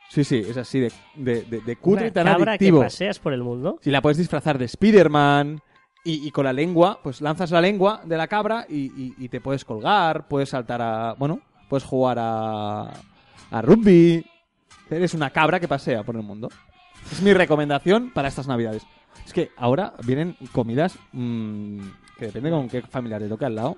Sí, 0.10 0.24
sí, 0.24 0.38
es 0.48 0.58
así 0.58 0.80
de, 0.80 0.92
de, 1.14 1.44
de- 1.44 1.62
de 1.62 1.76
cutre 1.76 2.08
y 2.08 2.12
tan 2.12 2.26
cabra 2.26 2.54
adictivo. 2.54 2.80
que 2.80 2.86
paseas 2.86 3.20
por 3.20 3.34
el 3.34 3.44
mundo. 3.44 3.78
Si 3.84 3.92
la 3.92 4.02
puedes 4.02 4.18
disfrazar 4.18 4.58
de 4.58 4.66
Spider-Man 4.66 5.62
y, 6.04 6.28
y 6.28 6.32
con 6.32 6.46
la 6.46 6.54
lengua, 6.54 7.00
pues 7.04 7.22
lanzas 7.22 7.52
la 7.52 7.62
lengua 7.62 8.02
de 8.04 8.18
la 8.18 8.26
cabra 8.28 8.66
y, 8.68 8.78
y- 9.00 9.14
y 9.20 9.30
te 9.30 9.40
puedes 9.42 9.64
colgar, 9.64 10.28
puedes 10.28 10.50
saltar 10.50 10.82
a. 10.82 11.14
Bueno, 11.14 11.40
puedes 11.70 11.84
jugar 11.84 12.18
a. 12.20 12.90
a 13.52 13.62
rugby. 13.62 14.26
Eres 14.90 15.14
una 15.14 15.30
cabra 15.30 15.60
que 15.60 15.68
pasea 15.68 16.04
por 16.04 16.16
el 16.16 16.24
mundo. 16.24 16.50
Es 17.12 17.22
mi 17.22 17.34
recomendación 17.34 18.12
para 18.12 18.28
estas 18.28 18.48
navidades. 18.48 18.84
Es 19.26 19.34
que 19.34 19.52
ahora 19.58 19.94
vienen 20.06 20.36
comidas 20.52 20.98
mm, 21.12 21.80
que 22.18 22.26
depende 22.28 22.50
con 22.50 22.68
qué 22.68 22.82
familia 22.82 23.20
te 23.20 23.30
toque 23.30 23.46
al 23.46 23.56
lado. 23.56 23.78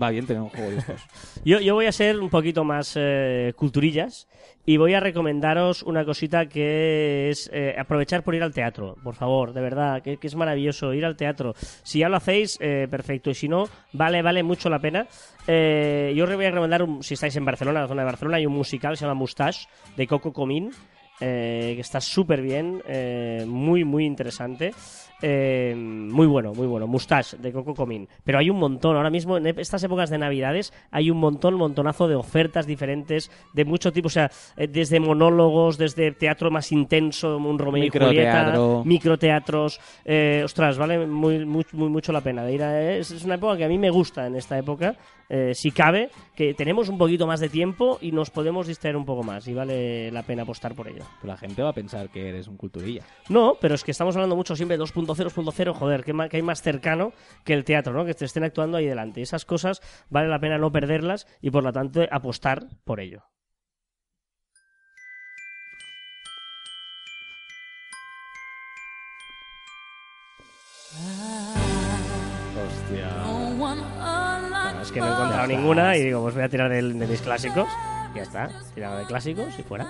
Va 0.00 0.10
bien 0.10 0.26
tener 0.26 0.42
un 0.42 0.48
juego 0.48 0.70
de 0.70 0.78
estos. 0.78 1.00
Yo, 1.44 1.60
yo 1.60 1.74
voy 1.74 1.86
a 1.86 1.92
ser 1.92 2.18
un 2.20 2.30
poquito 2.30 2.64
más 2.64 2.94
eh, 2.96 3.52
culturillas 3.54 4.26
y 4.66 4.78
voy 4.78 4.94
a 4.94 5.00
recomendaros 5.00 5.82
una 5.82 6.04
cosita 6.06 6.46
que 6.46 7.28
es 7.28 7.50
eh, 7.52 7.76
aprovechar 7.78 8.22
por 8.24 8.34
ir 8.34 8.42
al 8.42 8.52
teatro, 8.54 8.96
por 9.04 9.14
favor, 9.14 9.52
de 9.52 9.60
verdad, 9.60 10.02
que, 10.02 10.16
que 10.16 10.26
es 10.26 10.34
maravilloso 10.36 10.94
ir 10.94 11.04
al 11.04 11.16
teatro. 11.16 11.54
Si 11.82 11.98
ya 11.98 12.08
lo 12.08 12.16
hacéis, 12.16 12.56
eh, 12.62 12.88
perfecto, 12.90 13.28
y 13.30 13.34
si 13.34 13.46
no, 13.46 13.68
vale, 13.92 14.22
vale 14.22 14.42
mucho 14.42 14.70
la 14.70 14.78
pena. 14.78 15.06
Eh, 15.46 16.14
yo 16.16 16.24
os 16.24 16.34
voy 16.34 16.46
a 16.46 16.50
recomendar, 16.50 16.82
un- 16.82 17.02
si 17.02 17.12
estáis 17.14 17.36
en 17.36 17.44
Barcelona, 17.44 17.80
en 17.80 17.82
la 17.84 17.88
zona 17.88 18.02
de 18.02 18.06
Barcelona, 18.06 18.36
hay 18.38 18.46
un 18.46 18.54
musical, 18.54 18.96
se 18.96 19.04
llama 19.04 19.14
Mustache, 19.14 19.68
de 19.98 20.06
Coco 20.06 20.32
Comín, 20.32 20.70
eh, 21.20 21.72
que 21.74 21.80
está 21.80 22.00
súper 22.00 22.42
bien, 22.42 22.82
eh, 22.86 23.44
muy, 23.46 23.84
muy 23.84 24.04
interesante. 24.04 24.72
Eh, 25.22 25.74
muy 25.76 26.26
bueno, 26.26 26.52
muy 26.52 26.66
bueno. 26.66 26.86
Mustache 26.86 27.38
de 27.38 27.50
Coco 27.50 27.72
Comín. 27.74 28.06
Pero 28.24 28.38
hay 28.38 28.50
un 28.50 28.58
montón. 28.58 28.94
Ahora 28.96 29.08
mismo, 29.08 29.38
en 29.38 29.46
estas 29.46 29.82
épocas 29.82 30.10
de 30.10 30.18
Navidades, 30.18 30.72
hay 30.90 31.10
un 31.10 31.16
montón, 31.18 31.54
montonazo 31.54 32.08
de 32.08 32.14
ofertas 32.14 32.66
diferentes 32.66 33.30
de 33.54 33.64
mucho 33.64 33.90
tipo. 33.90 34.08
O 34.08 34.10
sea, 34.10 34.30
eh, 34.56 34.66
desde 34.66 35.00
monólogos, 35.00 35.78
desde 35.78 36.12
teatro 36.12 36.50
más 36.50 36.72
intenso, 36.72 37.38
un 37.38 37.58
Romeo 37.58 37.84
y 37.84 37.88
Julieta, 37.88 38.08
Microteatro. 38.10 38.82
microteatros. 38.84 39.80
Eh, 40.04 40.42
ostras, 40.44 40.76
vale 40.76 41.06
muy, 41.06 41.44
muy, 41.46 41.64
muy- 41.72 41.88
mucho 41.88 42.12
la 42.12 42.20
pena 42.20 42.44
de 42.44 42.52
ir 42.52 42.62
a- 42.62 42.92
es 42.96 43.24
una 43.24 43.36
época 43.36 43.56
que 43.56 43.64
a 43.64 43.68
mí 43.68 43.78
me 43.78 43.88
gusta 43.90 44.26
en 44.26 44.34
esta 44.36 44.58
época. 44.58 44.94
Eh, 45.28 45.52
si 45.54 45.70
cabe, 45.70 46.10
que 46.34 46.54
tenemos 46.54 46.88
un 46.88 46.98
poquito 46.98 47.26
más 47.26 47.40
de 47.40 47.48
tiempo 47.48 47.98
y 48.00 48.12
nos 48.12 48.30
podemos 48.30 48.66
distraer 48.66 48.96
un 48.96 49.04
poco 49.04 49.22
más. 49.22 49.46
Y 49.48 49.54
vale 49.54 50.10
la 50.10 50.22
pena 50.22 50.42
apostar 50.42 50.74
por 50.74 50.88
ello. 50.88 51.04
Pero 51.20 51.32
la 51.32 51.36
gente 51.36 51.62
va 51.62 51.70
a 51.70 51.74
pensar 51.74 52.10
que 52.10 52.28
eres 52.28 52.48
un 52.48 52.56
culturilla. 52.56 53.02
No, 53.28 53.56
pero 53.60 53.74
es 53.74 53.84
que 53.84 53.90
estamos 53.90 54.16
hablando 54.16 54.36
mucho 54.36 54.56
siempre 54.56 54.76
de 54.76 54.84
2.0, 54.84 55.06
2.0, 55.06 55.72
joder, 55.74 56.04
que, 56.04 56.12
que 56.28 56.36
hay 56.36 56.42
más 56.42 56.62
cercano 56.62 57.12
que 57.44 57.54
el 57.54 57.64
teatro, 57.64 57.92
¿no? 57.92 58.04
Que 58.04 58.14
te 58.14 58.24
estén 58.24 58.44
actuando 58.44 58.78
ahí 58.78 58.86
delante. 58.86 59.22
Esas 59.22 59.44
cosas 59.44 59.80
vale 60.10 60.28
la 60.28 60.38
pena 60.38 60.58
no 60.58 60.72
perderlas 60.72 61.26
y 61.40 61.50
por 61.50 61.64
lo 61.64 61.72
tanto 61.72 62.02
apostar 62.10 62.66
por 62.84 63.00
ello. 63.00 63.24
Es 74.84 74.92
que 74.92 75.00
no 75.00 75.06
he 75.08 75.12
encontrado 75.12 75.46
ninguna 75.48 75.96
y 75.96 76.02
digo, 76.04 76.22
pues 76.22 76.34
voy 76.34 76.44
a 76.44 76.48
tirar 76.48 76.70
del- 76.70 76.98
de, 76.98 77.06
mis 77.06 77.20
clásicos. 77.20 77.66
Ya 78.14 78.22
está, 78.22 78.48
tirado 78.74 78.98
de 78.98 79.04
clásicos 79.04 79.46
y 79.58 79.62
fuera. 79.62 79.86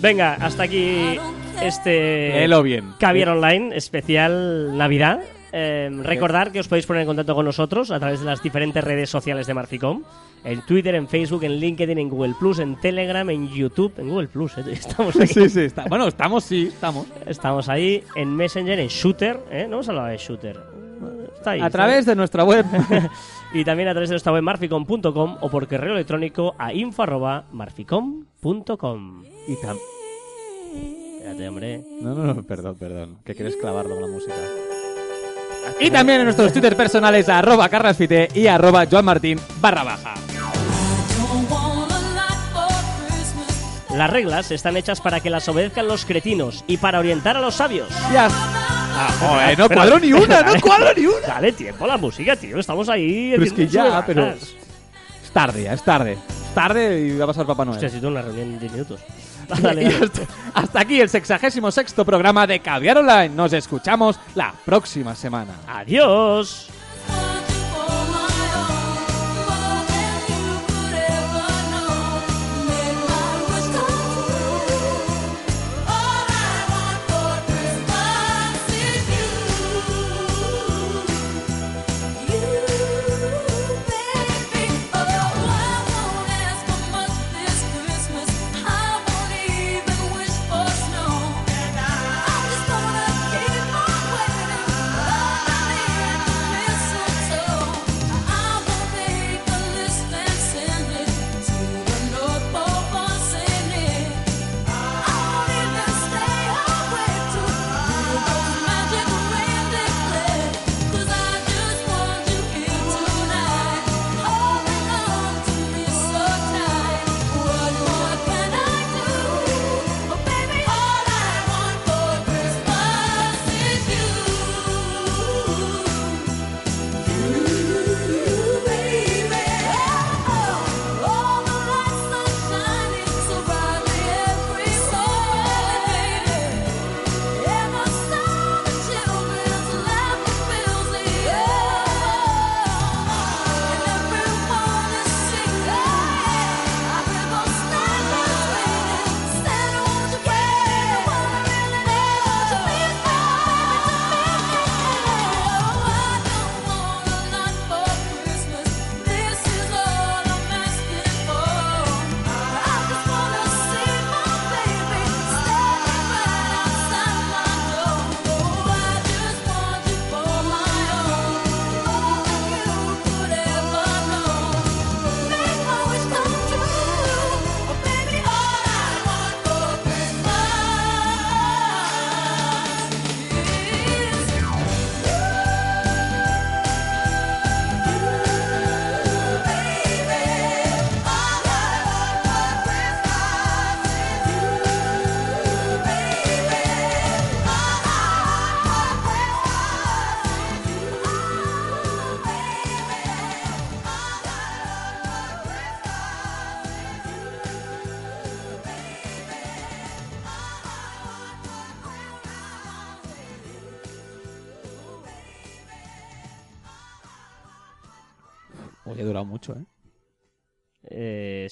Venga, 0.00 0.34
hasta 0.40 0.64
aquí 0.64 1.18
este 1.62 2.30
Léelo 2.34 2.62
bien. 2.62 2.92
Caviar 2.98 3.28
Online 3.30 3.76
especial 3.76 4.76
Navidad. 4.76 5.20
Eh, 5.54 5.90
recordar 6.02 6.50
que 6.50 6.60
os 6.60 6.66
podéis 6.68 6.86
poner 6.86 7.02
en 7.02 7.06
contacto 7.08 7.34
con 7.34 7.44
nosotros 7.44 7.90
a 7.90 8.00
través 8.00 8.20
de 8.20 8.26
las 8.26 8.42
diferentes 8.42 8.82
redes 8.82 9.10
sociales 9.10 9.46
de 9.46 9.54
Marficom. 9.54 10.02
En 10.44 10.62
Twitter, 10.62 10.94
en 10.96 11.06
Facebook, 11.06 11.44
en 11.44 11.52
LinkedIn, 11.60 11.98
en 11.98 12.08
Google 12.08 12.34
Plus, 12.40 12.58
en 12.58 12.80
Telegram, 12.80 13.28
en 13.30 13.48
YouTube, 13.48 13.92
en 13.98 14.08
Google 14.08 14.28
Plus. 14.28 14.56
¿eh? 14.58 14.64
Estamos 14.72 15.14
aquí. 15.20 15.26
Sí, 15.34 15.48
sí, 15.50 15.60
está. 15.60 15.84
Bueno, 15.84 16.08
estamos, 16.08 16.42
sí, 16.42 16.68
estamos. 16.72 17.06
Estamos 17.26 17.68
ahí 17.68 18.02
en 18.16 18.34
Messenger, 18.34 18.80
en 18.80 18.88
Shooter. 18.88 19.38
¿eh? 19.50 19.66
No 19.68 19.74
hemos 19.76 19.88
hablado 19.90 20.08
de 20.08 20.16
Shooter. 20.16 20.58
Está 21.36 21.50
ahí. 21.52 21.60
A 21.60 21.66
está 21.66 21.78
través 21.78 22.06
de 22.06 22.14
nuestra 22.16 22.44
web. 22.44 22.64
y 23.54 23.64
también 23.64 23.88
a 23.88 23.92
través 23.92 24.08
de 24.10 24.14
nuestra 24.14 24.32
web 24.32 24.42
marficom.com 24.42 25.36
o 25.40 25.48
por 25.50 25.66
correo 25.68 25.94
electrónico 25.94 26.54
a 26.58 26.72
info@marficom.com. 26.72 29.24
y 29.48 29.56
tam- 29.56 29.78
Espérate, 31.18 31.48
hombre. 31.48 31.82
No, 32.00 32.14
no, 32.14 32.34
no, 32.34 32.42
perdón, 32.42 32.76
perdón. 32.76 33.18
Que 33.24 33.34
quieres 33.34 33.56
clavarlo 33.56 33.94
con 33.94 34.02
la 34.02 34.08
música. 34.10 34.34
Y 35.80 35.90
también 35.90 36.18
en 36.20 36.24
nuestros 36.24 36.52
Twitter 36.52 36.76
personales, 36.76 37.28
arroba 37.28 37.68
carrasfite 37.68 38.28
y 38.34 38.46
arroba 38.46 38.86
joanmartin 38.90 39.38
barra 39.60 39.84
baja. 39.84 40.14
Las 43.96 44.10
reglas 44.10 44.50
están 44.50 44.76
hechas 44.78 45.00
para 45.02 45.20
que 45.20 45.28
las 45.30 45.46
obedezcan 45.48 45.86
los 45.86 46.04
cretinos 46.06 46.64
y 46.66 46.78
para 46.78 46.98
orientar 46.98 47.36
a 47.36 47.40
los 47.40 47.54
sabios. 47.56 47.88
Ya. 48.12 48.28
Ah, 48.94 49.10
joder, 49.20 49.58
no 49.58 49.68
cuadro 49.68 49.98
ni 49.98 50.12
una, 50.12 50.42
no 50.42 50.60
cuadro 50.60 50.92
ni 50.94 51.06
una. 51.06 51.26
Dale 51.26 51.52
tiempo 51.52 51.84
a 51.84 51.88
la 51.88 51.96
música, 51.96 52.36
tío. 52.36 52.58
Estamos 52.58 52.88
ahí. 52.88 53.30
Pero 53.32 53.44
es 53.44 53.52
que 53.52 53.66
ya, 53.66 54.04
pero-. 54.06 54.30
Es 54.30 54.54
tarde, 55.32 55.62
ya, 55.64 55.72
es 55.72 55.82
tarde. 55.82 56.18
Tarde 56.54 57.00
y 57.00 57.16
va 57.16 57.24
a 57.24 57.28
pasar 57.28 57.46
Papá 57.46 57.64
Noel. 57.64 57.82
Hostia, 57.82 57.88
si 58.00 58.04
una 58.04 58.20
reunión 58.20 58.48
en 58.48 58.58
10 58.58 58.72
minutos. 58.72 59.00
Dale. 59.60 59.86
hasta, 59.86 60.22
hasta 60.54 60.80
aquí 60.80 61.00
el 61.00 61.08
sexagésimo 61.08 61.70
sexto 61.70 62.04
programa 62.04 62.46
de 62.46 62.60
Caviar 62.60 62.98
Online. 62.98 63.30
Nos 63.30 63.52
escuchamos 63.52 64.18
la 64.34 64.54
próxima 64.64 65.14
semana. 65.14 65.52
Adiós. 65.66 66.68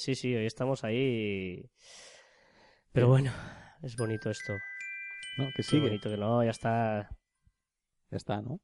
Sí, 0.01 0.15
sí, 0.15 0.35
hoy 0.35 0.47
estamos 0.47 0.85
ahí. 0.85 1.71
Pero 2.93 3.09
bueno, 3.09 3.33
es 3.83 3.97
bonito 3.97 4.31
esto. 4.31 4.55
No, 5.39 5.47
que 5.49 5.53
Qué 5.57 5.63
sigue. 5.63 5.83
bonito 5.83 6.11
que 6.11 6.17
no, 6.17 6.43
ya 6.45 6.51
está. 6.51 7.09
Ya 8.11 8.17
está, 8.17 8.43
¿no? 8.43 8.61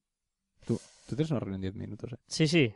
Tú, 0.67 0.81
tú 1.07 1.15
tienes 1.15 1.31
una 1.31 1.41
reunión 1.41 1.57
en 1.57 1.61
10 1.63 1.75
minutos, 1.75 2.13
¿eh? 2.13 2.17
Sí, 2.27 2.47
sí. 2.49 2.75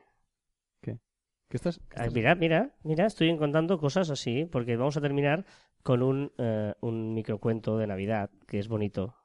¿Qué 0.82 1.56
estás? 1.56 1.78
qué 1.78 1.84
Ah, 1.96 2.04
estás- 2.04 2.14
Mira, 2.14 2.34
mira, 2.36 2.76
mira, 2.84 3.06
estoy 3.06 3.28
encontrando 3.28 3.76
cosas 3.80 4.08
así, 4.08 4.44
porque 4.44 4.76
vamos 4.76 4.96
a 4.96 5.00
terminar 5.00 5.44
con 5.82 6.00
un, 6.00 6.32
eh, 6.38 6.74
un 6.80 7.12
microcuento 7.12 7.76
de 7.76 7.88
Navidad, 7.88 8.30
que 8.46 8.60
es 8.60 8.68
bonito. 8.68 9.16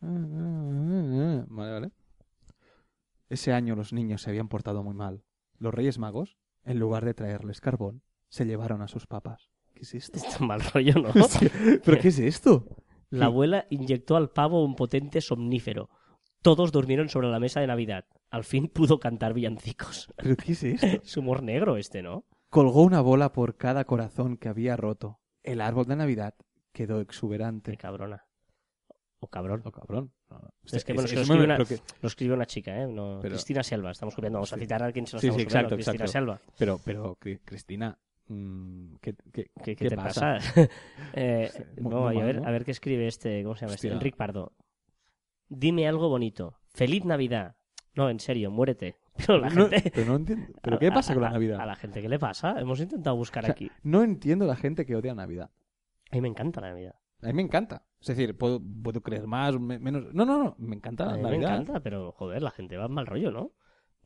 Vale, 0.00 1.44
vale. 1.72 1.90
Ese 3.28 3.52
año 3.52 3.76
los 3.76 3.92
niños 3.92 4.22
se 4.22 4.30
habían 4.30 4.48
portado 4.48 4.82
muy 4.82 4.94
mal. 4.94 5.22
Los 5.58 5.74
Reyes 5.74 5.98
Magos, 5.98 6.38
en 6.64 6.78
lugar 6.78 7.04
de 7.04 7.12
traerles 7.12 7.60
carbón, 7.60 8.02
se 8.30 8.46
llevaron 8.46 8.80
a 8.80 8.88
sus 8.88 9.06
papas. 9.06 9.50
¿Qué 9.74 9.82
es 9.82 9.94
esto? 9.94 10.16
Está 10.18 10.42
mal 10.44 10.60
rollo, 10.72 10.94
¿no? 10.94 11.10
¿Pero 11.84 11.98
qué 12.00 12.08
es 12.08 12.18
esto? 12.18 12.64
La 13.10 13.26
abuela 13.26 13.66
inyectó 13.70 14.16
al 14.16 14.30
pavo 14.30 14.64
un 14.64 14.74
potente 14.76 15.20
somnífero. 15.20 15.90
Todos 16.42 16.72
durmieron 16.72 17.08
sobre 17.10 17.28
la 17.28 17.38
mesa 17.40 17.60
de 17.60 17.66
Navidad. 17.66 18.06
Al 18.30 18.44
fin 18.44 18.68
pudo 18.68 18.98
cantar 18.98 19.34
villancicos. 19.34 20.08
¿Pero 20.16 20.36
qué 20.36 20.52
es 20.52 20.62
esto? 20.62 20.86
Es 21.04 21.16
humor 21.16 21.42
negro 21.42 21.76
este, 21.76 22.02
¿no? 22.02 22.24
Colgó 22.48 22.82
una 22.82 23.00
bola 23.00 23.32
por 23.32 23.56
cada 23.56 23.84
corazón 23.84 24.36
que 24.36 24.48
había 24.48 24.76
roto. 24.76 25.20
El 25.42 25.60
árbol 25.60 25.86
de 25.86 25.96
Navidad 25.96 26.34
quedó 26.72 26.96
Qué 26.96 27.02
exuberante. 27.02 27.76
cabrona. 27.76 28.26
O 29.18 29.28
cabrón. 29.28 29.62
Oh, 29.64 29.70
cabrón. 29.72 30.12
No, 30.30 30.38
no. 30.38 30.48
Es 30.72 30.84
que, 30.84 30.92
bueno, 30.94 31.06
es 31.06 31.14
lo 31.14 31.20
escribe 31.22 31.44
una- 31.44 31.58
que- 31.64 31.80
Lo 32.00 32.06
escribe 32.06 32.34
una 32.34 32.46
chica, 32.46 32.80
¿eh? 32.80 32.86
No, 32.86 33.18
Pero- 33.20 33.34
Cristina 33.34 33.62
Selva. 33.62 33.90
Estamos 33.90 34.14
copiando. 34.14 34.38
Vamos 34.38 34.52
a 34.52 34.56
Sí. 34.56 34.62
citar 34.62 34.82
a 34.82 34.92
quien 34.92 35.06
se 35.06 35.16
lo 35.16 35.20
Sí, 35.20 35.26
estamos 35.26 35.42
sí, 35.42 35.46
copiando, 35.46 35.74
exacto, 35.74 35.76
Cristina 35.76 36.04
exacto. 36.04 36.12
Selva. 36.12 36.56
Pero, 36.58 36.80
pero, 36.84 37.16
Cri- 37.18 37.40
Cristina, 37.44 37.98
¿qué, 39.00 39.14
qué, 39.32 39.50
¿Qué, 39.62 39.74
te 39.88 39.96
pasa? 39.96 40.34
pasa? 40.36 40.68
Eh, 41.14 41.50
Muy- 41.80 41.92
no, 41.92 42.00
muy 42.02 42.20
a, 42.20 42.24
ver, 42.24 42.40
¿no? 42.40 42.46
a 42.48 42.50
ver 42.50 42.64
qué 42.64 42.70
escribe 42.70 43.06
este. 43.06 43.42
¿Cómo 43.42 43.56
se 43.56 43.62
llama 43.66 43.74
este? 43.74 43.88
Enric 43.88 44.16
Pardo. 44.16 44.52
Dime 45.48 45.88
algo 45.88 46.08
bonito. 46.08 46.54
¡Feliz 46.72 47.04
Navidad! 47.04 47.56
No, 47.94 48.08
en 48.08 48.20
serio, 48.20 48.50
muérete. 48.50 48.96
Pero 49.26 49.38
la 49.38 49.50
No, 49.50 49.68
gente. 49.68 49.90
pero 49.90 50.06
no 50.06 50.16
entiendo. 50.16 50.46
¿Pero 50.62 50.76
a- 50.76 50.78
qué 50.78 50.90
pasa 50.92 51.12
a- 51.12 51.14
con 51.16 51.22
la 51.24 51.30
a- 51.30 51.32
Navidad? 51.32 51.60
A 51.60 51.66
la 51.66 51.74
gente, 51.76 52.00
¿qué 52.00 52.08
le 52.08 52.18
pasa? 52.18 52.58
Hemos 52.60 52.80
intentado 52.80 53.16
buscar 53.16 53.42
O 53.44 53.46
sea, 53.46 53.52
aquí. 53.52 53.70
No 53.82 54.02
entiendo 54.02 54.46
la 54.46 54.56
gente 54.56 54.86
que 54.86 54.94
odia 54.96 55.14
Navidad. 55.14 55.50
A 56.10 56.14
mí 56.14 56.20
me 56.22 56.28
encanta 56.28 56.60
la 56.60 56.68
Navidad. 56.68 56.94
A 57.22 57.26
mí 57.26 57.32
me 57.34 57.42
encanta. 57.42 57.84
Es 58.00 58.06
decir, 58.06 58.38
puedo, 58.38 58.60
puedo 58.82 59.02
creer 59.02 59.26
más, 59.26 59.58
me- 59.58 59.78
menos. 59.78 60.14
No, 60.14 60.24
no, 60.24 60.38
no. 60.42 60.54
Me 60.58 60.76
encanta 60.76 61.04
A 61.04 61.06
la 61.08 61.12
mí 61.16 61.22
me 61.22 61.30
Navidad. 61.30 61.60
encanta, 61.60 61.80
pero 61.80 62.12
joder, 62.12 62.42
la 62.42 62.50
gente 62.52 62.76
va 62.76 62.88
mal 62.88 63.06
rollo, 63.06 63.30
¿no? 63.32 63.52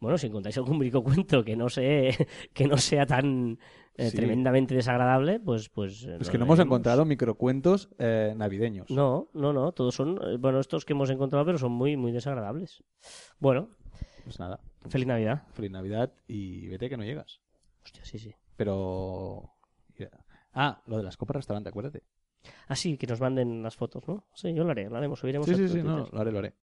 Bueno, 0.01 0.19
si 0.19 0.27
encontráis 0.27 0.57
algún 0.59 0.79
cuento 1.03 1.45
que 1.45 1.57
no 1.57 1.69
sé, 1.69 2.11
que 2.53 2.67
no 2.67 2.77
sea 2.77 3.07
tan 3.07 3.59
eh, 3.97 4.11
Sí. 4.11 4.17
tremendamente 4.17 4.75
desagradable, 4.75 5.41
pues, 5.41 5.69
pues. 5.69 6.05
eh, 6.05 6.19
Es 6.21 6.29
que 6.31 6.37
no 6.39 6.45
hemos 6.45 6.59
encontrado 6.59 7.05
microcuentos 7.05 7.89
eh, 7.99 8.35
navideños. 8.37 8.91
No, 8.91 9.29
no, 9.35 9.53
no, 9.53 9.73
todos 9.73 9.95
son, 9.95 10.19
eh, 10.23 10.37
bueno, 10.37 10.59
estos 10.61 10.85
que 10.85 10.93
hemos 10.95 11.11
encontrado, 11.11 11.45
pero 11.47 11.59
son 11.59 11.73
muy, 11.73 11.97
muy 11.97 12.11
desagradables. 12.13 12.83
Bueno, 13.39 13.71
Pues 14.25 14.39
nada. 14.41 14.61
feliz 14.89 15.07
Navidad. 15.07 15.43
Feliz 15.53 15.71
Navidad 15.71 16.13
y 16.27 16.67
vete 16.69 16.89
que 16.89 16.97
no 16.97 17.05
llegas. 17.05 17.41
Hostia, 17.85 18.05
sí, 18.05 18.19
sí. 18.19 18.35
Pero. 18.57 19.51
Ah, 20.57 20.81
lo 20.87 20.97
de 20.99 21.03
las 21.03 21.17
copas 21.17 21.37
restaurante, 21.37 21.69
acuérdate. 21.69 22.03
Ah, 22.69 22.77
sí, 22.77 22.97
que 22.97 23.07
nos 23.07 23.21
manden 23.21 23.63
las 23.63 23.75
fotos, 23.75 24.07
¿no? 24.07 24.27
Sí, 24.35 24.53
yo 24.55 24.65
lo 24.65 24.71
haré, 24.71 24.89
lo 24.89 24.97
haremos, 24.97 25.19
subiremos 25.19 25.49
Sí, 25.49 25.55
sí, 25.57 25.69
sí, 25.69 25.83
no, 25.83 26.07
lo 26.13 26.21
haré, 26.21 26.31
lo 26.31 26.39
haré. 26.39 26.53